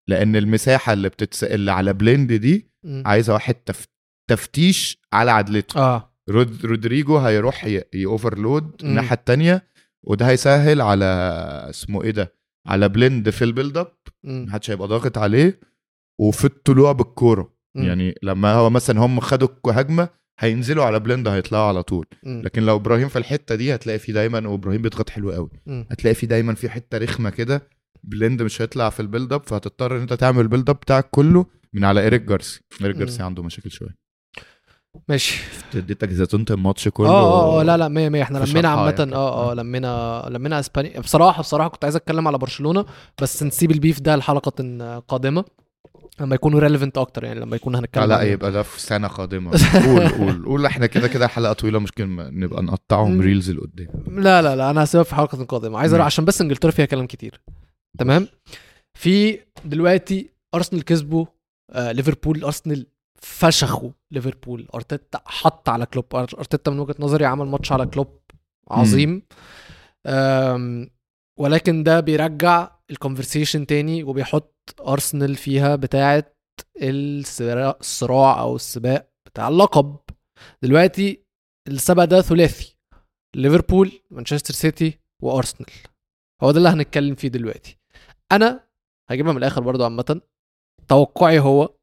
[0.10, 1.44] لأن المساحة اللي بتتس...
[1.44, 2.72] اللي على بليند دي.
[3.06, 3.88] عايزة واحد تف...
[4.30, 6.66] تفتيش على عدلته آه رود...
[6.66, 7.84] رودريجو هيروح ي...
[7.94, 8.82] ي overload.
[8.84, 9.68] الناحية التانية
[10.08, 11.06] وده هيسهل على
[11.70, 12.34] اسمه إيه ده
[12.68, 13.92] على بليند في ال build up.
[14.24, 15.60] محدش هيبقى ضاغط عليه
[16.22, 17.56] وفي الطلوع بالكورة.
[17.76, 20.10] يعني لما هو مثلا هم خدوا هجمة
[20.40, 22.06] هينزلوا على بليند هيطلعوا على طول.
[22.24, 22.41] مم.
[22.45, 25.49] لكن لو إبراهيم في الحتة دي هتلاقي فيه دايما وإبراهيم بيضغط حلو قوي.
[25.66, 25.86] مم.
[25.91, 27.68] هتلاقي فيه دايما في حتة رخمة كده.
[28.03, 31.07] بليند مش هيطلع في ال build up فهتضطر إن أنت تعمل ال build up بتاعك
[31.12, 32.95] كله من على إيريك جارسي إيريك.
[32.98, 34.06] جارسي عنده مشاكل شوية.
[35.10, 35.44] ماشي.
[35.76, 37.07] اديتك زيتونة الماتش كله.
[37.10, 37.12] آه
[37.57, 39.16] آه آه لا لا 100 100 إحنا لمينا عامة يعني.
[39.16, 42.86] آه آه لمينا لمينا اسبانيا بصراحة بصراحة كنت عايز أتكلم على برشلونة
[43.22, 44.52] بس نسيب ال beef ده لحلقة
[45.07, 45.45] قادمة.
[46.20, 49.52] لما يكونوا relevant أكتر يعني لما يكون هنتكلم لا, يبقى ده في سنة قادمة.
[49.86, 50.66] قول قول قول.
[50.66, 53.22] إحنا كده كده حلقة طويلة ممكن نبقى نقطعهم.
[53.22, 53.88] reels لقدام.
[54.08, 55.80] لا لا لا أنا هسيبها في حلقة قادمة.
[55.80, 56.06] عايز أروح.
[56.06, 57.42] عشان بس إنجلترا فيها كلام كتير.
[57.98, 58.28] تمام؟
[58.94, 61.26] في دلوقتي أرسنال كسبوا
[61.72, 62.44] آه ليفربول.
[62.44, 62.88] أرسنال
[63.22, 64.68] فشخوا ليفربول.
[64.76, 66.06] أرتيتا حط على كلوب.
[66.16, 68.20] أرتيتا من وجهة نظري عمل ماتش على كلوب
[68.72, 69.22] عظيم.
[71.40, 76.32] ولكن ده بيرجع ال conversation تاني وبيحط ارسنال فيها بتاعه
[76.82, 79.99] الصراع أو السباق بتاع اللقب.
[80.64, 81.26] دلوقتي
[81.68, 82.78] السبق ده ثلاثي.
[83.36, 85.70] ليفربول مانشستر سيتي وأرسنال.
[86.44, 87.78] هو ده اللي هنتكلم فيه دلوقتي.
[88.32, 88.68] أنا
[89.10, 90.22] هجيبها من الآخر برضو عامة.
[90.88, 91.76] توقعي هو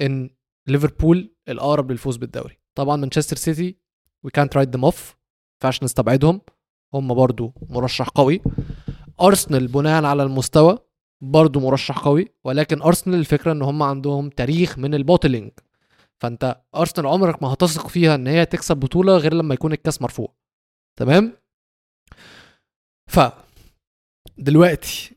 [0.00, 0.30] إن
[0.68, 2.58] ليفربول الأقرب للفوز بالدوري.
[2.78, 3.76] طبعا مانشستر سيتي
[4.24, 5.16] وي كانت رايت ذم اوف
[5.54, 6.40] ينفعش نستبعدهم.
[6.94, 8.40] هم برضو مرشح قوي.
[9.20, 10.78] ارسنال بناء على المستوى
[11.20, 15.50] برضو مرشح قوي ولكن ارسنال الفكرة إن هم عندهم تاريخ من ال bottling.
[16.20, 20.34] فأنت ارسنال عمرك ما هتثق فيها إن هي تكسب بطولة غير لما يكون الكاس مرفوع.
[20.98, 21.32] تمام؟
[23.10, 23.20] ف
[24.38, 25.16] دلوقتي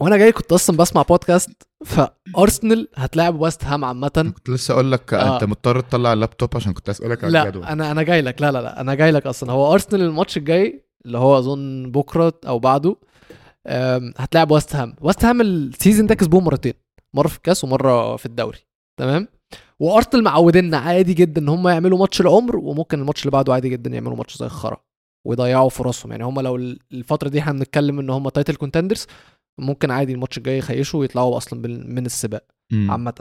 [0.00, 1.50] وأنا جاي كنت أصلا بسمع بودكاست
[1.84, 4.32] فارسنال هتلاعب ويست هام عامة.
[4.36, 5.34] كنت لسه أقول لك آه.
[5.34, 7.64] أنت مضطر تطلع اللابتوب عشان كنت اسالك على لا الجدول.
[7.64, 8.42] أنا أنا جاي لك.
[8.42, 9.52] لا لا لا أنا جاي لك أصلا.
[9.52, 12.96] هو ارسنال الماتش الجاي اللي هو اظن بكرة أو بعده
[14.16, 14.94] هتلاعب ويست هام.
[15.00, 16.72] ويست هام ال season ده كسبوه مرتين
[17.14, 18.58] مرة في الكاس ومرة في الدوري.
[19.00, 19.28] تمام؟
[19.80, 23.90] وارسنال معودينا عادي جدا إن هم يعملوا ماتش العمر وممكن الماتش اللي بعده عادي جدا
[23.90, 24.76] يعملوا ماتش زي الخرا
[25.26, 26.12] ويضيعوا فرصهم.
[26.12, 26.56] يعني هم لو
[26.92, 29.06] الفترة دي إحنا بنتكلم إن هم title contenders
[29.60, 32.90] ممكن عادي الماتش الجاي يخسروا ويطلعوا أصلا من السباق مم.
[32.90, 33.14] عامة.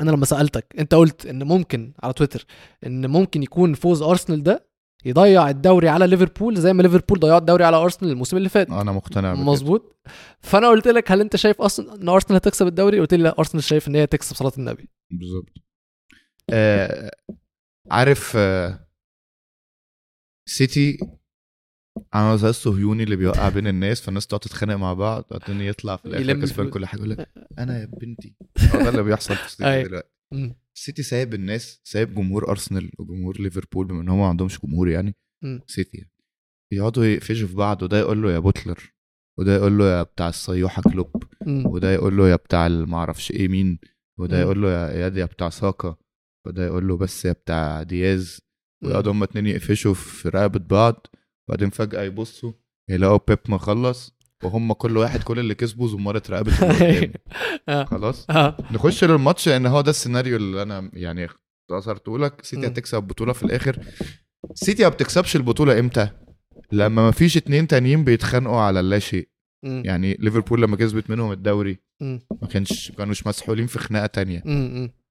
[0.00, 2.46] أنا لما سألتك أنت قلت إن ممكن على تويتر
[2.86, 4.71] إن ممكن يكون فوز أرسنال ده
[5.04, 8.70] يضيع الدوري على ليفربول زي ما ليفربول ضيعوا الدوري على أرسنال الموسم اللي فات.
[8.70, 9.44] أنا مقتنع بكده.
[9.44, 9.96] مظبوط.
[10.40, 13.64] فأنا قلت لك هل أنت شايف أصلا إن أرسنال هتكسب الدوري؟ قلت لي لا أرسنال
[13.64, 14.88] شايف إن هي تكسب صلاة النبي.
[15.10, 15.52] بالظبط.
[16.50, 17.10] آه
[17.90, 18.86] عارف آه
[20.48, 20.98] سيتي
[22.12, 26.04] عامل زي الصهيوني اللي بيوقع بين الناس فالناس تقعد تتخانق مع بعض بعدين يطلع في
[26.04, 26.70] الآخر كسبان.
[26.70, 28.34] كل حاجة يقول لك أنا يا بنتي.
[28.74, 29.88] هو ده اللي بيحصل في السيتي أيوة.
[29.88, 30.54] دلوقتي.
[30.72, 30.76] مم.
[30.76, 35.14] السيتي سايب الناس سايب جمهور أرسنال وجمهور ليفربول بما إن هم ما عندهمش جمهور يعني
[35.44, 35.60] مم.
[35.66, 36.10] سيتي يعني.
[36.72, 38.92] يقعدوا يقفشوا في بعض وده يقول له يا bottler
[39.38, 41.22] وده يقول له يا بتاع الصيوحه كلوب.
[41.46, 43.78] وده يقول له يا بتاع المعرفش إيه مين
[44.18, 44.40] وده.
[44.40, 45.96] يقول له يا يا بتاع ساكا
[46.46, 48.40] وده يقول له بس يا بتاع دياز
[48.84, 51.06] ويقعدوا هما اتنين يقفشوا في رقبة بعض
[51.48, 52.52] وبعدين فجأة يبصوا
[52.90, 56.52] يلاقوا بيب مخلص وهم كل واحد كل اللي كسبوا زمارة قدامه.
[57.68, 57.84] آه.
[57.84, 58.56] خلاص آه.
[58.70, 61.28] نخش للماتش لأن هو ده السيناريو اللي أنا يعني
[61.70, 62.66] اختصرته لك سيتي.
[62.66, 63.78] هتكسب البطولة في الآخر
[64.54, 66.08] سيتي ما بتكسبش البطولة إمتى؟
[66.72, 69.28] لما ما فيش اتنين تانيين بيتخانقوا على اللا شيء
[69.64, 69.82] مم.
[69.84, 71.78] يعني ليفربول لما كسبت منهم الدوري.
[72.42, 74.42] ما كانش كانوش مسحولين في خناقة تانية.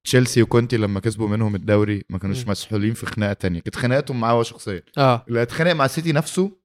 [0.03, 2.48] تشيلسي وكونتي لما كسبوا منهم الدوري ما كانوش.
[2.48, 6.61] مسحولين في خناقة تانية كانت خناقتهم معاه هو شخصيا آه اللي هيتخانق مع سيتي نفسه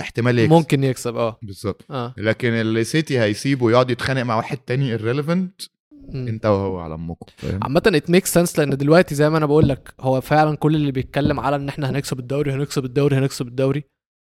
[0.00, 0.52] احتمال يكسب.
[0.52, 1.38] ممكن يكسب آه.
[1.42, 1.84] بالظبط.
[1.90, 2.14] آه.
[2.16, 5.66] لكن اللي سيتي هيسيبه يقعد يتخانق مع واحد تاني irrelevant.
[6.14, 7.26] انت وهو على امكم
[7.62, 10.92] عامة it makes sense لأن دلوقتي زي ما أنا بقول لك هو فعلا كل اللي
[10.92, 13.84] بيتكلم على إن إحنا هنكسب الدوري هنكسب الدوري هنكسب الدوري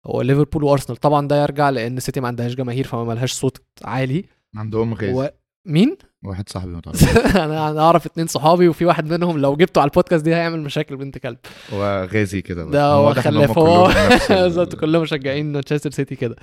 [0.05, 4.25] هو ليفربول وارسنال طبعا ده يرجع لأن سيتي ما عندهاش جماهير فما لهاش صوت عالي.
[4.55, 5.27] عندهم غاز و...
[5.65, 6.81] مين؟ واحد صاحبي ما
[7.45, 10.97] أنا أنا أعرف اتنين صحابي وفي واحد منهم لو جبته على البودكاست دي هيعمل مشاكل
[10.97, 11.37] بنت كلب.
[11.73, 12.65] هو غازي كده.
[12.71, 16.35] ده هو هو خلاف هو ال- بالظبط كلهم مشجعين مانشستر سيتي كده.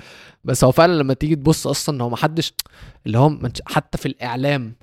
[0.44, 2.52] بس هو فعلا لما تيجي تبص أصلا هو ما حدش
[3.06, 4.76] اللي هم منش- حتى في الإعلام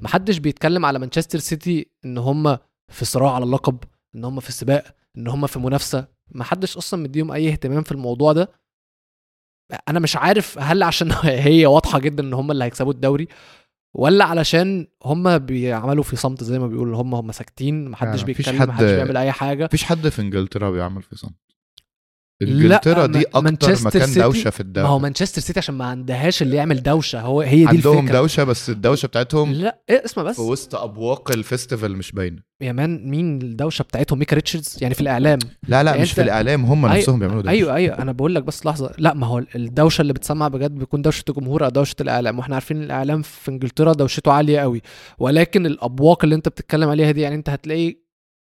[0.00, 2.58] ما حدش بيتكلم على مانشستر سيتي إن هم
[2.88, 3.78] في صراع على اللقب
[4.14, 4.84] إن هم في سباق
[5.18, 6.06] إن هم في منافسة.
[6.30, 8.50] ما حدش أصلا مديهم أي اهتمام في الموضوع ده.
[9.88, 13.28] أنا مش عارف هل عشان هي واضحة جدا إن هم اللي هيكسبوا الدوري
[13.94, 18.60] ولا علشان هم بيعملوا في صمت زي ما بيقولوا هم هم ساكتين محدش مفيش بيتكلم
[18.60, 19.64] حد- محدش بيعمل أي حاجة.
[19.64, 21.32] مفيش حد في إنجلترا بيعمل في صمت.
[22.42, 24.86] إنجلترا دي أكتر مانشستر مكان سيتي- دوشة في الدوري.
[24.88, 27.20] ما هو مانشستر سيتي عشان ما عندهاش اللي يعمل دوشة.
[27.20, 28.18] هو هي دي عندهم الفكرة.
[28.20, 30.36] دوشة بس الدوشة بتاعتهم لا إيه اسمع بس.
[30.36, 32.50] في وسط أبواق ال festival مش باينة.
[32.60, 35.38] يا man مين الدوشة بتاعتهم؟ ميكا ريتشاردز؟ يعني في الإعلام.
[35.68, 37.50] لا لا يعني مش في الإعلام هم أيوة- نفسهم بيعملوا دوشة.
[37.50, 38.92] أيوه أيوه أنا بقول لك بس لحظة.
[38.98, 42.38] لا ما هو الدوشة اللي بتسمع بجد بيكون دوشة الجمهور أو دوشة الإعلام.
[42.38, 44.82] وإحنا عارفين الإعلام في إنجلترا دوشته عالية قوي.
[45.18, 47.96] ولكن الأبواق اللي أنت بتتكلم عليها دي يعني أنت هتلاقي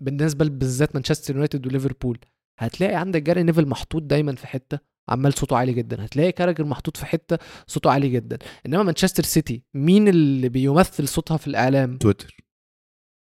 [0.02, 2.18] بالنسبة بالذات مانشستر يونايتد وليفربول.
[2.62, 4.80] هتلاقي عندك جاري نيفيل محطوط دايما في حتة
[5.10, 6.06] عمال صوته عالي جدا.
[6.06, 8.38] هتلاقي كاراجر محطوط في حتة صوته عالي جدا.
[8.66, 12.36] إنما مانشستر سيتي مين اللي بيمثل صوتها في الإعلام؟ تويتر.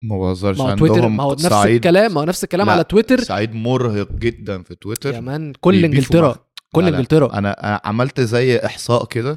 [0.05, 2.67] ما بهزرش ما هو تويتر عندهم ما هو نفس صعيد الكلام ما هو نفس الكلام
[2.67, 3.21] لا، على تويتر.
[3.21, 5.15] صعيد مرهق جدا في تويتر.
[5.15, 6.37] يا man كل إنجلترا
[6.75, 6.87] كل.
[6.87, 7.39] إنجلترا.
[7.39, 9.37] أنا أنا عملت زي إحصاء كده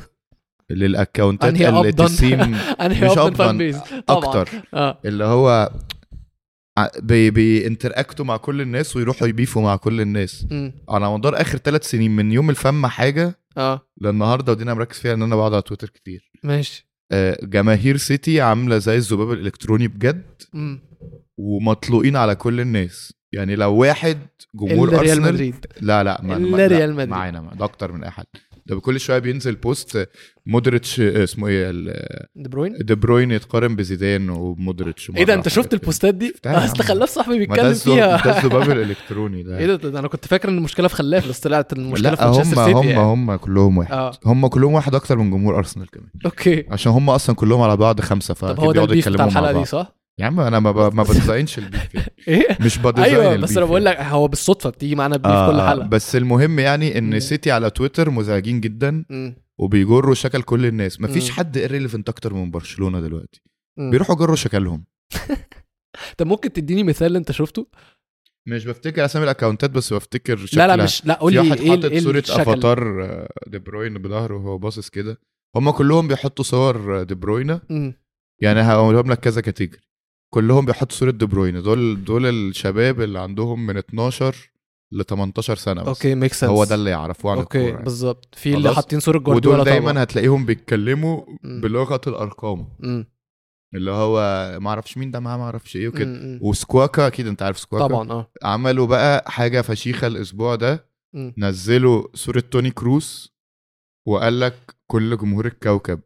[0.70, 2.40] لل accountات اللي؟ تسيم
[2.82, 3.82] أنا مش طبعا.
[4.10, 4.50] أكتر.
[4.74, 5.00] آه.
[5.06, 5.72] اللي هو
[7.00, 10.46] بي بينتراكتوا مع كل الناس ويروحوا يبيفوا مع كل الناس.
[10.52, 10.74] مم.
[10.90, 13.82] على مدار آخر ثلاث سنين من يوم الفم حاجة آه.
[14.02, 16.32] للنهاردة ودي أنا مركز فيها إن أنا بقعد على تويتر كتير.
[16.44, 16.88] ماشي.
[17.12, 20.80] آه، جماهير سيتي عاملة زي الذباب الإلكتروني بجد مم.
[21.38, 23.14] ومطلوقين على كل الناس.
[23.32, 24.20] يعني لو واحد
[24.56, 25.66] جمهور إلا ريال أرسنال مدريد.
[25.82, 26.36] لا لا ما
[26.68, 27.10] ريال مدريد.
[27.10, 28.26] معانا ده أكتر من أي حد.
[28.70, 30.10] ده كل شوية بينزل post
[30.46, 31.72] مودريتش آه، اسمه إيه
[32.36, 35.74] دي بروين دي بروين يتقارن بزيدان ومودريتش إيه ده أنت شفت.
[35.74, 36.84] ال postات دي؟ أصل.
[36.84, 40.88] خلاف صاحبي بيتكلم فيها ده الذباب الإلكتروني ده إيه ده أنا كنت فاكر إن المشكلة
[40.88, 43.00] في خلاف بس طلعت المشكلة في مانشستر سيتي هم يعني.
[43.00, 47.10] هم كلهم واحد آه هم كلهم واحد أكتر من جمهور أرسنال كمان أوكي عشان هم
[47.10, 49.40] أصلا كلهم على بعض خمسة طب فاكيد هو ده بيقعدوا ال beef بتاع يتكلموا مع
[49.40, 52.14] الحلقة دي بعض صح؟ يا عم أنا ما ب- ما بdesignش ال beef يعني.
[52.28, 55.26] إيه مش بdesign أيوه ال beef بس أنا بقول لك هو بالصدفة بتيجي معانا beef
[55.32, 57.20] آه كل حلقة بس المهم يعني إن مم.
[57.20, 59.06] سيتي على تويتر مزعجين جدا.
[59.60, 61.36] وبيجروا شكل كل الناس مفيش مم.
[61.36, 63.42] حد irrelevant أكتر من برشلونة دلوقتي
[63.78, 63.92] مم.
[63.92, 64.86] بيروحوا يجروا شكلهم
[66.18, 67.68] طب ممكن تديني مثال أنت شفته؟
[68.48, 71.52] مش بفتكر أسامي ال accountات بس بفتكر شكل لا لا مش لا قول لي واحد
[71.62, 75.20] ال- حاطط إيه صورة الشكل أفاتار آه، دي بروين بظهره وهو باصص كده
[75.56, 77.94] هم كلهم بيحطوا صور آه، دي بروين مم.
[78.42, 79.82] يعني هقولهم لك كذا category
[80.34, 84.52] كلهم بيحطوا صورة دي بروين دول دول الشباب اللي عندهم من 12
[84.92, 87.84] ل 18 سنة بس أوكي makes sense هو ده اللي يعرفوه عن أوكي يعني.
[87.84, 88.76] بالظبط في اللي.
[88.76, 91.22] حاطين صورة جوارديولا ودول طبعا دايما هتلاقيهم بيتكلموا.
[91.44, 93.06] بلغة الأرقام مم.
[93.76, 94.20] اللي هو
[94.62, 96.40] ما أعرفش مين ده معاه ما أعرفش إيه وكده.
[96.42, 101.34] وسكواكا أكيد أنت عارف سكواكا طبعا آه عملوا بقى حاجة فشيخة الأسبوع ده مم.
[101.38, 103.36] نزلوا صورة توني كروس
[104.08, 106.00] وقال لك كل جمهور الكوكب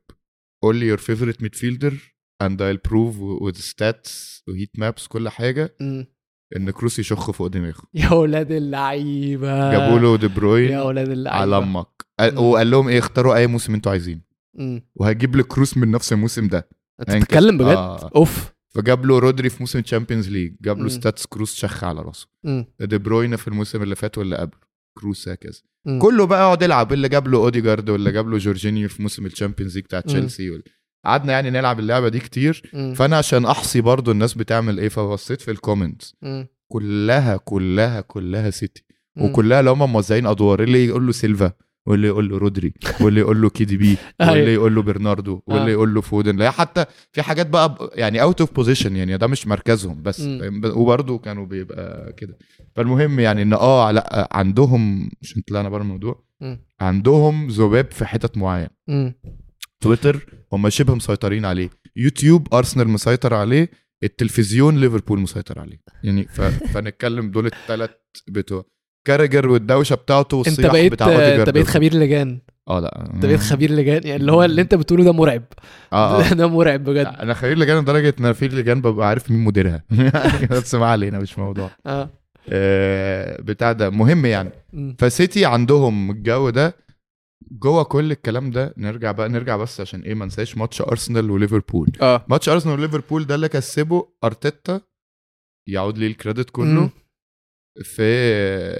[0.63, 1.93] قول لي your favorite midfielder
[2.41, 6.07] and I'll prove with stats و heat maps كل حاجة مم.
[6.55, 11.41] إن كروس يشخ فوق دماغه يا ولاد اللعيبة جابوا له دي يا بروين ولاد اللعيبة
[11.41, 11.87] على أمك.
[12.35, 14.21] وقال لهم إيه اختاروا أي موسم أنتوا عايزينه.
[14.95, 16.69] وهجيب لك كروس من نفس الموسم ده
[16.99, 18.09] أنت بتتكلم بجد آه.
[18.15, 20.89] أوف فجاب له رودري في موسم تشامبيونز ليج جاب له.
[20.89, 22.27] stats كروس شخ على راسه.
[22.79, 24.59] دي بروين في الموسم اللي فات واللي قبله
[24.97, 25.61] كروس هكذا.
[26.01, 29.75] كله بقى يقعد يلعب اللي جاب له أوديجارد واللي جاب له جورجينيو في موسم الشامبيونز
[29.75, 29.99] ليج بتاع.
[29.99, 30.61] تشيلسي.
[31.05, 32.93] قعدنا يعني نلعب اللعبة دي كتير مم.
[32.93, 36.15] فأنا عشان أحصي برضو الناس بتعمل إيه فبصيت في ال comments.
[36.67, 38.83] كلها كلها كلها سيتي.
[39.17, 41.51] وكلها اللي هم موزعين أدوار اللي يقول له سيلفا
[41.85, 44.31] واللي يقول له رودري واللي يقول له كيدي بي أيوة.
[44.33, 45.73] واللي يقول له برناردو واللي آه.
[45.73, 49.47] يقول له فودن لا حتى في حاجات بقى يعني out of position يعني ده مش
[49.47, 50.21] مركزهم بس؟
[50.65, 52.37] وبرضه كانوا بيبقى كده
[52.75, 56.23] فالمهم يعني إن آه لأ عندهم عشان طلعنا بره الموضوع.
[56.81, 58.69] عندهم ذباب في حتت معينة.
[59.81, 60.25] تويتر.
[60.53, 61.69] هم شبه مسيطرين عليه.
[61.95, 63.69] يوتيوب أرسنال مسيطر عليه
[64.03, 65.81] التلفزيون ليفربول مسيطر عليه.
[66.03, 66.41] يعني ف...
[66.73, 67.89] فنتكلم دول الثلاث
[68.27, 68.65] بتوع.
[69.07, 72.41] كاراجر والدوشة بتاعته أنت والصياح بقيت بتاع أنت بقيت خبير لجان.
[72.67, 73.09] آه لا.
[73.13, 74.01] أنت بقيت خبير لجان.
[74.03, 75.43] يعني اللي هو اللي أنت بتقوله ده مرعب.
[75.93, 76.33] آه آه.
[76.39, 77.05] ده مرعب بجد.
[77.05, 79.83] أنا خبير لجان لدرجة إن في لجان ببقى عارف مين مديرها.
[80.51, 81.71] بس ما علينا مش موضوع.
[81.85, 82.09] آه.
[82.49, 83.89] آه، بتاع ده.
[83.89, 84.51] مهم يعني.
[84.97, 86.75] فسيتي عندهم الجو ده
[87.51, 91.91] جوه كل الكلام ده نرجع بقى نرجع بس عشان إيه ما ننساش ماتش أرسنال وليفربول
[92.01, 94.81] آه ماتش أرسنال وليفربول ده اللي كسبه أرتيتا
[95.69, 96.89] يعود ليه ال credit كله مم.
[97.83, 98.03] في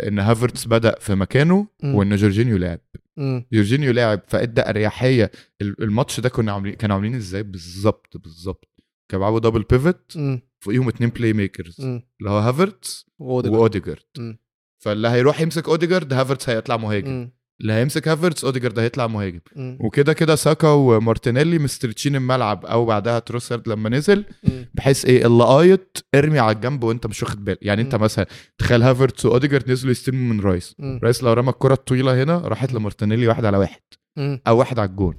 [0.08, 1.96] إن هافرتس بدأ في مكانه مم.
[1.96, 2.80] وإن جورجينيو لعب
[3.18, 3.46] مم.
[3.54, 5.32] جورجينيو لعب فادى أريحية
[5.62, 8.70] ال- الماتش ده كنا عاملين كانوا عاملين إزاي بالظبط بالظبط
[9.12, 10.20] كانوا بيلعبوا double pivot.
[10.64, 11.82] فوقيهم اتنين playmakers.
[11.82, 13.06] اللي هو هافرتس.
[13.20, 14.38] وأوديجارد.
[14.84, 17.32] فاللي هيروح يمسك أوديجارد هافرتس هيطلع مهاجم مم.
[17.62, 19.40] اللي هيمسك هافرتس أوديجارد هيطلع مهاجم.
[19.58, 24.26] وكده كده ساكا ومارتينيلي م stretch ين الملعب أو بعدها تروسرد لما نزل.
[24.74, 27.96] بحيث إيه اللي فاضي إرمي على الجنب وأنت مش واخد بالك يعني أنت.
[27.96, 28.26] مثلا
[28.58, 30.76] تخيل هافرتس وأوديجارد نزلوا يستلموا من رايس.
[31.04, 33.82] رايس لو رمى الكرة الطويلة هنا راحت لمارتينيلي واحد على واحد.
[34.20, 35.16] أو واحد على الجون.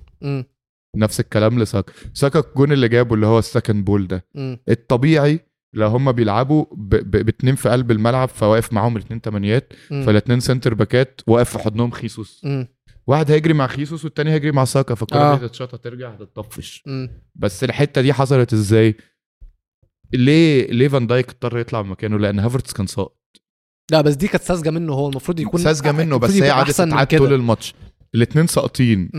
[0.96, 4.26] نفس الكلام لساكا ساكا الجون اللي جابه اللي هو ال second ball ده.
[4.68, 5.40] الطبيعي
[5.74, 9.72] لو هم بيلعبوا ب- ب- باتنين في قلب الملعب فواقف معاهم الاتنين تمانيات.
[9.88, 12.46] فالاتنين centre back ات واقف في حضنهم خيسوس.
[13.06, 15.38] واحد هيجري مع خيسوس والتاني هيجري مع ساكا فالكره آه.
[15.38, 16.84] دي تتشاط هترجع هتطفش.
[17.34, 18.94] بس الحتة دي حصلت إزاي؟
[20.12, 23.16] ليه ليه فان دايك اضطر يطلع من مكانه؟ لأن هافرتس كان ساقط
[23.90, 27.18] لا بس دي كانت ساذجة منه هو المفروض يكون ساذجة منه بس هي قعدت تتعاد.
[27.18, 27.74] طول الماتش
[28.14, 29.10] الاتنين ساقطين.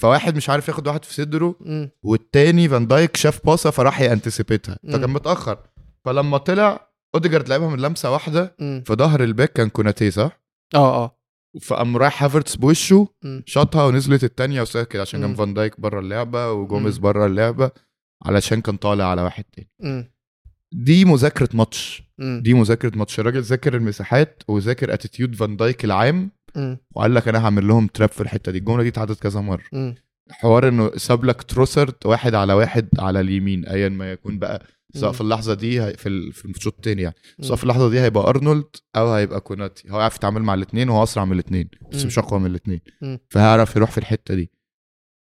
[0.00, 1.54] فواحد مش عارف ياخد واحد في صدره.
[2.02, 4.78] والتاني فان دايك شاف باصة فراح ي anticipate ها.
[4.92, 5.58] فكان متأخر
[6.04, 8.82] فلما طلع أوديجارد لعبها من لمسة واحدة مم.
[8.86, 10.40] في ظهر الباك كان كوناتي صح؟
[10.74, 11.16] آه آه
[11.62, 13.08] فقام رايح هافرتس بوشه.
[13.46, 15.34] شاطها ونزلت التانية وسكت عشان كان.
[15.34, 16.98] فان دايك بره اللعبة وجوميز.
[16.98, 17.70] بره اللعبة
[18.26, 20.12] علشان كان طالع على واحد تاني.
[20.72, 22.02] دي مذاكرة ماتش.
[22.18, 26.30] دي مذاكرة ماتش الراجل ذاكر المساحات وذاكر attitude فان دايك العام.
[26.94, 29.94] وقال لك أنا هعمل لهم trap في الحتة دي الجملة دي اتعدت كذا مرة.
[30.30, 34.62] حوار إنه ساب لك تروسرد واحد على واحد على اليمين ايا ما يكون بقى
[34.94, 35.12] سواء.
[35.12, 37.14] في اللحظة دي هي- في ال- في الشوط التاني يعني.
[37.40, 38.64] سواء في اللحظة دي هيبقى أرنولد
[38.96, 42.04] أو هيبقى كوناتي هو عارف يتعامل مع الاثنين وهو أسرع من الاثنين بس.
[42.04, 42.80] مش أقوى من الاثنين.
[43.28, 44.50] فهيعرف يروح في الحتة دي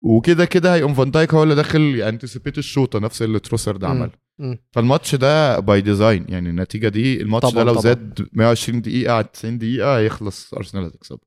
[0.04, 3.92] وكده كده هيقوم فان دايك هو اللي داخل ي anticipate الشوطة نفس اللي تروسرد مم.
[3.92, 4.58] عمل مم.
[4.72, 7.82] فالماتش ده by design يعني النتيجة دي الماتش ده لو طبعاً.
[7.84, 11.20] زاد 120 دقيقة على 90 دقيقة هيخلص أرسنال هتكسب.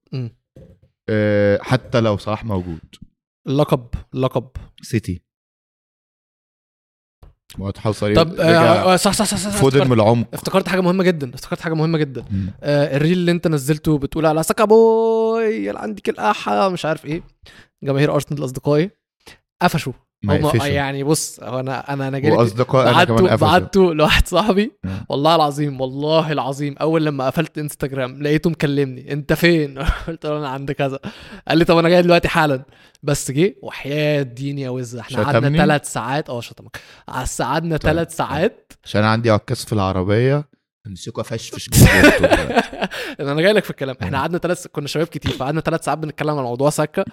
[1.08, 2.80] أه حتى لو صلاح موجود
[3.46, 4.48] اللقب اللقب
[4.82, 5.22] سيتي
[7.58, 10.26] وصريحه طب آه آه، صح صح صح صح فودن افتكرت, من العمق.
[10.34, 12.24] افتكرت حاجة مهمة جدا افتكرت حاجة مهمة جدا.
[12.30, 12.50] مم.
[12.62, 17.22] آه الريل اللي انت نزلته بتقول على ساكا بوي يلا عندك الأحا مش عارف إيه.
[17.82, 18.90] جماهير أرسنال أصدقائي
[19.62, 19.92] قفشوا.
[20.22, 20.66] ما يقفشوا.
[20.66, 24.72] يعني بص هو أنا أنا أنا جالي وأصدقاء أنا كمان بعته لواحد صاحبي.
[25.08, 29.78] والله العظيم والله العظيم أول لما قفلت إنستجرام لقيته مكلمني أنت فين؟
[30.08, 30.98] قلت له أنا عند كذا.
[31.48, 32.64] قال لي طب أنا جاي دلوقتي حالا.
[33.02, 36.30] بس جه وحياة دين يا وز إحنا قعدنا؟ ثلاث ساعات.
[36.30, 36.80] آه شتمك.
[37.40, 37.92] قعدنا طيب.
[37.92, 38.72] ثلاث ساعات.
[38.84, 40.48] عشان عندي عكاز في العربية.
[40.86, 41.88] امسكوا فشفش جوه.
[43.20, 43.96] أنا جاي لك في الكلام.
[44.02, 47.04] إحنا قعدنا ثلاث كنا شباب كتير فقعدنا ثلاث ساعات بنتكلم عن موضوع سكة.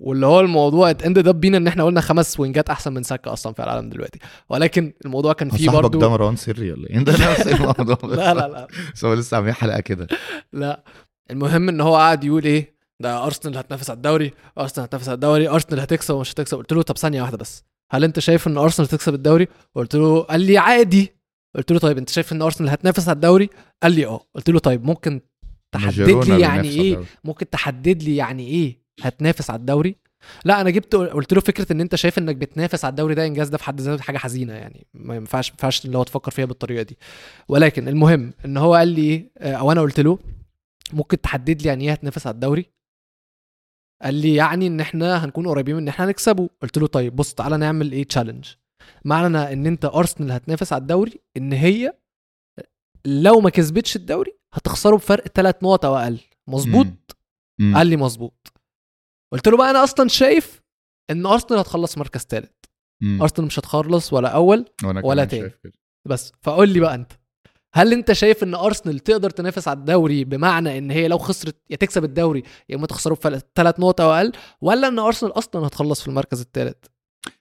[0.00, 3.52] واللي هو الموضوع اتاند اب بينا إن إحنا قلنا خمس وينجات أحسن من سكه أصلا
[3.52, 4.18] في العالم دلوقتي.
[4.48, 7.98] ولكن الموضوع كان فيه صاحبك برضو ده مروان سري ولا إيه؟ ده نفس الموضوع.
[8.02, 8.66] لا لا لا.
[8.94, 10.06] بس هو لسه عاملين حلقة كده.
[10.52, 10.84] لا.
[11.30, 15.48] المهم إن هو قاعد يقول إيه؟ ده أرسنال هتنافس على الدوري أرسنال هتنافس على الدوري
[15.48, 16.58] أرسنال هتكسب ومش هتكسب.
[16.58, 17.64] قلت له طب ثانية واحدة بس.
[17.90, 21.12] هل أنت شايف إن أرسنال هتكسب الدوري؟ قلت له قال لي عادي.
[21.56, 23.50] قلت له طيب أنت شايف إن أرسنال هتنافس على الدوري؟
[23.82, 24.20] قال لي آه.
[24.34, 25.20] قلت له طيب ممكن
[25.72, 27.00] تحدد لي يعني إيه.
[27.24, 29.96] ممكن تحدد لي يعني إيه؟ هتنافس على الدوري.
[30.44, 33.48] لا أنا جبت قلت له فكرة إن أنت شايف إنك بتنافس على الدوري ده إنجاز
[33.48, 34.86] ده في حد ذاته حاجة حزينة يعني.
[34.94, 36.98] ما ينفعش ما ينفعش اللي هو تفكر فيها بالطريقة دي.
[37.48, 40.18] ولكن المهم إن هو قال لي آه، أو أنا قلت له
[40.92, 42.66] ممكن تحدد لي يعني إيه هتنافس على الدوري؟
[44.02, 47.34] قال لي يعني إن إحنا هنكون قريبين من إن إحنا نكسبه قلت له طيب بص
[47.34, 48.46] تعالى نعمل إيه؟ تشالنج
[49.04, 51.92] معنى إن أنت ارسنال هتنافس على الدوري إن هي
[53.06, 56.18] لو ما كسبتش الدوري هتخسره بفرق ثلاث نقط أو أقل.
[56.46, 56.86] مظبوط.
[57.74, 58.52] قال لي مظبوط.
[59.32, 60.62] قلت له بقى أنا أصلا شايف
[61.10, 62.50] إن أرسنال هتخلص مركز ثالث.
[63.22, 64.64] أرسنال مش هتخلص ولا أول
[65.04, 65.50] ولا تاني.
[66.08, 67.12] بس فقول لي بقى أنت
[67.74, 71.76] هل أنت شايف إن أرسنال تقدر تنافس على الدوري بمعنى إن هي لو خسرت يا
[71.76, 76.08] تكسب الدوري يا اما تخسره بثلاث نقط أو أقل ولا إن أرسنال أصلا هتخلص في
[76.08, 76.76] المركز الثالث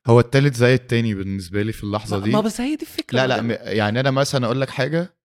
[0.07, 3.41] هو التالت زي التاني بالنسبة لي في اللحظة دي ما بس هي دي الفكرة لا
[3.41, 5.17] لا يعني أنا مثلا أقول لك حاجة.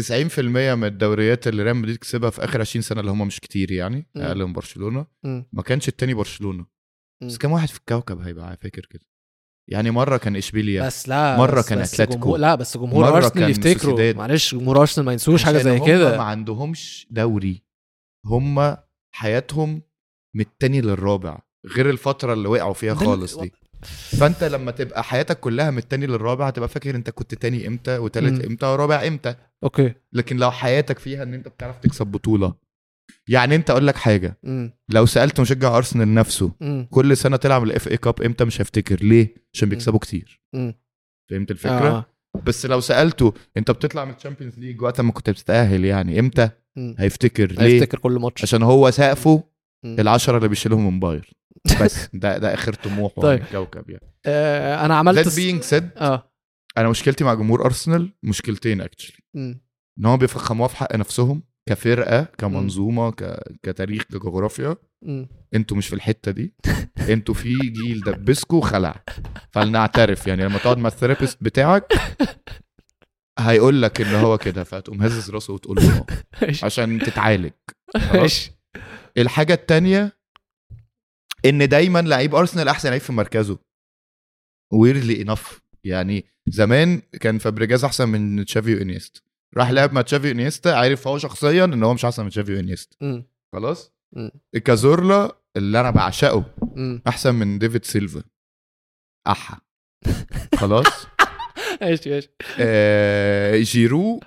[0.00, 3.72] 90% من الدوريات اللي ريال مدريد كسبها في آخر 20 سنة اللي هم مش كتير
[3.72, 4.06] يعني.
[4.16, 5.06] أقل من برشلونة.
[5.52, 6.66] ما كانش التاني برشلونة
[7.22, 7.38] بس.
[7.38, 9.02] كام واحد في الكوكب هيبقى فاكر كده
[9.70, 12.06] يعني مرة كان إشبيليا بس لا مرة بس كان.
[12.08, 14.12] جمهور لا بس جمهور أرسنال يفتكروا.
[14.12, 17.62] معلش جمهور أرسنال ما ينسوش حاجة زي هم كده ما عندهمش دوري
[18.26, 18.76] هم
[19.14, 19.82] حياتهم
[20.34, 21.38] من التاني للرابع
[21.76, 23.52] غير الفترة اللي وقعوا فيها خالص دي
[24.18, 28.44] فأنت لما تبقى حياتك كلها من التاني للرابع هتبقى فاكر أنت كنت تاني إمتى وتالت.
[28.44, 29.34] إمتى ورابع إمتى
[29.64, 29.94] أوكي.
[30.12, 32.54] لكن لو حياتك فيها إن أنت بتعرف تكسب بطولة
[33.28, 34.38] يعني أنت أقول لك حاجة.
[34.44, 38.60] امم لو سألت مشجع أرسنال نفسه امم كل سنة تلعب ال FA Cup إمتى مش
[38.60, 39.04] هيفتكر.
[39.04, 40.40] ليه؟ عشان بيكسبوا كتير.
[40.54, 40.74] امم
[41.30, 42.04] فهمت الفكرة؟ آه.
[42.44, 46.50] بس لو سألته أنت بتطلع من ال Champions League وقت ما كنت بتتأهل يعني إمتى؟
[46.76, 46.94] مم.
[46.98, 47.52] هيفتكر.
[47.52, 48.42] ليه؟ هيفتكر كل ماتش.
[48.42, 49.44] عشان هو سقفه.
[49.84, 51.30] العشرة اللي بيشيلهم من باير
[51.82, 53.40] بس ده ده آخر طموحه طيب.
[53.40, 54.12] عن الكوكب يعني.
[54.26, 56.30] آه أنا عملت that being said آه.
[56.78, 59.16] أنا مشكلتي مع جمهور أرسنال مشكلتين actually.
[59.98, 63.40] إن هم بيفخموها في حق نفسهم كفرقة كمنظومة ك...
[63.62, 64.76] كتاريخ كجغرافيا.
[65.54, 66.54] أنتوا مش في الحتة دي.
[67.12, 69.04] أنتوا في جيل دبسكوا وخلع
[69.50, 71.92] فلنعترف يعني لما تقعد مع ال therapist بتاعك
[73.38, 76.06] هيقول لك إن هو كده فتقوم هزز راسه وتقول له
[76.42, 76.66] ماشي.
[76.66, 77.52] عشان تتعالج.
[79.18, 80.18] الحاجة التانية
[81.44, 83.58] إن دايما لعيب أرسنال أحسن لعيب في مركزه.
[84.72, 89.20] weirdly enough يعني زمان كان فابريجاز أحسن من تشافي وانيستا
[89.56, 93.24] راح لعب مع تشافي وانيستا عارف هو شخصيا إن هو مش أحسن من تشافي وانيستا.
[93.52, 93.92] خلاص.
[94.64, 96.44] كازورلا اللي أنا بعشقه
[96.76, 97.02] مم.
[97.08, 98.22] أحسن من ديفيد سيلفا.
[99.26, 99.60] أحا.
[100.56, 100.86] خلاص؟
[101.82, 102.30] ماشي ماشي.
[102.60, 104.20] آه جيرو.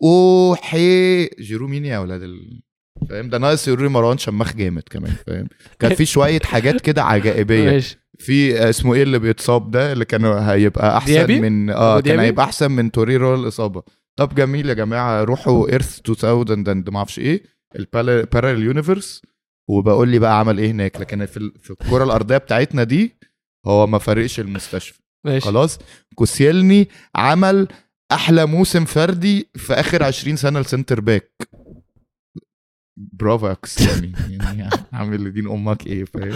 [0.00, 2.62] وحي جيرو مين يا أولاد ال...
[3.06, 5.48] فاهم؟ ده ناقص يوري مروان شماخ جامد كمان فاهم؟
[5.78, 7.70] كان في شوية حاجات كده عجائبية.
[7.72, 7.98] ماشي.
[8.18, 12.20] في آه، اسمه إيه اللي بيتصاب ده؟ اللي كان هيبقى أحسن ديابي؟ من آه كان؟
[12.20, 13.82] هيبقى أحسن من توريرو الإصابة.
[14.16, 17.42] طب جميل يا جماعة روحوا Earth 2000 and ما أعرفش إيه
[17.76, 19.22] ال parallel universe
[19.68, 23.16] وبقول لي بقى عمل إيه هناك لكن في في الكرة الأرضية بتاعتنا دي
[23.66, 25.00] هو ما فرقش المستشفى.
[25.24, 25.46] ماشي.
[25.46, 25.78] خلاص؟
[26.14, 27.68] كوسيلني عمل
[28.12, 31.32] أحلى موسم فردي في آخر 20 سنة ل centre back
[32.96, 36.34] bravo يا كوسيلني يعني عامل لدين أمك إيه فاهم؟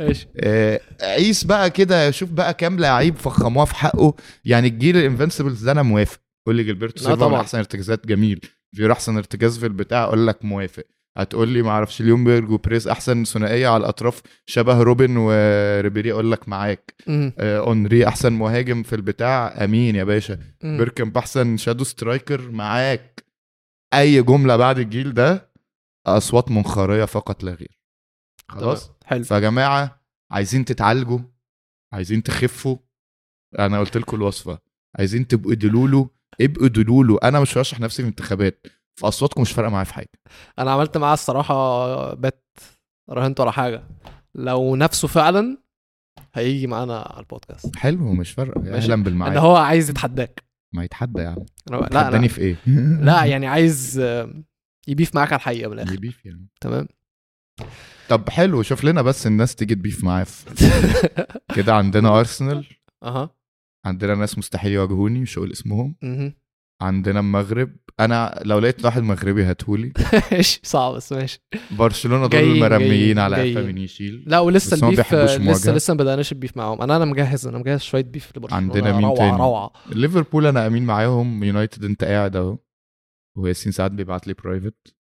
[0.00, 0.28] ماشي.
[0.36, 4.14] آه، عيس بقى كده شوف بقى كام لعيب فخموها في حقه.
[4.44, 6.20] يعني الجيل ال invincibles ده أنا موافق.
[6.46, 7.40] قول لي جيلبرتو سيلفا من طبعا.
[7.40, 8.06] أحسن ارتكازات.
[8.06, 8.40] جميل.
[8.76, 10.04] فييرا أحسن ارتكاز في البتاع.
[10.04, 10.84] أقول لك موافق.
[11.18, 14.22] هتقول لي ما أعرفش ليونبرج وبريز أحسن ثنائية على الأطراف.
[14.46, 16.94] شبه روبن وريبيري أقول لك معاك.
[17.08, 19.64] آه، أونري أحسن مهاجم في البتاع.
[19.64, 20.38] أمين يا باشا.
[20.62, 23.24] بيركامب أحسن shadow striker معاك.
[23.94, 25.55] أي جملة بعد الجيل ده
[26.06, 27.78] أصوات منخرية فقط لا غير.
[28.48, 28.96] خلاص؟ تمام.
[29.04, 29.24] حلو.
[29.24, 30.00] فيا جماعة
[30.30, 31.18] عايزين تتعالجوا
[31.92, 32.76] عايزين تخفوا.
[33.58, 34.58] أنا قلت لكم الوصفة.
[34.98, 36.10] عايزين تبقوا دلولو
[36.40, 38.66] ابقوا دلولو أنا مش هرشح نفسي في الانتخابات.
[39.00, 40.08] فاصواتكم مش فارقة معايا في حاجة.
[40.58, 42.44] أنا عملت معاه الصراحة بت
[43.10, 43.84] راهنت ولا حاجة.
[44.34, 45.58] لو نفسه فعلا
[46.34, 47.76] هيجي معانا على البودكاست.
[47.76, 48.74] حلو مش فارقة.
[48.76, 50.44] أهلا بالمعاد هو عايز يتحداك.
[50.74, 51.44] ما يتحدى يا عم.
[51.70, 52.56] أنا- لا لا في إيه؟
[53.06, 54.02] لا يعني عايز
[54.88, 55.94] يبيف معاك على الحقيقة من الآخر.
[55.94, 56.46] يبيف يعني.
[56.60, 56.88] تمام؟
[58.08, 60.24] طب حلو شوف لنا بس الناس تيجي تبيف معايا.
[60.24, 61.26] في-
[61.56, 62.66] كده عندنا ارسنال
[63.02, 63.30] أها.
[63.86, 65.96] عندنا ناس مستحيل يواجهوني مش هقول اسمهم.
[66.02, 66.34] مهم.
[66.82, 67.76] عندنا المغرب.
[68.00, 69.92] أنا لو لقيت واحد مغربي هاتهولي.
[70.32, 71.40] ماشي صعب بس ماشي.
[71.70, 73.50] برشلونة دول مرميين على.
[73.52, 75.72] قفا من يشيل لا ولسه البيف لسه.
[75.74, 76.82] لسه ما بدأناش البيف معاهم.
[76.82, 78.62] أنا أنا مجهز أنا مجهز شوية بيف لبرشلونة.
[78.64, 79.72] عندنا مين روعة تاني؟ روعة.
[79.92, 81.44] ليفربول أنا أمين معاهم.
[81.44, 82.58] يونايتد أنت قاعد أهو.
[83.36, 84.96] وياسين ساعات بيبعت لي برايفت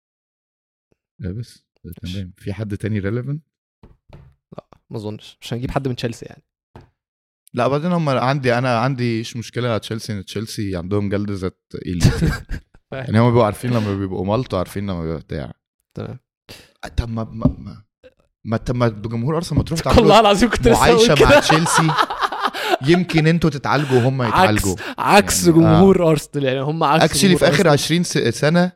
[1.20, 1.64] لا بس.
[2.02, 2.32] تمام.
[2.36, 3.42] في حد تاني ريليفنت
[4.90, 5.38] ما أظنش.
[5.40, 6.42] مش هنجيب حد من تشيلسي يعني.
[7.54, 11.60] لا بعدين هم عندي أنا عندي إيش مشكلة على تشيلسي إن تشيلسي عندهم جلد ذات
[12.92, 15.52] يعني هم بيبقوا عارفين لما بيبقوا مالطو عارفين لما بيبقوا بتاع.
[15.96, 16.18] تمام.
[16.96, 17.84] طب ما ما ما
[18.44, 21.14] ما طب ما بجمهور أرسنال ما تروح والله تعملوا العظيم كنت معايشة.
[21.24, 21.82] مع تشيلسي
[22.86, 24.72] يمكن أنتوا تتعالجوا وهم يتعالجوا.
[24.72, 27.72] عكس عكس يعني، جمهور أرسنال يعني هم عكس اكشلي في آخر أرسنال.
[27.72, 28.72] 20 س- سنة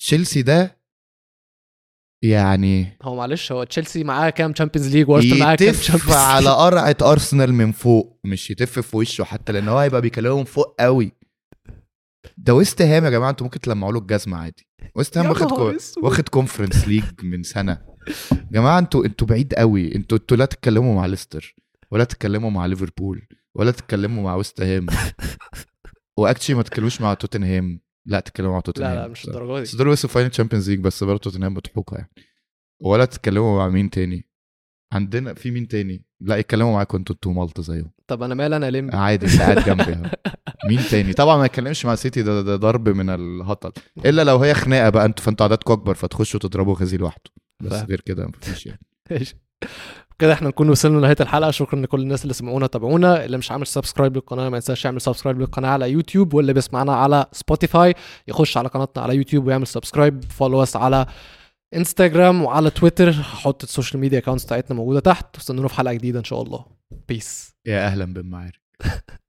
[0.00, 0.78] تشيلسي ده
[2.24, 6.50] يعني هو معلش هو تشيلسي معاه كام Champions League وأرسنال معاه كام يتف Champions على
[6.50, 11.12] قرعة أرسنال من فوق مش يتف في وشه حتى لأن هو هيبقى بيكلمهم فوق قوي.
[12.36, 14.68] ده ويست هام يا جماعة أنتوا ممكن تلمعوا له الجزمة عادي.
[14.94, 15.72] ويست هام واخد كو...
[16.02, 17.82] واخد Conference League من سنة.
[18.32, 19.94] يا جماعة أنتوا أنتوا بعيد قوي.
[19.94, 21.54] أنتوا أنتوا لا تتكلموا مع ليستر.
[21.90, 24.86] ولا تتكلموا مع ليفربول ولا تتكلموا مع ويست هام.
[26.18, 27.80] و actually ما تتكلموش مع توتنهام.
[28.06, 28.94] لا تتكلموا مع توتنهام.
[28.94, 29.28] لا لا مش.
[29.28, 32.10] الدرجة بس دي دول وصلوا final Champions League بس برضه توتنهام مضحوكه يعني.
[32.82, 34.28] ولا تتكلموا مع مين تاني؟
[34.92, 37.90] عندنا في مين تاني؟ لا يتكلموا معاكم أنتوا أنتوا مالطا زيهم.
[38.06, 40.10] طب أنا مال أنا لم عادي أنت قاعد جنبي.
[40.68, 43.72] مين تاني؟ طبعا ما يتكلمش مع سيتي ده, ده ضرب من الهطل.
[44.06, 47.30] إلا لو هي خناقة بقى أنتوا فانتوا عددكم أكبر فتخشوا تضربوا غازي لوحده.
[47.62, 47.72] بس.
[47.72, 48.80] غير كده مفيش يعني.
[50.18, 51.50] كده إحنا نكون وصلنا لنهاية الحلقة.
[51.50, 55.40] شكرا لكل الناس اللي سمعونا تابعونا اللي مش عامل subscribe للقناة ما ينساش يعمل subscribe
[55.40, 56.34] للقناة على يوتيوب.
[56.34, 57.94] واللي بيسمعنا على Spotify
[58.28, 61.06] يخش على قناتنا على يوتيوب ويعمل subscribe follow us على
[61.74, 65.36] انستجرام وعلى تويتر هحط ال social media accounts بتاعتنا موجودة تحت.
[65.36, 66.64] واستنونا في حلقة جديدة إن شاء الله.
[67.08, 68.60] peace يا أهلا بالمعارك.